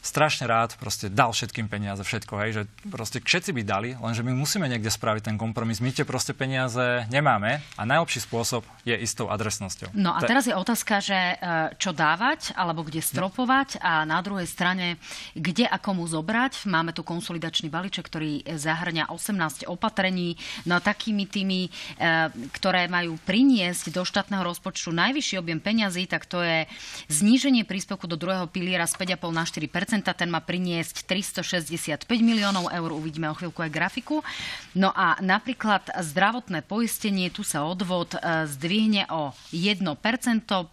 strašne 0.00 0.48
rád 0.48 0.74
proste 0.80 1.12
dal 1.12 1.32
všetkým 1.32 1.68
peniaze, 1.68 2.00
všetko, 2.00 2.32
hej, 2.40 2.50
že 2.52 2.62
proste 2.88 3.20
všetci 3.20 3.50
by 3.52 3.62
dali, 3.62 3.90
lenže 3.96 4.24
my 4.24 4.32
musíme 4.32 4.66
niekde 4.66 4.88
spraviť 4.88 5.32
ten 5.32 5.36
kompromis. 5.36 5.78
My 5.84 5.92
tie 5.92 6.08
proste 6.08 6.32
peniaze 6.32 7.04
nemáme 7.12 7.60
a 7.76 7.82
najlepší 7.84 8.24
spôsob 8.24 8.64
je 8.84 8.96
istou 8.96 9.28
adresnosťou. 9.28 9.92
No 9.92 10.16
a 10.16 10.24
teraz 10.24 10.48
je 10.48 10.56
otázka, 10.56 11.04
že 11.04 11.14
e, 11.14 11.34
čo 11.76 11.92
dávať, 11.92 12.56
alebo 12.56 12.80
kde 12.80 13.04
stropovať 13.04 13.80
a 13.84 14.08
na 14.08 14.24
druhej 14.24 14.48
strane, 14.48 14.96
kde 15.36 15.68
a 15.68 15.76
komu 15.76 16.08
zobrať. 16.08 16.64
Máme 16.64 16.96
tu 16.96 17.04
konsolidačný 17.04 17.68
balíček, 17.68 18.08
ktorý 18.08 18.44
zahrňa 18.48 19.12
18 19.12 19.68
opatrení, 19.68 20.40
no 20.64 20.80
takými 20.80 21.28
tými, 21.28 21.68
e, 21.68 21.70
ktoré 22.56 22.88
majú 22.88 23.20
priniesť 23.28 23.92
do 23.92 24.02
štátneho 24.02 24.42
rozpočtu 24.42 24.90
najvyšší 24.90 25.36
objem 25.36 25.60
peňazí, 25.60 26.08
tak 26.08 26.24
to 26.24 26.40
je 26.40 26.64
zníženie 27.12 27.68
príspevku 27.68 28.08
do 28.08 28.16
druhého 28.16 28.48
piliera 28.48 28.88
z 28.88 28.96
5,5 28.96 29.36
na 29.36 29.44
4 29.44 29.68
ten 29.90 30.30
má 30.30 30.38
priniesť 30.38 31.02
365 31.02 32.06
miliónov 32.22 32.70
eur, 32.70 32.94
uvidíme 32.94 33.26
o 33.26 33.34
chvíľku 33.34 33.66
aj 33.66 33.70
grafiku. 33.74 34.22
No 34.78 34.94
a 34.94 35.18
napríklad 35.18 35.90
zdravotné 35.90 36.62
poistenie, 36.62 37.34
tu 37.34 37.42
sa 37.42 37.66
odvod 37.66 38.14
e, 38.14 38.18
zdvihne 38.46 39.10
o 39.10 39.34
1%, 39.50 39.82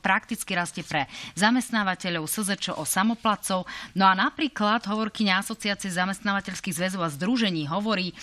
prakticky 0.05 0.53
rastie 0.53 0.85
pre 0.85 1.09
zamestnávateľov, 1.33 2.29
SZČ 2.29 2.77
o 2.77 2.85
samoplacov. 2.85 3.65
No 3.97 4.05
a 4.05 4.13
napríklad 4.13 4.85
hovorkyňa 4.85 5.41
Asociácie 5.41 5.89
zamestnávateľských 5.89 6.77
zväzov 6.77 7.01
a 7.01 7.09
združení 7.09 7.65
hovorí, 7.65 8.13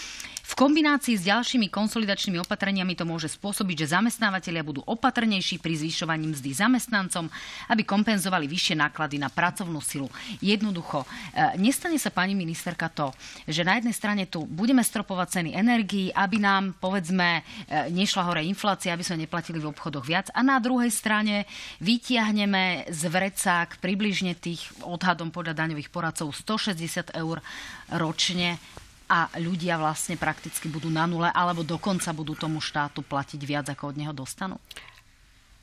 v 0.55 0.63
kombinácii 0.71 1.19
s 1.19 1.27
ďalšími 1.27 1.67
konsolidačnými 1.67 2.39
opatreniami 2.39 2.95
to 2.95 3.03
môže 3.03 3.27
spôsobiť, 3.35 3.75
že 3.75 3.99
zamestnávateľia 3.99 4.63
budú 4.63 4.87
opatrnejší 4.87 5.59
pri 5.59 5.83
zvyšovaní 5.83 6.31
mzdy 6.31 6.55
zamestnancom, 6.55 7.27
aby 7.75 7.83
kompenzovali 7.83 8.47
vyššie 8.47 8.79
náklady 8.79 9.19
na 9.19 9.35
pracovnú 9.35 9.83
silu. 9.83 10.07
Jednoducho, 10.39 11.03
e, 11.35 11.59
nestane 11.59 11.99
sa 11.99 12.15
pani 12.15 12.39
ministerka 12.39 12.87
to, 12.87 13.11
že 13.51 13.67
na 13.67 13.83
jednej 13.83 13.99
strane 13.99 14.31
tu 14.31 14.47
budeme 14.47 14.79
stropovať 14.79 15.43
ceny 15.43 15.59
energií, 15.59 16.15
aby 16.15 16.39
nám, 16.39 16.79
povedzme, 16.79 17.43
e, 17.67 17.91
nešla 17.91 18.23
hore 18.23 18.47
inflácia, 18.47 18.95
aby 18.95 19.03
sme 19.03 19.27
neplatili 19.27 19.59
v 19.59 19.75
obchodoch 19.75 20.07
viac 20.07 20.31
a 20.39 20.47
na 20.47 20.63
druhej 20.63 20.95
strane 20.95 21.51
vytiahneme 21.83 22.95
z 22.95 23.03
vrecák 23.11 23.83
približne 23.83 24.39
tých 24.39 24.63
odhadom 24.87 25.35
podľa 25.35 25.67
daňových 25.67 25.91
poradcov 25.91 26.31
160 26.31 27.11
eur 27.11 27.43
ročne 27.91 28.63
a 29.09 29.29
ľudia 29.37 29.77
vlastne 29.77 30.17
prakticky 30.17 30.67
budú 30.67 30.89
na 30.89 31.05
nule 31.05 31.29
alebo 31.29 31.61
dokonca 31.61 32.11
budú 32.17 32.33
tomu 32.37 32.59
štátu 32.59 33.05
platiť 33.05 33.41
viac, 33.45 33.67
ako 33.69 33.93
od 33.93 33.97
neho 34.01 34.15
dostanú? 34.17 34.57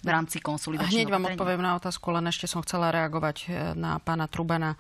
v 0.02 0.10
rámci 0.10 0.42
konsolidačného 0.42 0.98
Hneď 0.98 1.14
vám 1.14 1.30
odpoviem 1.34 1.62
na 1.62 1.78
otázku, 1.78 2.10
len 2.10 2.26
ešte 2.26 2.50
som 2.50 2.66
chcela 2.66 2.90
reagovať 2.90 3.38
e, 3.46 3.48
na 3.78 4.02
pána 4.02 4.26
Trubana. 4.26 4.74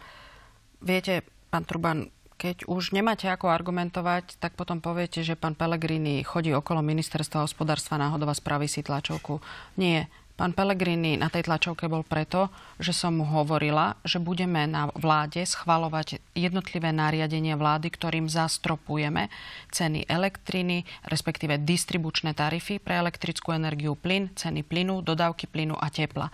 Viete, 0.82 1.22
pán 1.54 1.62
Truban, 1.62 2.10
keď 2.42 2.66
už 2.66 2.98
nemáte 2.98 3.30
ako 3.30 3.54
argumentovať, 3.54 4.42
tak 4.42 4.58
potom 4.58 4.82
poviete, 4.82 5.22
že 5.22 5.38
pán 5.38 5.54
Pellegrini 5.54 6.26
chodí 6.26 6.50
okolo 6.50 6.82
ministerstva 6.82 7.46
hospodárstva 7.46 8.02
náhodou 8.02 8.26
a 8.26 8.34
spraví 8.34 8.66
si 8.66 8.82
tlačovku. 8.82 9.38
Nie. 9.78 10.10
Pán 10.42 10.58
Pellegrini 10.58 11.22
na 11.22 11.30
tej 11.30 11.46
tlačovke 11.46 11.86
bol 11.86 12.02
preto, 12.02 12.50
že 12.82 12.98
som 12.98 13.14
mu 13.14 13.30
hovorila, 13.30 13.94
že 14.02 14.18
budeme 14.18 14.66
na 14.66 14.90
vláde 14.98 15.38
schvalovať 15.46 16.18
jednotlivé 16.34 16.90
nariadenie 16.90 17.54
vlády, 17.54 17.94
ktorým 17.94 18.26
zastropujeme 18.26 19.30
ceny 19.70 20.10
elektriny, 20.10 20.82
respektíve 21.06 21.62
distribučné 21.62 22.34
tarify 22.34 22.82
pre 22.82 22.98
elektrickú 22.98 23.54
energiu, 23.54 23.94
plyn, 23.94 24.34
ceny 24.34 24.66
plynu, 24.66 25.06
dodávky 25.06 25.46
plynu 25.46 25.78
a 25.78 25.94
tepla. 25.94 26.34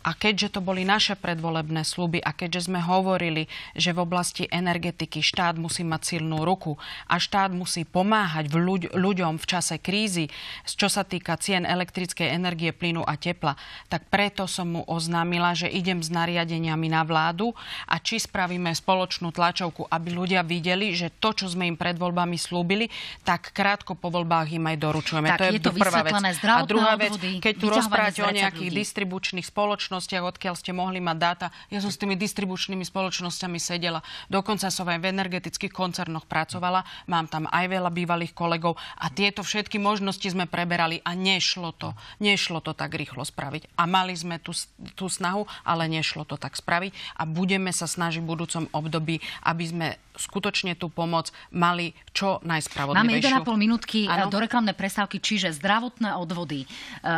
A 0.00 0.16
keďže 0.16 0.56
to 0.56 0.60
boli 0.64 0.88
naše 0.88 1.12
predvolebné 1.12 1.84
sluby 1.84 2.24
a 2.24 2.32
keďže 2.32 2.72
sme 2.72 2.80
hovorili, 2.80 3.52
že 3.76 3.92
v 3.92 4.00
oblasti 4.00 4.48
energetiky 4.48 5.20
štát 5.20 5.60
musí 5.60 5.84
mať 5.84 6.16
silnú 6.16 6.40
ruku 6.40 6.80
a 7.04 7.20
štát 7.20 7.52
musí 7.52 7.84
pomáhať 7.84 8.48
v 8.48 8.56
ľuď- 8.56 8.90
ľuďom 8.96 9.36
v 9.36 9.44
čase 9.44 9.76
krízy, 9.76 10.32
čo 10.64 10.88
sa 10.88 11.04
týka 11.04 11.36
cien 11.36 11.68
elektrickej 11.68 12.32
energie, 12.32 12.72
plynu 12.72 13.04
a 13.04 13.20
tepla, 13.20 13.60
tak 13.92 14.08
preto 14.08 14.48
som 14.48 14.72
mu 14.72 14.82
oznámila, 14.88 15.52
že 15.52 15.68
idem 15.68 16.00
s 16.00 16.08
nariadeniami 16.08 16.88
na 16.88 17.04
vládu 17.04 17.52
a 17.84 18.00
či 18.00 18.16
spravíme 18.16 18.72
spoločnú 18.72 19.28
tlačovku, 19.36 19.84
aby 19.92 20.08
ľudia 20.16 20.40
videli, 20.40 20.96
že 20.96 21.12
to, 21.12 21.36
čo 21.36 21.52
sme 21.52 21.68
im 21.68 21.76
pred 21.76 22.00
voľbami 22.00 22.40
slúbili, 22.40 22.88
tak 23.20 23.52
krátko 23.52 24.00
po 24.00 24.08
voľbách 24.08 24.48
im 24.56 24.64
aj 24.64 24.76
doručujeme. 24.80 25.28
Tak, 25.28 25.38
to 25.38 25.44
je, 25.44 25.52
je 25.60 25.62
to 25.68 25.72
prvá 25.76 26.00
vec. 26.08 26.16
A 26.40 26.64
druhá 26.64 26.96
vec, 26.96 27.12
keď 27.44 27.54
tu 27.60 27.66
rozprávate 27.68 28.24
o 28.24 28.32
ľudí. 28.32 28.40
nejakých 28.40 28.70
distribučných 28.72 29.44
spoločnostiach, 29.44 29.89
spoločnostiach, 29.90 30.22
odkiaľ 30.22 30.54
ste 30.54 30.70
mohli 30.70 31.02
mať 31.02 31.18
dáta. 31.18 31.46
Ja 31.66 31.82
som 31.82 31.90
s 31.90 31.98
tými 31.98 32.14
distribučnými 32.14 32.86
spoločnosťami 32.86 33.58
sedela. 33.58 34.06
Dokonca 34.30 34.70
som 34.70 34.86
aj 34.86 35.02
v 35.02 35.10
energetických 35.10 35.74
koncernoch 35.74 36.30
pracovala. 36.30 36.86
Mám 37.10 37.26
tam 37.26 37.50
aj 37.50 37.66
veľa 37.66 37.90
bývalých 37.90 38.30
kolegov 38.30 38.78
a 38.78 39.10
tieto 39.10 39.42
všetky 39.42 39.82
možnosti 39.82 40.22
sme 40.22 40.46
preberali 40.46 41.02
a 41.02 41.18
nešlo 41.18 41.74
to. 41.74 41.98
Nešlo 42.22 42.62
to 42.62 42.70
tak 42.70 42.94
rýchlo 42.94 43.26
spraviť. 43.26 43.74
A 43.74 43.90
mali 43.90 44.14
sme 44.14 44.38
tú, 44.38 44.54
tú 44.94 45.10
snahu, 45.10 45.50
ale 45.66 45.90
nešlo 45.90 46.22
to 46.22 46.38
tak 46.38 46.54
spraviť 46.54 46.94
a 47.18 47.26
budeme 47.26 47.74
sa 47.74 47.90
snažiť 47.90 48.22
v 48.22 48.30
budúcom 48.30 48.70
období, 48.70 49.18
aby 49.42 49.64
sme 49.66 49.88
skutočne 50.20 50.76
tú 50.76 50.92
pomoc 50.92 51.32
mali 51.48 51.96
čo 52.12 52.42
najspravodlivejšiu. 52.44 53.32
Máme 53.32 53.46
1,5 53.48 53.56
minútky 53.56 54.00
ano? 54.04 54.28
do 54.28 54.36
reklamnej 54.36 54.76
prestávky, 54.76 55.16
čiže 55.16 55.56
zdravotné 55.56 56.12
odvody, 56.12 56.64
e, 56.64 56.66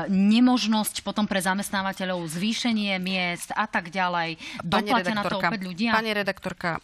nemožnosť 0.07 1.03
potom 1.03 1.27
pre 1.27 1.43
zamestnávateľov 1.43 2.23
zvýšenie 2.63 2.95
miest 3.03 3.51
a 3.59 3.67
tak 3.67 3.91
ďalej. 3.91 4.39
Doplatia 4.63 5.19
na 5.19 5.27
to 5.27 5.43
opäť 5.43 5.67
ľudia? 5.67 5.99
Pani 5.99 6.15
redaktorka, 6.15 6.79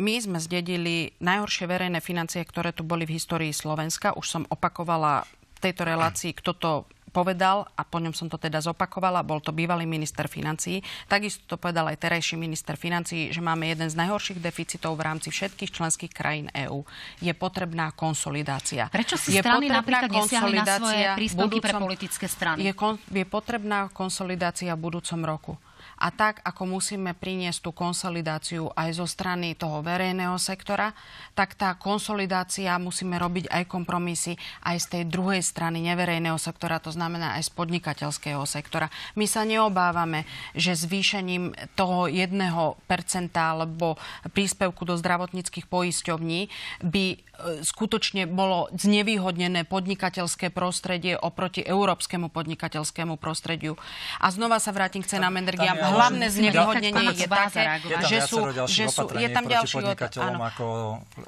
my 0.00 0.16
sme 0.16 0.40
zdedili 0.40 1.12
najhoršie 1.20 1.68
verejné 1.68 2.00
financie, 2.00 2.40
ktoré 2.40 2.72
tu 2.72 2.88
boli 2.88 3.04
v 3.04 3.20
histórii 3.20 3.52
Slovenska. 3.52 4.16
Už 4.16 4.24
som 4.24 4.42
opakovala 4.48 5.28
v 5.28 5.58
tejto 5.60 5.84
relácii, 5.84 6.32
kto 6.32 6.56
to 6.56 6.70
povedal, 7.10 7.66
a 7.74 7.82
po 7.82 7.98
ňom 7.98 8.14
som 8.14 8.30
to 8.30 8.38
teda 8.38 8.62
zopakovala, 8.62 9.26
bol 9.26 9.42
to 9.42 9.50
bývalý 9.50 9.84
minister 9.84 10.30
financií. 10.30 10.80
Takisto 11.10 11.44
to 11.44 11.56
povedal 11.58 11.90
aj 11.90 11.98
terajší 11.98 12.38
minister 12.38 12.78
financií, 12.78 13.34
že 13.34 13.42
máme 13.42 13.66
jeden 13.66 13.90
z 13.90 13.98
najhorších 13.98 14.38
deficitov 14.38 14.94
v 14.96 15.04
rámci 15.04 15.28
všetkých 15.34 15.70
členských 15.74 16.12
krajín 16.14 16.46
EÚ. 16.54 16.86
Je 17.18 17.34
potrebná 17.34 17.90
konsolidácia. 17.92 18.86
Prečo 18.88 19.18
si 19.18 19.34
je 19.36 19.42
strany 19.42 19.66
napríklad 19.66 20.08
nesiahli 20.08 20.56
na 20.62 20.78
svoje 20.78 21.04
príspevky 21.18 21.58
budúcom, 21.58 21.64
pre 21.66 21.72
politické 21.76 22.26
strany? 22.30 22.58
Je, 22.62 22.72
kon, 22.72 22.96
je 23.10 23.24
potrebná 23.26 23.90
konsolidácia 23.90 24.72
v 24.78 24.80
budúcom 24.80 25.20
roku. 25.26 25.52
A 26.00 26.08
tak, 26.08 26.40
ako 26.40 26.80
musíme 26.80 27.12
priniesť 27.12 27.68
tú 27.68 27.70
konsolidáciu 27.76 28.72
aj 28.72 28.96
zo 28.96 29.04
strany 29.04 29.52
toho 29.52 29.84
verejného 29.84 30.40
sektora, 30.40 30.96
tak 31.36 31.60
tá 31.60 31.76
konsolidácia 31.76 32.72
musíme 32.80 33.20
robiť 33.20 33.52
aj 33.52 33.68
kompromisy 33.68 34.40
aj 34.64 34.76
z 34.80 34.86
tej 34.88 35.02
druhej 35.12 35.44
strany 35.44 35.84
neverejného 35.84 36.40
sektora, 36.40 36.80
to 36.80 36.88
znamená 36.88 37.36
aj 37.36 37.48
z 37.48 37.50
podnikateľského 37.52 38.40
sektora. 38.48 38.88
My 39.12 39.28
sa 39.28 39.44
neobávame, 39.44 40.24
že 40.56 40.72
zvýšením 40.72 41.52
toho 41.76 42.08
jedného 42.08 42.80
percenta 42.88 43.52
alebo 43.52 44.00
príspevku 44.32 44.88
do 44.88 44.96
zdravotníckých 44.96 45.68
poisťovní 45.68 46.48
by 46.80 47.04
e, 47.12 47.16
skutočne 47.60 48.24
bolo 48.24 48.72
znevýhodnené 48.72 49.68
podnikateľské 49.68 50.48
prostredie 50.48 51.20
oproti 51.20 51.60
európskemu 51.60 52.32
podnikateľskému 52.32 53.20
prostrediu. 53.20 53.76
A 54.16 54.32
znova 54.32 54.56
sa 54.56 54.72
vrátim 54.72 55.04
k 55.04 55.12
cenám 55.18 55.36
energiám 55.36 55.89
hlavné 55.90 56.26
znevýhodnenie 56.30 57.06
je 57.18 57.26
také, 57.26 57.64
že 58.06 58.18
sú, 58.24 58.38
že 58.70 58.84
sú, 58.86 59.10
je 59.14 59.28
tam 59.28 59.44
ďalší 59.44 59.76
áno. 60.22 60.38
Ako 60.40 60.66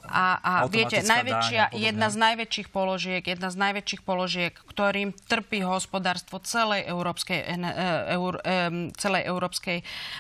a, 0.07 0.27
a 0.39 0.53
viete, 0.71 1.03
najväčšia, 1.03 1.75
jedna 1.75 2.09
z 2.09 2.17
najväčších 2.17 2.69
položiek, 2.71 3.23
jedna 3.23 3.49
z 3.51 3.57
najväčších 3.59 4.03
položiek, 4.07 4.53
ktorým 4.55 5.11
trpí 5.27 5.65
hospodárstvo 5.67 6.39
celej 6.43 6.87
Európskej, 6.87 7.39
e, 7.43 7.57
eur, 8.15 8.39
celej 8.97 9.23
Európskej 9.27 9.79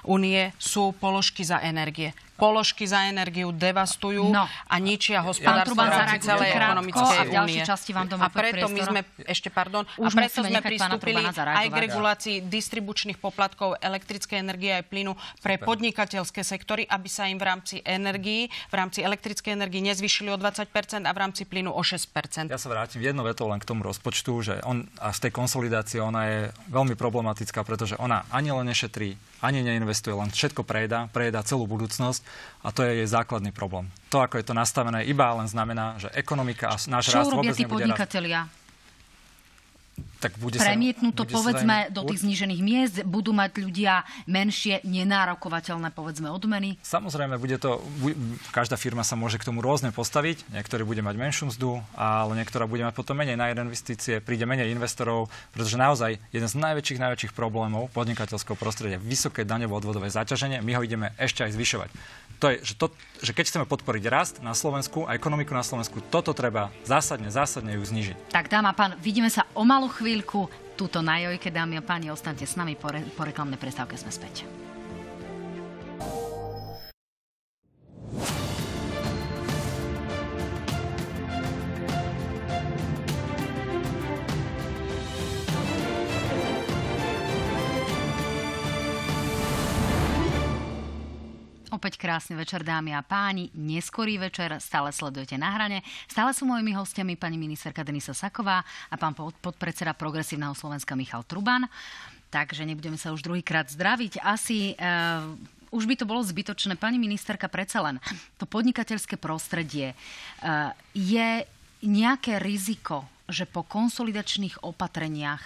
únie, 0.09 0.51
sú 0.59 0.93
položky 0.97 1.47
za 1.47 1.62
energie 1.62 2.12
položky 2.43 2.90
za 2.90 3.07
energiu 3.07 3.55
devastujú 3.55 4.34
no. 4.34 4.51
a 4.51 4.76
ničia 4.82 5.22
hospodárstvo 5.22 5.78
v 5.78 5.95
rámci 5.95 6.26
celej 6.26 6.59
ekonomickej 6.59 7.30
únie. 7.30 7.62
A 8.18 8.28
preto 8.34 8.66
my 8.66 8.80
sme, 8.82 9.01
ešte 9.22 9.47
pardon, 9.47 9.86
Už 9.95 10.11
a 10.11 10.26
preto 10.26 10.43
sme 10.43 10.59
pristúpili 10.59 11.22
aj 11.22 11.66
k 11.70 11.76
regulácii 11.78 12.36
distribučných 12.43 13.22
poplatkov 13.22 13.78
elektrickej 13.78 14.43
energie 14.43 14.74
aj 14.74 14.90
plynu 14.90 15.14
pre 15.38 15.55
Super. 15.55 15.70
podnikateľské 15.70 16.43
sektory, 16.43 16.82
aby 16.82 17.07
sa 17.07 17.30
im 17.30 17.38
v 17.38 17.47
rámci 17.47 17.76
energii, 17.86 18.51
v 18.51 18.74
rámci 18.74 19.07
elektrickej 19.07 19.55
energie 19.55 19.78
nezvyšili 19.78 20.34
o 20.34 20.36
20% 20.36 21.07
a 21.07 21.11
v 21.14 21.18
rámci 21.22 21.47
plynu 21.47 21.70
o 21.70 21.82
6%. 21.86 22.51
Ja 22.51 22.59
sa 22.59 22.66
vrátim 22.66 22.99
jednou 22.99 23.22
vetou 23.22 23.47
len 23.47 23.62
k 23.62 23.68
tomu 23.70 23.86
rozpočtu, 23.86 24.32
že 24.43 24.55
on, 24.66 24.90
a 24.99 25.14
z 25.14 25.30
tej 25.30 25.32
konsolidácie 25.36 26.03
ona 26.03 26.26
je 26.26 26.40
veľmi 26.74 26.99
problematická, 26.99 27.62
pretože 27.62 27.95
ona 28.03 28.26
ani 28.34 28.51
len 28.51 28.66
nešetrí, 28.66 29.14
ani 29.43 29.66
neinvestuje, 29.66 30.14
len 30.14 30.30
všetko 30.30 30.62
prejda, 30.62 31.11
prejda 31.11 31.43
celú 31.43 31.66
budúcnosť 31.66 32.22
a 32.62 32.70
to 32.70 32.86
je 32.86 33.03
jej 33.03 33.09
základný 33.11 33.51
problém. 33.51 33.90
To, 34.14 34.22
ako 34.22 34.38
je 34.38 34.47
to 34.47 34.55
nastavené, 34.55 35.03
iba 35.05 35.34
len 35.34 35.51
znamená, 35.51 35.99
že 35.99 36.09
ekonomika 36.14 36.70
a 36.70 36.78
náš 36.86 37.11
Čo 37.11 37.26
rast 37.26 37.34
vôbec 37.34 37.59
tí 37.59 37.66
podnikatelia? 37.66 38.47
Rast 38.47 38.62
tak 40.23 40.39
bude 40.39 40.62
Premietnú 40.62 41.11
to 41.11 41.27
povedzme 41.27 41.91
sa 41.91 41.91
do 41.91 42.07
tých 42.07 42.23
znížených 42.23 42.61
miest, 42.62 42.97
budú 43.03 43.35
mať 43.35 43.59
ľudia 43.59 44.07
menšie 44.31 44.87
nenárokovateľné 44.87 45.91
povedzme 45.91 46.31
odmeny? 46.31 46.79
Samozrejme, 46.87 47.35
bude 47.43 47.59
to, 47.59 47.83
každá 48.55 48.79
firma 48.79 49.03
sa 49.03 49.18
môže 49.18 49.43
k 49.43 49.47
tomu 49.51 49.59
rôzne 49.59 49.91
postaviť. 49.91 50.47
Niektorý 50.55 50.87
bude 50.87 51.03
mať 51.03 51.18
menšiu 51.18 51.51
mzdu, 51.51 51.83
ale 51.99 52.39
niektorá 52.39 52.70
bude 52.70 52.87
mať 52.87 52.95
potom 52.95 53.18
menej 53.18 53.35
na 53.35 53.51
investície, 53.51 54.23
príde 54.23 54.47
menej 54.47 54.70
investorov, 54.70 55.27
pretože 55.51 55.75
naozaj 55.75 56.23
jeden 56.31 56.47
z 56.47 56.55
najväčších, 56.55 57.03
najväčších 57.03 57.33
problémov 57.35 57.91
podnikateľského 57.91 58.55
prostredia 58.55 59.03
vysoké 59.03 59.43
daňovo 59.43 59.75
odvodové 59.75 60.12
zaťaženie, 60.12 60.62
my 60.62 60.79
ho 60.79 60.87
ideme 60.87 61.11
ešte 61.18 61.43
aj 61.43 61.57
zvyšovať. 61.59 61.91
To 62.43 62.51
je, 62.51 62.59
že, 62.66 62.75
to, 62.75 62.91
že 63.23 63.33
keď 63.39 63.45
chceme 63.55 63.66
podporiť 63.70 64.05
rast 64.11 64.35
na 64.43 64.51
Slovensku 64.51 65.07
a 65.07 65.14
ekonomiku 65.14 65.55
na 65.55 65.62
Slovensku, 65.62 66.03
toto 66.11 66.35
treba 66.35 66.75
zásadne, 66.83 67.31
zásadne 67.31 67.79
ju 67.79 67.87
znižiť. 67.87 68.35
Tak 68.35 68.51
dáma 68.51 68.75
pán, 68.75 68.99
vidíme 68.99 69.31
sa 69.31 69.47
o 69.55 69.62
malú 69.62 69.87
chvíľu 69.87 70.12
chvíľku. 70.13 70.45
Tuto 70.77 71.01
na 71.01 71.25
Jojke, 71.25 71.49
dámy 71.49 71.81
a 71.81 71.83
páni, 71.85 72.13
ostaňte 72.13 72.45
s 72.45 72.61
nami. 72.61 72.77
Po, 72.77 72.93
re, 72.93 73.01
po 73.01 73.25
reklamnej 73.25 73.57
prestávke 73.57 73.97
sme 73.97 74.13
späť. 74.13 74.45
Opäť 91.73 91.97
krásny 91.97 92.37
večer, 92.37 92.61
dámy 92.61 92.93
a 92.93 93.01
páni. 93.01 93.49
Neskorý 93.57 94.20
večer, 94.20 94.53
stále 94.61 94.93
sledujete 94.93 95.41
na 95.41 95.57
hrane. 95.57 95.81
Stále 96.05 96.37
sú 96.37 96.45
mojimi 96.45 96.77
hostiami 96.77 97.16
pani 97.16 97.41
ministerka 97.41 97.81
Denisa 97.81 98.12
Saková 98.12 98.61
a 98.93 98.95
pán 99.01 99.16
podpredseda 99.16 99.97
Progresívneho 99.97 100.53
Slovenska 100.53 100.93
Michal 100.93 101.25
Truban. 101.25 101.64
Takže 102.29 102.68
nebudeme 102.68 103.01
sa 103.01 103.16
už 103.16 103.25
druhýkrát 103.25 103.73
zdraviť. 103.73 104.20
Asi 104.20 104.77
uh, 104.77 105.33
už 105.73 105.89
by 105.89 105.97
to 105.97 106.05
bolo 106.05 106.20
zbytočné. 106.20 106.77
Pani 106.77 107.01
ministerka, 107.01 107.49
predsa 107.49 107.81
len 107.81 107.97
to 108.37 108.45
podnikateľské 108.45 109.16
prostredie 109.16 109.97
uh, 109.97 110.77
je 110.93 111.49
nejaké 111.83 112.37
riziko, 112.37 113.09
že 113.33 113.49
po 113.49 113.64
konsolidačných 113.64 114.61
opatreniach 114.61 115.41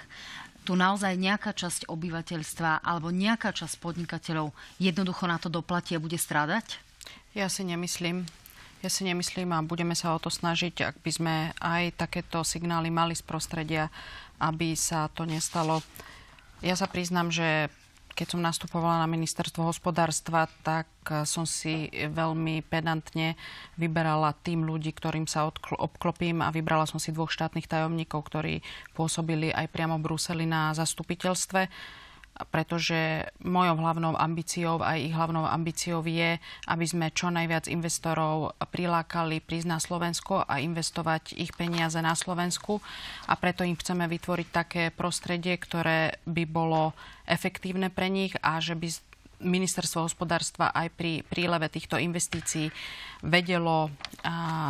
tu 0.67 0.75
naozaj 0.75 1.15
nejaká 1.15 1.55
časť 1.55 1.87
obyvateľstva 1.87 2.83
alebo 2.83 3.15
nejaká 3.15 3.55
časť 3.55 3.79
podnikateľov 3.79 4.51
jednoducho 4.83 5.31
na 5.31 5.39
to 5.39 5.47
doplatí 5.47 5.95
a 5.95 6.03
bude 6.03 6.19
strádať? 6.19 6.83
Ja 7.39 7.47
si 7.47 7.63
nemyslím. 7.63 8.27
Ja 8.83 8.91
si 8.91 9.07
nemyslím 9.07 9.55
a 9.55 9.63
budeme 9.63 9.95
sa 9.95 10.13
o 10.13 10.19
to 10.19 10.29
snažiť, 10.29 10.75
ak 10.83 10.97
by 11.01 11.11
sme 11.15 11.35
aj 11.63 11.97
takéto 11.97 12.43
signály 12.43 12.91
mali 12.91 13.15
z 13.15 13.23
prostredia, 13.23 13.89
aby 14.43 14.75
sa 14.75 15.07
to 15.15 15.23
nestalo. 15.25 15.81
Ja 16.61 16.75
sa 16.75 16.91
priznám, 16.91 17.31
že 17.31 17.71
keď 18.17 18.33
som 18.33 18.41
nastupovala 18.41 19.05
na 19.05 19.09
ministerstvo 19.13 19.69
hospodárstva, 19.69 20.49
tak 20.65 20.89
eh, 21.13 21.29
som 21.29 21.45
si 21.45 21.93
veľmi 21.93 22.65
pedantne 22.65 23.37
vyberala 23.77 24.33
tým 24.41 24.65
ľudí, 24.65 24.97
ktorým 24.97 25.29
sa 25.29 25.45
obklopím 25.77 26.41
a 26.41 26.49
vybrala 26.49 26.89
som 26.89 26.97
si 26.97 27.13
dvoch 27.13 27.29
štátnych 27.29 27.69
tajomníkov, 27.69 28.25
ktorí 28.33 28.65
pôsobili 28.97 29.53
aj 29.53 29.69
priamo 29.69 30.01
v 30.01 30.09
Bruseli 30.09 30.49
na 30.49 30.73
zastupiteľstve 30.73 31.69
pretože 32.53 33.25
mojou 33.41 33.81
hlavnou 33.81 34.13
ambíciou, 34.13 34.85
aj 34.85 34.99
ich 35.01 35.15
hlavnou 35.17 35.49
ambíciou 35.49 36.05
je, 36.05 36.37
aby 36.69 36.85
sme 36.85 37.09
čo 37.13 37.33
najviac 37.33 37.65
investorov 37.69 38.53
prilákali 38.69 39.41
prísť 39.41 39.69
na 39.69 39.79
Slovensko 39.81 40.45
a 40.45 40.61
investovať 40.61 41.33
ich 41.37 41.57
peniaze 41.57 41.97
na 42.05 42.13
Slovensku. 42.13 42.85
A 43.27 43.35
preto 43.41 43.65
im 43.65 43.77
chceme 43.77 44.05
vytvoriť 44.05 44.49
také 44.53 44.83
prostredie, 44.93 45.57
ktoré 45.57 46.21
by 46.29 46.45
bolo 46.45 46.93
efektívne 47.25 47.89
pre 47.89 48.13
nich 48.13 48.37
a 48.45 48.61
že 48.61 48.77
by 48.77 48.89
ministerstvo 49.37 50.09
hospodárstva 50.09 50.73
aj 50.73 50.97
pri 50.97 51.21
príleve 51.29 51.69
týchto 51.69 52.01
investícií 52.01 52.73
vedelo 53.21 53.93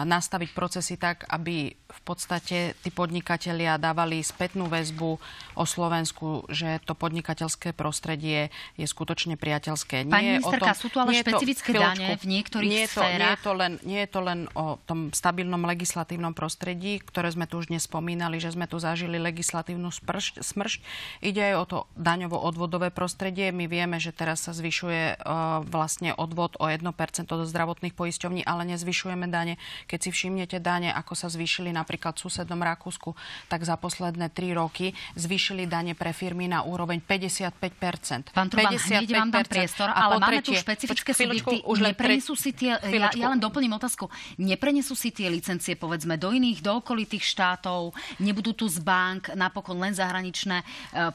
nastaviť 0.03 0.51
procesy 0.51 0.99
tak, 0.99 1.23
aby 1.31 1.71
podstate 2.07 2.79
tí 2.87 2.91
podnikatelia 2.95 3.75
dávali 3.83 4.23
spätnú 4.23 4.71
väzbu 4.71 5.19
o 5.59 5.65
Slovensku, 5.67 6.47
že 6.47 6.79
to 6.87 6.95
podnikateľské 6.95 7.75
prostredie 7.75 8.55
je 8.79 8.87
skutočne 8.87 9.35
priateľské. 9.35 10.07
Pani 10.07 10.15
nie 10.15 10.33
ministerka, 10.39 10.71
tom, 10.71 10.79
sú 10.79 10.87
tu 10.87 11.03
ale 11.03 11.19
špecifické 11.19 11.75
to, 11.75 11.83
dane 11.83 12.07
v 12.15 12.27
niektorých 12.31 12.71
nie 12.71 12.83
je 12.87 12.91
to, 12.95 13.03
sférach. 13.03 13.19
Nie 13.19 13.33
je, 13.35 13.43
to 13.43 13.53
len, 13.59 13.73
nie 13.83 14.01
je 14.07 14.11
to 14.15 14.21
len 14.23 14.41
o 14.55 14.67
tom 14.87 15.11
stabilnom 15.11 15.67
legislatívnom 15.67 16.33
prostredí, 16.37 17.03
ktoré 17.03 17.35
sme 17.35 17.51
tu 17.51 17.59
už 17.59 17.75
dnes 17.75 17.83
spomínali, 17.83 18.39
že 18.39 18.55
sme 18.55 18.71
tu 18.71 18.79
zažili 18.79 19.19
legislatívnu 19.19 19.91
smršť. 19.91 20.47
smršť. 20.47 20.79
Ide 21.27 21.43
aj 21.53 21.55
o 21.59 21.65
to 21.67 21.79
daňovo-odvodové 21.99 22.95
prostredie. 22.95 23.51
My 23.51 23.67
vieme, 23.67 23.99
že 23.99 24.15
teraz 24.15 24.47
sa 24.47 24.55
zvyšuje 24.55 25.19
uh, 25.19 25.65
vlastne 25.67 26.15
odvod 26.15 26.55
o 26.63 26.71
1% 26.71 26.87
do 27.27 27.43
zdravotných 27.49 27.97
poisťovní, 27.97 28.47
ale 28.47 28.69
nezvyšujeme 28.77 29.27
dane. 29.27 29.59
Keď 29.91 29.99
si 30.07 30.11
všimnete 30.13 30.63
dane, 30.63 30.93
ako 30.93 31.17
sa 31.17 31.33
zvýšili 31.33 31.73
na 31.73 31.83
napríklad 31.97 32.13
v 32.13 32.21
susednom 32.29 32.61
Rakúsku, 32.61 33.11
tak 33.49 33.65
za 33.65 33.81
posledné 33.81 34.29
tri 34.29 34.53
roky 34.53 34.93
zvýšili 35.17 35.65
dane 35.65 35.97
pre 35.97 36.13
firmy 36.13 36.45
na 36.45 36.61
úroveň 36.61 37.01
55%. 37.01 38.37
Pán 38.37 38.53
Truban, 38.53 38.77
55%. 38.77 38.87
hneď 38.93 39.09
vám 39.17 39.31
dám 39.33 39.47
priestor, 39.49 39.89
ale 39.89 40.21
máme 40.21 40.45
tu 40.45 40.53
špecifické 40.53 41.11
subjekty. 41.17 41.65
Už 41.65 41.81
neprenesú 41.81 42.37
si 42.37 42.53
tie, 42.53 42.77
ja, 42.77 43.09
ja 43.17 43.27
len 43.33 43.41
doplním 43.41 43.73
otázku, 43.81 44.13
neprenesú 44.37 44.93
si 44.93 45.09
tie 45.09 45.33
licencie 45.33 45.73
povedzme 45.73 46.21
do 46.21 46.31
iných, 46.37 46.61
do 46.61 46.85
okolitých 46.85 47.25
štátov, 47.25 47.97
nebudú 48.21 48.53
tu 48.53 48.69
z 48.69 48.85
bank 48.85 49.33
napokon 49.33 49.81
len 49.81 49.97
zahraničné 49.97 50.61
e, 50.61 50.65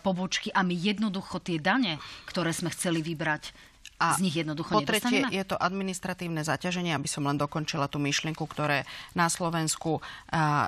pobočky 0.02 0.50
a 0.50 0.66
my 0.66 0.74
jednoducho 0.74 1.38
tie 1.38 1.62
dane, 1.62 2.02
ktoré 2.26 2.50
sme 2.50 2.74
chceli 2.74 3.06
vybrať, 3.06 3.54
a 4.02 4.18
z 4.18 4.26
nich 4.26 4.42
jednoducho 4.42 4.74
po 4.74 4.82
tretie 4.82 5.22
je 5.30 5.46
to 5.46 5.54
administratívne 5.54 6.42
zaťaženie, 6.42 6.98
aby 6.98 7.06
som 7.06 7.30
len 7.30 7.38
dokončila 7.38 7.86
tú 7.86 8.02
myšlienku, 8.02 8.42
ktoré 8.50 8.90
na 9.14 9.30
Slovensku 9.30 10.02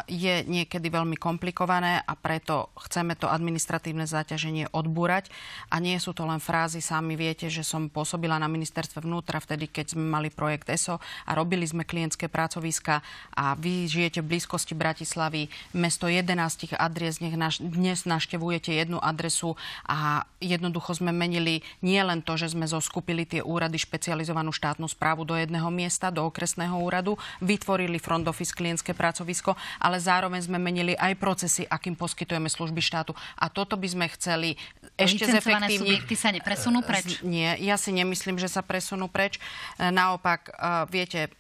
je 0.06 0.46
niekedy 0.46 0.94
veľmi 0.94 1.18
komplikované 1.18 2.06
a 2.06 2.14
preto 2.14 2.70
chceme 2.86 3.18
to 3.18 3.26
administratívne 3.26 4.06
zaťaženie 4.06 4.70
odbúrať. 4.70 5.34
A 5.74 5.82
nie 5.82 5.98
sú 5.98 6.14
to 6.14 6.30
len 6.30 6.38
frázy, 6.38 6.78
sami 6.78 7.18
viete, 7.18 7.50
že 7.50 7.66
som 7.66 7.90
pôsobila 7.90 8.38
na 8.38 8.46
ministerstve 8.46 9.02
vnútra 9.02 9.42
vtedy, 9.42 9.66
keď 9.66 9.98
sme 9.98 10.06
mali 10.06 10.30
projekt 10.30 10.70
ESO 10.70 11.02
a 11.02 11.32
robili 11.34 11.66
sme 11.66 11.88
klientské 11.88 12.30
pracoviska 12.30 13.02
a 13.34 13.58
vy 13.58 13.90
žijete 13.90 14.22
v 14.22 14.38
blízkosti 14.38 14.78
Bratislavy, 14.78 15.50
mesto 15.74 16.06
11 16.06 16.78
adres, 16.78 17.18
nech 17.18 17.34
naš, 17.34 17.58
dnes 17.58 18.06
naštevujete 18.06 18.70
jednu 18.78 19.02
adresu 19.02 19.58
a 19.90 20.28
jednoducho 20.38 20.94
sme 20.94 21.10
menili 21.10 21.66
nie 21.82 21.98
len 22.04 22.22
to, 22.22 22.38
že 22.38 22.54
sme 22.54 22.70
zoskupili 22.70 23.23
vytvorili 23.24 23.26
tie 23.26 23.42
úrady 23.42 23.80
špecializovanú 23.80 24.52
štátnu 24.52 24.88
správu 24.92 25.24
do 25.24 25.36
jedného 25.40 25.68
miesta, 25.72 26.12
do 26.12 26.28
okresného 26.28 26.76
úradu, 26.76 27.16
vytvorili 27.40 27.98
front 27.98 28.28
office 28.28 28.52
klientské 28.52 28.92
pracovisko, 28.92 29.56
ale 29.80 29.98
zároveň 29.98 30.44
sme 30.44 30.60
menili 30.60 30.94
aj 31.00 31.16
procesy, 31.18 31.64
akým 31.66 31.96
poskytujeme 31.96 32.52
služby 32.52 32.84
štátu. 32.84 33.16
A 33.40 33.48
toto 33.48 33.80
by 33.80 33.88
sme 33.88 34.06
chceli 34.20 34.60
ešte 35.00 35.26
zefektívniť. 35.26 35.80
subjekty 35.80 36.16
sa 36.20 36.30
nepresunú 36.36 36.84
preč? 36.84 37.24
Nie, 37.24 37.56
ja 37.58 37.80
si 37.80 37.96
nemyslím, 37.96 38.38
že 38.38 38.52
sa 38.52 38.62
presunú 38.62 39.08
preč. 39.08 39.40
E, 39.80 39.90
naopak, 39.90 40.52
e, 40.52 40.54
viete, 40.92 41.32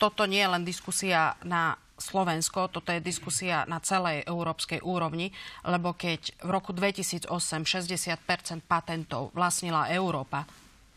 toto 0.00 0.26
nie 0.26 0.42
je 0.42 0.50
len 0.50 0.64
diskusia 0.64 1.36
na 1.46 1.78
Slovensko, 2.02 2.66
toto 2.66 2.90
je 2.90 2.98
diskusia 2.98 3.62
na 3.70 3.78
celej 3.78 4.26
európskej 4.26 4.82
úrovni, 4.82 5.30
lebo 5.62 5.94
keď 5.94 6.34
v 6.42 6.50
roku 6.50 6.74
2008 6.74 7.30
60% 7.30 8.66
patentov 8.66 9.30
vlastnila 9.38 9.86
Európa, 9.94 10.42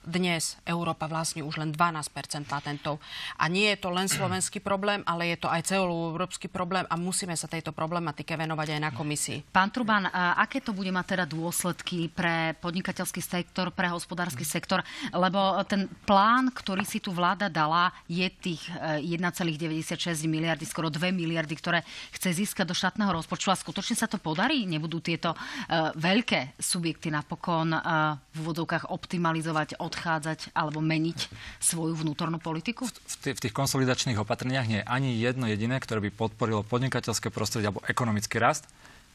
dnes 0.05 0.57
Európa 0.63 1.09
vlastní 1.09 1.41
už 1.41 1.59
len 1.59 1.73
12% 1.73 2.45
patentov. 2.45 3.01
A 3.41 3.49
nie 3.49 3.73
je 3.73 3.81
to 3.81 3.89
len 3.89 4.05
slovenský 4.05 4.61
problém, 4.61 5.01
ale 5.09 5.33
je 5.33 5.37
to 5.41 5.49
aj 5.49 5.67
celoeurópsky 5.73 6.47
problém 6.47 6.85
a 6.87 6.95
musíme 6.95 7.33
sa 7.33 7.49
tejto 7.49 7.73
problematike 7.73 8.37
venovať 8.37 8.77
aj 8.77 8.81
na 8.81 8.91
komisii. 8.93 9.43
Pán 9.49 9.73
Truban, 9.73 10.05
aké 10.13 10.61
to 10.61 10.71
bude 10.71 10.93
mať 10.93 11.17
teda 11.17 11.25
dôsledky 11.25 12.07
pre 12.13 12.53
podnikateľský 12.61 13.21
sektor, 13.25 13.73
pre 13.73 13.89
hospodársky 13.89 14.45
sektor? 14.45 14.85
Lebo 15.09 15.57
ten 15.65 15.89
plán, 16.05 16.53
ktorý 16.53 16.85
si 16.85 17.01
tu 17.01 17.09
vláda 17.09 17.49
dala, 17.49 17.89
je 18.05 18.29
tých 18.29 18.61
1,96 19.01 20.05
e, 20.05 20.27
miliardy, 20.29 20.63
skoro 20.69 20.93
2 20.93 21.09
miliardy, 21.09 21.57
ktoré 21.57 21.81
chce 22.13 22.37
získať 22.37 22.69
do 22.69 22.77
štátneho 22.77 23.09
rozpočtu. 23.09 23.49
A 23.49 23.57
skutočne 23.57 23.97
sa 23.97 24.05
to 24.05 24.21
podarí? 24.21 24.67
Nebudú 24.69 25.01
tieto 25.01 25.33
uh, 25.33 25.91
veľké 25.95 26.59
subjekty 26.59 27.09
napokon 27.09 27.73
uh, 27.73 28.17
v 28.35 28.37
úvodovkách 28.45 28.91
optimalizovať 28.91 29.79
od 29.79 29.94
odchádzať 29.95 30.51
alebo 30.51 30.83
meniť 30.83 31.31
svoju 31.63 31.95
vnútornú 32.03 32.43
politiku? 32.43 32.83
V, 32.91 33.31
v 33.31 33.39
tých 33.39 33.55
konsolidačných 33.55 34.19
opatreniach 34.19 34.67
nie 34.67 34.83
je 34.83 34.89
ani 34.91 35.15
jedno 35.15 35.47
jediné, 35.47 35.79
ktoré 35.79 36.03
by 36.03 36.11
podporilo 36.11 36.67
podnikateľské 36.67 37.31
prostredie 37.31 37.71
alebo 37.71 37.79
ekonomický 37.87 38.43
rast. 38.43 38.67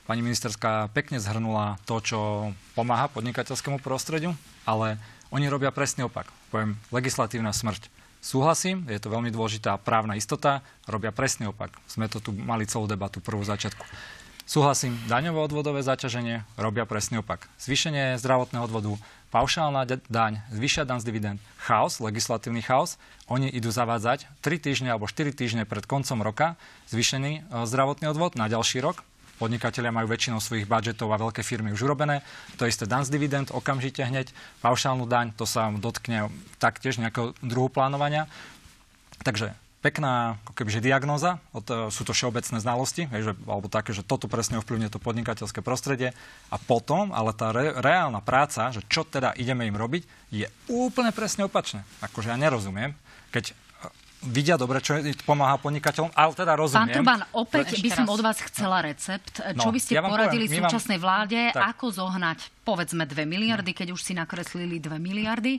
Pani 0.09 0.25
ministerská 0.25 0.89
pekne 0.97 1.21
zhrnula 1.21 1.77
to, 1.85 2.01
čo 2.01 2.19
pomáha 2.73 3.13
podnikateľskému 3.13 3.85
prostrediu, 3.85 4.33
ale 4.65 4.97
oni 5.29 5.47
robia 5.47 5.69
presný 5.71 6.09
opak. 6.09 6.33
Poviem, 6.49 6.81
legislatívna 6.91 7.53
smrť. 7.53 7.93
Súhlasím, 8.21 8.85
je 8.91 8.99
to 8.99 9.13
veľmi 9.13 9.31
dôležitá 9.31 9.79
právna 9.81 10.19
istota, 10.19 10.65
robia 10.89 11.15
presný 11.15 11.53
opak. 11.53 11.73
Sme 11.87 12.11
to 12.11 12.19
tu 12.19 12.35
mali 12.35 12.67
celú 12.67 12.91
debatu 12.91 13.23
prvú 13.23 13.41
začiatku. 13.47 13.81
Súhlasím, 14.51 14.99
daňovo-odvodové 15.07 15.79
zaťaženie 15.79 16.43
robia 16.59 16.83
presný 16.83 17.23
opak. 17.23 17.47
Zvýšenie 17.63 18.19
zdravotného 18.19 18.67
odvodu, 18.67 18.99
paušálna 19.31 19.87
daň, 20.11 20.43
zvyšia 20.51 20.83
daň 20.85 20.99
z 21.01 21.07
dividend, 21.07 21.39
chaos, 21.63 22.03
legislatívny 22.03 22.61
chaos. 22.61 22.99
Oni 23.31 23.47
idú 23.47 23.71
zavádzať 23.71 24.27
3 24.43 24.59
týždne 24.59 24.89
alebo 24.91 25.07
4 25.07 25.31
týždne 25.31 25.63
pred 25.65 25.87
koncom 25.87 26.19
roka 26.21 26.59
zvýšený 26.91 27.33
e, 27.39 27.41
zdravotný 27.65 28.11
odvod 28.11 28.35
na 28.35 28.51
ďalší 28.51 28.83
rok. 28.83 29.07
Podnikatelia 29.41 29.89
majú 29.89 30.13
väčšinou 30.13 30.37
svojich 30.37 30.69
budžetov 30.69 31.09
a 31.09 31.17
veľké 31.17 31.41
firmy 31.41 31.73
už 31.73 31.89
urobené. 31.89 32.21
To 32.61 32.69
isté 32.69 32.85
daň 32.85 33.09
z 33.09 33.15
dividend 33.17 33.49
okamžite 33.49 34.05
hneď. 34.05 34.29
Paušálnu 34.61 35.09
daň, 35.09 35.33
to 35.33 35.49
sa 35.49 35.73
dotkne 35.73 36.29
taktiež 36.61 37.01
nejakého 37.01 37.33
druhu 37.41 37.73
plánovania. 37.73 38.29
Takže 39.25 39.57
pekná 39.81 40.37
ako 40.45 40.53
kebyže 40.53 40.85
diagnóza, 40.85 41.41
sú 41.89 42.03
to 42.05 42.13
všeobecné 42.13 42.61
znalosti, 42.61 43.09
že, 43.09 43.33
alebo 43.49 43.73
také, 43.73 43.97
že 43.97 44.05
toto 44.05 44.29
presne 44.29 44.61
ovplyvňuje 44.61 44.93
to 44.93 45.01
podnikateľské 45.01 45.65
prostredie. 45.65 46.13
A 46.53 46.57
potom, 46.61 47.17
ale 47.17 47.33
tá 47.33 47.49
re, 47.49 47.73
reálna 47.81 48.21
práca, 48.21 48.69
že 48.71 48.85
čo 48.93 49.09
teda 49.09 49.33
ideme 49.41 49.65
im 49.65 49.77
robiť, 49.77 50.05
je 50.29 50.47
úplne 50.69 51.11
presne 51.17 51.49
opačné. 51.49 51.81
Akože 52.05 52.29
ja 52.29 52.37
nerozumiem, 52.37 52.93
keď 53.33 53.51
e, 53.51 53.53
vidia 54.29 54.61
dobre, 54.61 54.85
čo 54.85 55.01
pomáha 55.25 55.57
podnikateľom, 55.57 56.13
ale 56.13 56.33
teda 56.37 56.53
rozumiem. 56.61 56.85
Pán 56.85 56.97
Truban, 57.01 57.23
opäť 57.33 57.81
by 57.81 57.89
som 57.89 58.07
od 58.13 58.21
vás 58.21 58.37
chcela 58.53 58.85
recept. 58.85 59.41
No, 59.57 59.65
čo 59.65 59.73
by 59.73 59.81
ste 59.81 59.97
ja 59.97 60.05
poradili 60.05 60.45
poviem, 60.45 60.69
súčasnej 60.69 61.01
vláde, 61.01 61.57
tak. 61.57 61.73
ako 61.73 62.05
zohnať 62.05 62.53
povedzme 62.69 63.09
2 63.09 63.17
miliardy, 63.25 63.73
keď 63.73 63.97
už 63.97 64.05
si 64.05 64.13
nakreslili 64.13 64.77
2 64.77 64.93
miliardy 65.01 65.57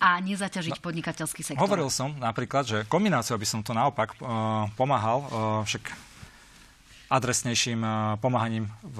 a 0.00 0.16
nezaťažiť 0.18 0.80
no, 0.80 0.82
podnikateľský 0.82 1.44
sektor? 1.44 1.60
Hovoril 1.60 1.92
som 1.92 2.16
napríklad, 2.16 2.64
že 2.64 2.78
kombináciu, 2.88 3.36
aby 3.36 3.44
som 3.44 3.60
to 3.60 3.76
naopak 3.76 4.16
uh, 4.18 4.66
pomáhal, 4.74 5.28
uh, 5.28 5.28
však 5.68 6.10
adresnejším 7.10 7.82
eh, 7.82 7.92
pomáhaním, 8.22 8.70
v 8.86 8.98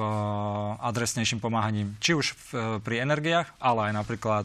adresnejším 0.82 1.38
pomáhaním 1.38 1.94
či 2.02 2.18
už 2.18 2.34
v, 2.34 2.48
pri 2.82 3.06
energiách, 3.06 3.46
ale 3.62 3.90
aj 3.90 3.92
napríklad 4.02 4.44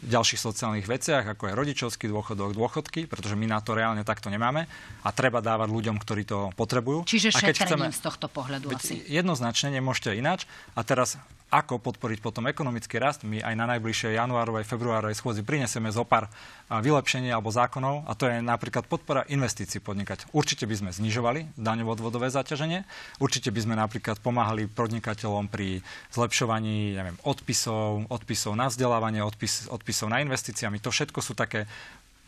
v 0.00 0.08
ďalších 0.08 0.40
sociálnych 0.40 0.88
veciach, 0.88 1.36
ako 1.36 1.52
je 1.52 1.52
rodičovský 1.52 2.08
dôchodok, 2.08 2.56
dôchodky, 2.56 3.04
pretože 3.04 3.36
my 3.36 3.52
na 3.52 3.60
to 3.60 3.76
reálne 3.76 4.00
takto 4.02 4.32
nemáme 4.32 4.64
a 5.04 5.08
treba 5.12 5.44
dávať 5.44 5.68
ľuďom, 5.68 5.96
ktorí 6.00 6.24
to 6.24 6.50
potrebujú. 6.56 7.04
Čiže 7.04 7.36
šetrením 7.36 7.92
chceme, 7.92 7.92
z 7.92 8.00
tohto 8.00 8.26
pohľadu 8.32 8.72
asi. 8.72 9.04
Jednoznačne 9.04 9.76
nemôžete 9.76 10.16
ináč. 10.16 10.48
A 10.72 10.80
teraz 10.80 11.20
ako 11.46 11.78
podporiť 11.78 12.18
potom 12.18 12.50
ekonomický 12.50 12.98
rast. 12.98 13.22
My 13.22 13.38
aj 13.38 13.54
na 13.54 13.70
najbližšej 13.70 14.18
januárovej, 14.18 14.66
februárovej 14.66 15.14
schôdzi 15.14 15.46
prinesieme 15.46 15.94
zo 15.94 16.02
pár 16.02 16.26
vylepšení 16.66 17.30
alebo 17.30 17.54
zákonov 17.54 18.02
a 18.02 18.18
to 18.18 18.26
je 18.26 18.42
napríklad 18.42 18.90
podpora 18.90 19.22
investícií 19.30 19.78
podnikať. 19.78 20.26
Určite 20.34 20.66
by 20.66 20.74
sme 20.74 20.90
znižovali 20.90 21.54
daňovo-odvodové 21.54 22.26
zaťaženie, 22.34 22.82
určite 23.22 23.54
by 23.54 23.60
sme 23.62 23.74
napríklad 23.78 24.18
pomáhali 24.18 24.66
podnikateľom 24.66 25.46
pri 25.46 25.86
zlepšovaní 26.10 26.98
neviem, 26.98 27.16
odpisov, 27.22 28.10
odpisov 28.10 28.58
na 28.58 28.66
vzdelávanie, 28.66 29.22
odpis, 29.22 29.70
odpisov 29.70 30.10
na 30.10 30.18
investíciami. 30.26 30.82
To 30.82 30.90
všetko 30.90 31.22
sú 31.22 31.38
také 31.38 31.70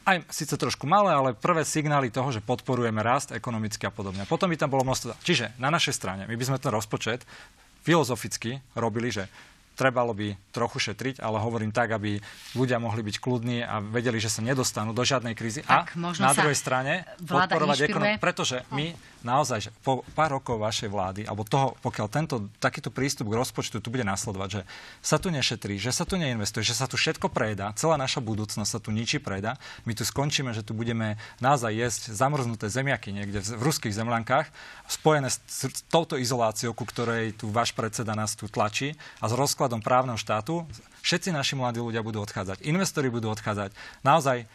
aj 0.08 0.24
síce 0.32 0.56
trošku 0.56 0.88
malé, 0.88 1.12
ale 1.12 1.36
prvé 1.36 1.68
signály 1.68 2.08
toho, 2.08 2.32
že 2.32 2.40
podporujeme 2.40 3.04
rast 3.04 3.28
ekonomicky 3.28 3.84
a 3.84 3.92
podobne. 3.92 4.24
Potom 4.24 4.48
by 4.48 4.56
tam 4.56 4.72
bolo 4.72 4.88
množstvo. 4.88 5.20
Čiže 5.20 5.52
na 5.60 5.68
našej 5.68 5.92
strane 5.92 6.24
my 6.24 6.32
by 6.32 6.44
sme 6.48 6.56
ten 6.56 6.72
rozpočet 6.72 7.28
filozoficky 7.82 8.60
robili, 8.76 9.12
že 9.12 9.28
trebalo 9.78 10.10
by 10.10 10.34
trochu 10.50 10.90
šetriť, 10.90 11.22
ale 11.22 11.38
hovorím 11.38 11.70
tak, 11.70 11.94
aby 11.94 12.18
ľudia 12.58 12.82
mohli 12.82 13.06
byť 13.06 13.16
kľudní 13.22 13.62
a 13.62 13.78
vedeli, 13.78 14.18
že 14.18 14.26
sa 14.26 14.42
nedostanú 14.42 14.90
do 14.90 15.06
žiadnej 15.06 15.38
krízy. 15.38 15.62
Tak, 15.62 15.94
a 15.94 16.10
na 16.18 16.34
druhej 16.34 16.58
strane 16.58 17.06
podporovať 17.22 17.86
ekonomiku. 17.86 18.18
Pretože 18.18 18.66
my 18.74 18.98
naozaj, 19.22 19.68
že 19.68 19.70
po 19.82 20.06
pár 20.14 20.38
rokov 20.38 20.58
vašej 20.58 20.90
vlády, 20.90 21.22
alebo 21.26 21.42
toho, 21.46 21.74
pokiaľ 21.82 22.06
tento 22.10 22.36
takýto 22.62 22.90
prístup 22.90 23.30
k 23.30 23.38
rozpočtu 23.38 23.82
tu 23.82 23.88
bude 23.90 24.06
nasledovať, 24.06 24.48
že 24.50 24.62
sa 25.02 25.18
tu 25.18 25.30
nešetrí, 25.30 25.78
že 25.78 25.90
sa 25.90 26.06
tu 26.06 26.14
neinvestuje, 26.18 26.62
že 26.62 26.74
sa 26.76 26.86
tu 26.86 26.94
všetko 26.94 27.30
prejda, 27.30 27.74
celá 27.74 27.98
naša 27.98 28.22
budúcnosť 28.22 28.70
sa 28.70 28.78
tu 28.78 28.94
ničí 28.94 29.18
prejda, 29.18 29.58
my 29.86 29.92
tu 29.94 30.06
skončíme, 30.06 30.54
že 30.54 30.62
tu 30.62 30.74
budeme 30.74 31.18
naozaj 31.42 31.72
jesť 31.74 32.02
zamrznuté 32.14 32.70
zemiaky 32.70 33.10
niekde 33.10 33.42
v, 33.42 33.58
v 33.58 33.62
ruských 33.62 33.94
zemľankách, 33.94 34.46
spojené 34.86 35.30
s, 35.30 35.42
s 35.46 35.82
touto 35.90 36.14
izoláciou, 36.14 36.70
ku 36.74 36.86
ktorej 36.86 37.34
tu 37.34 37.50
váš 37.50 37.74
predseda 37.74 38.14
nás 38.14 38.38
tu 38.38 38.46
tlačí 38.46 38.94
a 39.18 39.26
s 39.26 39.34
rozkladom 39.68 39.84
právneho 39.84 40.16
štátu, 40.16 40.64
všetci 41.04 41.28
naši 41.28 41.52
mladí 41.52 41.84
ľudia 41.84 42.00
budú 42.00 42.24
odchádzať, 42.24 42.64
investori 42.64 43.12
budú 43.12 43.28
odchádzať. 43.28 43.76
Naozaj 44.00 44.48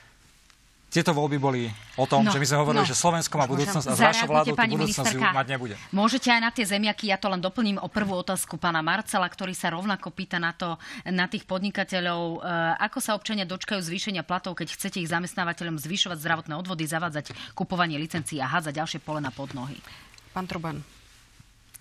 tieto 0.89 1.09
voľby 1.13 1.37
boli 1.41 1.61
o 1.97 2.05
tom, 2.05 2.21
no, 2.21 2.29
že 2.29 2.37
my 2.37 2.45
sme 2.45 2.57
hovorili, 2.61 2.85
no. 2.85 2.89
že 2.89 2.97
Slovensko 2.97 3.33
má 3.37 3.49
budúcnosť 3.49 3.87
a 3.89 3.93
z 3.97 4.01
vašou 4.13 4.29
vládou 4.29 4.53
tú 4.53 4.77
budúcnosť 4.77 5.13
ju 5.17 5.21
mať 5.25 5.47
nebude. 5.49 5.75
Môžete 5.89 6.29
aj 6.29 6.41
na 6.41 6.53
tie 6.53 6.65
zemiaky, 6.69 7.09
ja 7.09 7.17
to 7.17 7.33
len 7.33 7.41
doplním 7.41 7.81
o 7.81 7.89
prvú 7.89 8.13
otázku 8.13 8.61
pána 8.61 8.85
Marcela, 8.85 9.25
ktorý 9.25 9.57
sa 9.57 9.73
rovnako 9.73 10.13
pýta 10.13 10.37
na 10.37 10.53
to, 10.53 10.77
na 11.09 11.25
tých 11.25 11.49
podnikateľov, 11.49 12.21
e, 12.37 12.37
ako 12.77 12.99
sa 13.01 13.17
občania 13.17 13.49
dočkajú 13.49 13.81
zvýšenia 13.81 14.21
platov, 14.21 14.53
keď 14.53 14.69
chcete 14.77 15.01
ich 15.01 15.09
zamestnávateľom 15.09 15.81
zvyšovať 15.81 16.17
zdravotné 16.21 16.53
odvody, 16.61 16.85
zavádzať 16.85 17.57
kupovanie 17.57 17.97
licencií 17.97 18.37
a 18.37 18.45
hádzať 18.53 18.77
ďalšie 18.77 18.99
polena 19.01 19.33
pod 19.33 19.57
nohy. 19.57 19.81
Pán 20.29 20.45
Truban, 20.45 20.77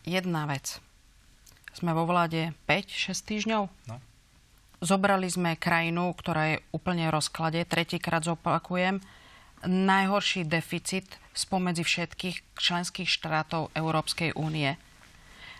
jedna 0.09 0.49
vec. 0.49 0.91
Sme 1.72 1.96
vo 1.96 2.04
vláde 2.04 2.52
5-6 2.68 3.28
týždňov? 3.28 3.62
No. 3.88 3.96
Zobrali 4.82 5.30
sme 5.30 5.54
krajinu, 5.54 6.10
ktorá 6.12 6.56
je 6.56 6.56
úplne 6.74 7.06
v 7.08 7.14
rozklade, 7.14 7.62
tretíkrát 7.64 8.26
zopakujem, 8.26 8.98
najhorší 9.62 10.42
deficit 10.42 11.06
spomedzi 11.32 11.86
všetkých 11.86 12.36
členských 12.58 13.08
štátov 13.08 13.70
Európskej 13.78 14.34
únie. 14.34 14.74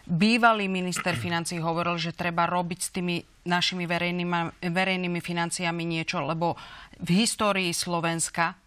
Bývalý 0.03 0.67
minister 0.67 1.15
financí 1.15 1.63
hovoril, 1.63 1.95
že 1.95 2.11
treba 2.11 2.51
robiť 2.51 2.79
s 2.83 2.91
tými 2.91 3.23
našimi 3.47 3.87
verejnými, 3.87 4.67
verejnými 4.67 5.21
financiami 5.23 5.87
niečo, 5.87 6.19
lebo 6.27 6.59
v 6.99 7.23
histórii 7.23 7.71
Slovenska 7.71 8.59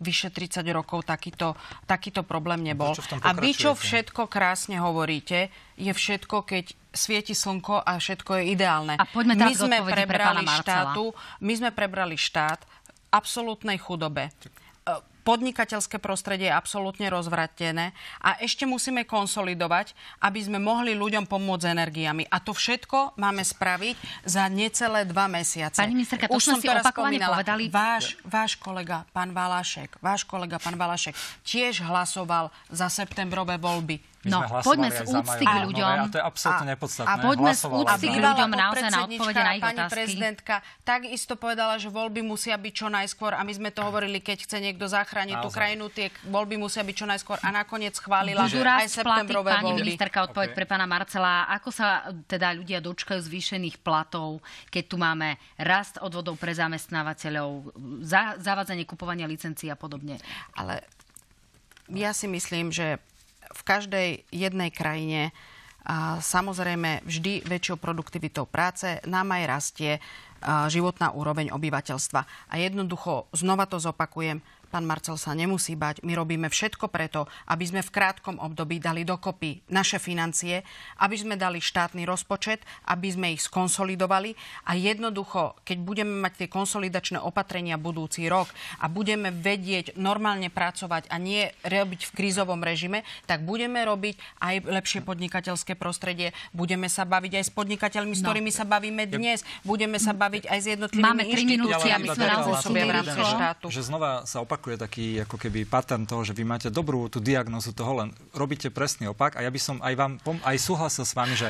vyše 0.00 0.32
30 0.32 0.64
rokov 0.72 1.04
takýto, 1.04 1.54
takýto 1.84 2.24
problém 2.24 2.64
nebol. 2.64 2.96
A 3.20 3.36
vy, 3.36 3.52
čo 3.52 3.76
všetko 3.76 4.26
krásne 4.26 4.80
hovoríte, 4.80 5.52
je 5.76 5.92
všetko, 5.92 6.48
keď 6.48 6.64
svieti 6.90 7.36
slnko 7.36 7.84
a 7.84 8.00
všetko 8.00 8.40
je 8.40 8.44
ideálne. 8.56 8.94
A 8.96 9.04
poďme 9.06 9.36
my 9.36 9.52
sme 9.54 9.78
prebrali 9.84 10.42
pre 10.42 10.56
štátu, 10.64 11.04
my 11.44 11.52
sme 11.52 11.70
prebrali 11.70 12.16
štát 12.16 12.60
v 12.64 12.90
absolútnej 13.12 13.78
chudobe 13.78 14.32
podnikateľské 15.22 16.02
prostredie 16.02 16.50
je 16.50 16.54
absolútne 16.54 17.06
rozvratené 17.06 17.92
a 18.20 18.40
ešte 18.42 18.66
musíme 18.66 19.06
konsolidovať, 19.06 19.94
aby 20.24 20.40
sme 20.42 20.58
mohli 20.58 20.96
ľuďom 20.98 21.30
pomôcť 21.30 21.62
s 21.62 21.70
energiami. 21.70 22.22
A 22.26 22.42
to 22.42 22.50
všetko 22.50 23.16
máme 23.20 23.44
spraviť 23.46 24.26
za 24.26 24.50
necelé 24.50 25.06
dva 25.06 25.30
mesiace. 25.30 25.78
Pani 25.78 25.96
ministerka, 25.96 26.26
to 26.26 26.36
Už 26.36 26.44
sme 26.44 26.58
si 26.58 26.68
opakovane 26.68 27.22
povedali. 27.22 27.70
Váš, 27.70 28.18
váš 28.26 28.58
kolega, 28.58 29.06
pán 29.14 29.30
Valašek, 29.30 30.02
váš 30.02 30.26
kolega, 30.26 30.58
pán 30.58 30.74
Valašek, 30.74 31.14
tiež 31.46 31.86
hlasoval 31.86 32.50
za 32.68 32.90
septembrové 32.90 33.56
voľby. 33.60 34.09
No, 34.20 34.44
poďme 34.60 34.92
z 34.92 35.00
úcty 35.08 35.44
k 35.48 35.54
ľuďom. 35.64 35.96
A 35.96 36.12
to 36.12 36.20
je 36.20 36.24
absolútne 36.24 36.68
nepodstatné. 36.76 37.08
A 37.08 37.24
poďme 37.24 37.52
z 37.56 37.64
úcty 37.64 38.06
k 38.12 38.16
ľuďom 38.20 38.50
naozaj 38.52 38.88
na 38.92 39.00
odpovede 39.08 39.40
na 39.40 39.52
ich 39.56 39.64
pani 39.64 39.80
otázky. 39.80 39.96
prezidentka 39.96 40.54
takisto 40.84 41.32
povedala, 41.40 41.80
že 41.80 41.88
voľby 41.88 42.20
musia 42.20 42.60
byť 42.60 42.74
čo 42.76 42.92
najskôr 42.92 43.32
a 43.32 43.40
my 43.40 43.52
sme 43.56 43.72
to 43.72 43.80
hovorili, 43.80 44.20
keď 44.20 44.44
chce 44.44 44.60
niekto 44.60 44.84
zachrániť 44.84 45.40
naozaj. 45.40 45.48
tú 45.48 45.56
krajinu, 45.56 45.84
tie 45.88 46.06
voľby 46.28 46.60
musia 46.60 46.84
byť 46.84 46.94
čo 47.00 47.06
najskôr 47.08 47.40
a 47.40 47.48
nakoniec 47.48 47.96
chválila 47.96 48.44
Budú 48.44 48.60
aj 48.60 48.92
septembrové 48.92 49.50
Pani 49.56 49.72
ministerka, 49.72 50.28
odpoveď 50.28 50.52
okay. 50.52 50.58
pre 50.60 50.64
pána 50.68 50.84
Marcela. 50.84 51.48
Ako 51.56 51.72
sa 51.72 52.12
teda 52.28 52.52
ľudia 52.52 52.84
dočkajú 52.84 53.24
zvýšených 53.24 53.80
platov, 53.80 54.44
keď 54.68 54.84
tu 54.84 54.96
máme 55.00 55.40
rast 55.56 55.96
odvodov 55.96 56.36
pre 56.36 56.52
zamestnávateľov, 56.52 57.72
zavádzanie 58.36 58.84
kupovania 58.84 59.24
licencií 59.24 59.72
a 59.72 59.80
podobne? 59.80 60.20
Ale 60.52 60.84
ja 61.88 62.12
si 62.12 62.28
myslím, 62.28 62.68
že 62.68 63.00
v 63.50 63.62
každej 63.66 64.08
jednej 64.30 64.70
krajine 64.70 65.34
a 65.80 66.20
samozrejme 66.20 67.02
vždy 67.08 67.42
väčšou 67.48 67.80
produktivitou 67.80 68.44
práce 68.44 69.00
nám 69.08 69.32
aj 69.32 69.44
rastie 69.48 69.92
životná 70.68 71.12
úroveň 71.12 71.52
obyvateľstva. 71.52 72.20
A 72.52 72.54
jednoducho, 72.60 73.28
znova 73.32 73.64
to 73.64 73.80
zopakujem, 73.80 74.40
Pán 74.70 74.86
Marcel 74.86 75.18
sa 75.18 75.34
nemusí 75.34 75.74
bať. 75.74 76.06
My 76.06 76.14
robíme 76.14 76.46
všetko 76.46 76.86
preto, 76.94 77.26
aby 77.50 77.66
sme 77.66 77.82
v 77.82 77.90
krátkom 77.90 78.38
období 78.38 78.78
dali 78.78 79.02
dokopy 79.02 79.66
naše 79.74 79.98
financie, 79.98 80.62
aby 81.02 81.16
sme 81.18 81.34
dali 81.34 81.58
štátny 81.58 82.06
rozpočet, 82.06 82.62
aby 82.86 83.10
sme 83.10 83.34
ich 83.34 83.42
skonsolidovali 83.42 84.38
a 84.70 84.78
jednoducho, 84.78 85.58
keď 85.66 85.78
budeme 85.82 86.14
mať 86.22 86.46
tie 86.46 86.48
konsolidačné 86.48 87.18
opatrenia 87.18 87.74
budúci 87.82 88.30
rok 88.30 88.46
a 88.78 88.86
budeme 88.86 89.34
vedieť 89.34 89.98
normálne 89.98 90.54
pracovať 90.54 91.10
a 91.10 91.18
nie 91.18 91.50
robiť 91.66 92.06
v 92.06 92.14
krízovom 92.14 92.62
režime, 92.62 93.02
tak 93.26 93.42
budeme 93.42 93.82
robiť 93.82 94.14
aj 94.38 94.54
lepšie 94.70 95.02
podnikateľské 95.02 95.74
prostredie, 95.74 96.30
budeme 96.54 96.86
sa 96.86 97.02
baviť 97.02 97.42
aj 97.42 97.44
s 97.48 97.52
podnikateľmi, 97.52 98.14
s 98.14 98.22
no. 98.22 98.30
ktorými 98.30 98.54
sa 98.54 98.62
bavíme 98.62 99.10
dnes, 99.10 99.42
budeme 99.66 99.98
sa 99.98 100.14
baviť 100.14 100.46
aj 100.46 100.58
s 100.62 100.66
jednotlivými 100.78 101.24
inštitúciami, 101.34 102.06
ktoré 102.14 102.34
pôsobia 102.46 102.84
v 102.86 102.94
rámci 103.02 103.20
štátu. 103.26 103.66
Že 103.66 103.82
znova 103.90 104.22
sa 104.30 104.44
opak 104.46 104.59
opakuje 104.60 104.76
taký 104.76 105.06
ako 105.24 105.40
keby 105.40 105.64
patent 105.64 106.04
toho, 106.04 106.20
že 106.20 106.36
vy 106.36 106.44
máte 106.44 106.68
dobrú 106.68 107.08
tú 107.08 107.16
diagnozu 107.16 107.72
toho, 107.72 108.04
len 108.04 108.12
robíte 108.36 108.68
presný 108.68 109.08
opak 109.08 109.40
a 109.40 109.40
ja 109.40 109.48
by 109.48 109.56
som 109.56 109.80
aj 109.80 109.94
vám 109.96 110.12
aj 110.44 110.56
súhlasil 110.60 111.08
s 111.08 111.16
vami, 111.16 111.32
že 111.32 111.48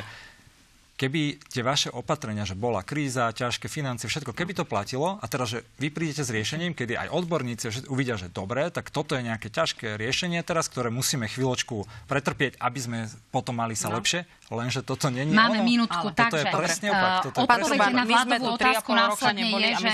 keby 1.01 1.41
tie 1.49 1.65
vaše 1.65 1.89
opatrenia, 1.89 2.45
že 2.45 2.53
bola 2.53 2.85
kríza, 2.85 3.33
ťažké 3.33 3.73
financie, 3.73 4.05
všetko, 4.05 4.37
keby 4.37 4.53
to 4.53 4.69
platilo 4.69 5.17
a 5.17 5.25
teraz, 5.25 5.57
že 5.57 5.65
vy 5.81 5.89
prídete 5.89 6.21
s 6.21 6.29
riešením, 6.29 6.77
kedy 6.77 7.01
aj 7.01 7.09
odborníci 7.09 7.89
uvidia, 7.89 8.21
že 8.21 8.29
dobre, 8.29 8.69
tak 8.69 8.93
toto 8.93 9.17
je 9.17 9.25
nejaké 9.25 9.49
ťažké 9.49 9.97
riešenie 9.97 10.45
teraz, 10.45 10.69
ktoré 10.69 10.93
musíme 10.93 11.25
chvíľočku 11.25 11.89
pretrpieť, 12.05 12.61
aby 12.61 12.79
sme 12.85 12.99
potom 13.33 13.57
mali 13.57 13.73
sa 13.73 13.89
no. 13.89 13.97
lepšie, 13.97 14.29
lenže 14.53 14.85
toto 14.85 15.09
není 15.09 15.33
Máme 15.33 15.65
ono. 15.65 15.73
minútku, 15.73 16.13
ale 16.13 16.13
takže 16.13 16.29
toto 16.29 16.37
je 16.37 16.45
presne 16.53 16.89
opak. 16.93 17.13
Toto 17.25 17.39
uh, 17.41 17.45
odpoveď 17.49 17.79
na 17.97 18.05
vládovú 18.05 18.47
otázku 18.61 18.91
následne 18.93 19.45
je, 19.49 19.71
že 19.81 19.93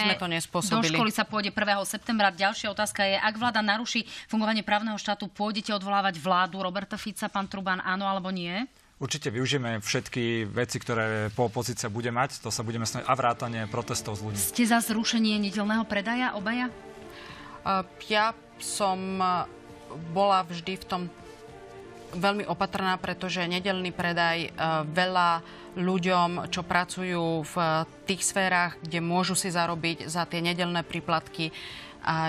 do 0.66 0.82
školy 0.82 1.11
sa 1.14 1.22
pôjde 1.22 1.54
1. 1.54 1.86
septembra. 1.86 2.34
Ďalšia 2.34 2.74
otázka 2.74 3.07
je, 3.07 3.14
ak 3.14 3.34
vláda 3.38 3.62
naruší 3.62 4.02
fungovanie 4.26 4.66
právneho 4.66 4.98
štátu, 4.98 5.30
pôjdete 5.30 5.70
odvolávať 5.70 6.18
vládu 6.18 6.59
Roberta 6.59 6.98
Fica, 6.98 7.30
pán 7.30 7.46
Truban, 7.46 7.78
áno 7.84 8.11
alebo 8.11 8.34
nie? 8.34 8.66
Určite 8.97 9.28
využijeme 9.28 9.84
všetky 9.84 10.49
veci, 10.49 10.80
ktoré 10.80 11.28
po 11.36 11.53
opozícia 11.53 11.92
bude 11.92 12.09
mať. 12.09 12.40
To 12.40 12.49
sa 12.49 12.64
budeme 12.64 12.88
snažiť 12.88 13.05
a 13.05 13.12
vrátanie 13.12 13.62
protestov 13.68 14.16
z 14.16 14.24
ľudí. 14.24 14.40
Ste 14.40 14.64
za 14.64 14.80
zrušenie 14.80 15.36
nedelného 15.36 15.84
predaja 15.84 16.32
obaja? 16.32 16.72
Uh, 17.61 17.84
ja 18.09 18.32
som 18.57 19.20
bola 20.16 20.40
vždy 20.49 20.80
v 20.80 20.84
tom 20.88 21.03
veľmi 22.16 22.49
opatrná, 22.49 22.97
pretože 22.97 23.44
nedelný 23.44 23.92
predaj 23.92 24.49
veľa 24.88 25.44
ľuďom, 25.76 26.49
čo 26.49 26.64
pracujú 26.64 27.44
v 27.44 27.57
tých 28.09 28.24
sférach, 28.24 28.80
kde 28.80 29.05
môžu 29.05 29.36
si 29.36 29.53
zarobiť 29.53 30.09
za 30.09 30.24
tie 30.24 30.40
nedelné 30.40 30.80
príplatky, 30.80 31.53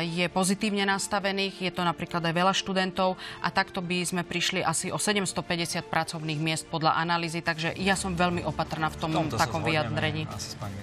je 0.03 0.25
pozitívne 0.31 0.83
nastavených, 0.89 1.69
je 1.69 1.71
to 1.71 1.85
napríklad 1.85 2.23
aj 2.25 2.33
veľa 2.33 2.53
študentov 2.53 3.15
a 3.41 3.47
takto 3.53 3.79
by 3.85 4.01
sme 4.03 4.21
prišli 4.25 4.65
asi 4.65 4.89
o 4.89 4.97
750 4.97 5.85
pracovných 5.85 6.39
miest 6.41 6.65
podľa 6.67 6.97
analýzy, 6.97 7.45
takže 7.45 7.77
ja 7.77 7.93
som 7.93 8.17
veľmi 8.17 8.41
opatrná 8.43 8.89
v 8.89 8.97
tom 8.97 9.11
v 9.13 9.37
takom 9.37 9.61
vyjadrení. 9.61 10.25
Asi 10.29 10.53
s 10.53 10.55
pani 10.57 10.75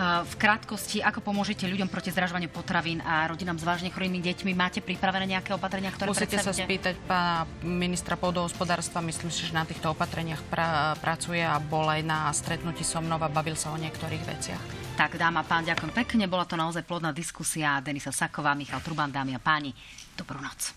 v 0.00 0.34
krátkosti, 0.38 1.02
ako 1.02 1.20
pomôžete 1.20 1.66
ľuďom 1.66 1.90
proti 1.90 2.14
zdražovaniu 2.14 2.48
potravín 2.48 3.02
a 3.02 3.26
rodinám 3.26 3.58
s 3.58 3.64
vážne 3.66 3.90
chorými 3.90 4.22
deťmi? 4.22 4.54
Máte 4.54 4.80
pripravené 4.80 5.36
nejaké 5.36 5.52
opatrenia, 5.52 5.90
ktoré 5.90 6.08
Musíte 6.08 6.38
sa 6.38 6.54
spýtať 6.54 6.96
pána 7.04 7.44
ministra 7.60 8.14
pôdohospodárstva, 8.14 9.04
myslím 9.04 9.28
si, 9.34 9.44
že 9.44 9.52
na 9.52 9.66
týchto 9.66 9.92
opatreniach 9.92 10.40
pra- 10.46 10.94
pracuje 11.02 11.42
a 11.42 11.58
bol 11.58 11.84
aj 11.90 12.02
na 12.06 12.30
stretnutí 12.30 12.86
so 12.86 13.02
mnou 13.02 13.18
a 13.18 13.28
bavil 13.28 13.58
sa 13.58 13.74
o 13.74 13.78
niektorých 13.78 14.22
veciach. 14.24 14.62
Tak, 15.00 15.16
dáma, 15.16 15.40
pán, 15.48 15.64
ďakujem 15.64 15.96
pekne. 15.96 16.28
Bola 16.28 16.44
to 16.44 16.60
naozaj 16.60 16.84
plodná 16.84 17.08
diskusia. 17.08 17.80
Denisa 17.80 18.12
Saková, 18.30 18.54
Michal 18.54 18.78
Truban, 18.78 19.10
dámy 19.10 19.34
a 19.34 19.42
páni. 19.42 19.74
Dobrú 20.14 20.38
noc. 20.38 20.70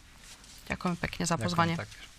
Ďakujem 0.66 0.97
pekne 0.97 1.24
za 1.30 1.38
pozvanie. 1.38 1.78
Ďakujem, 1.78 2.12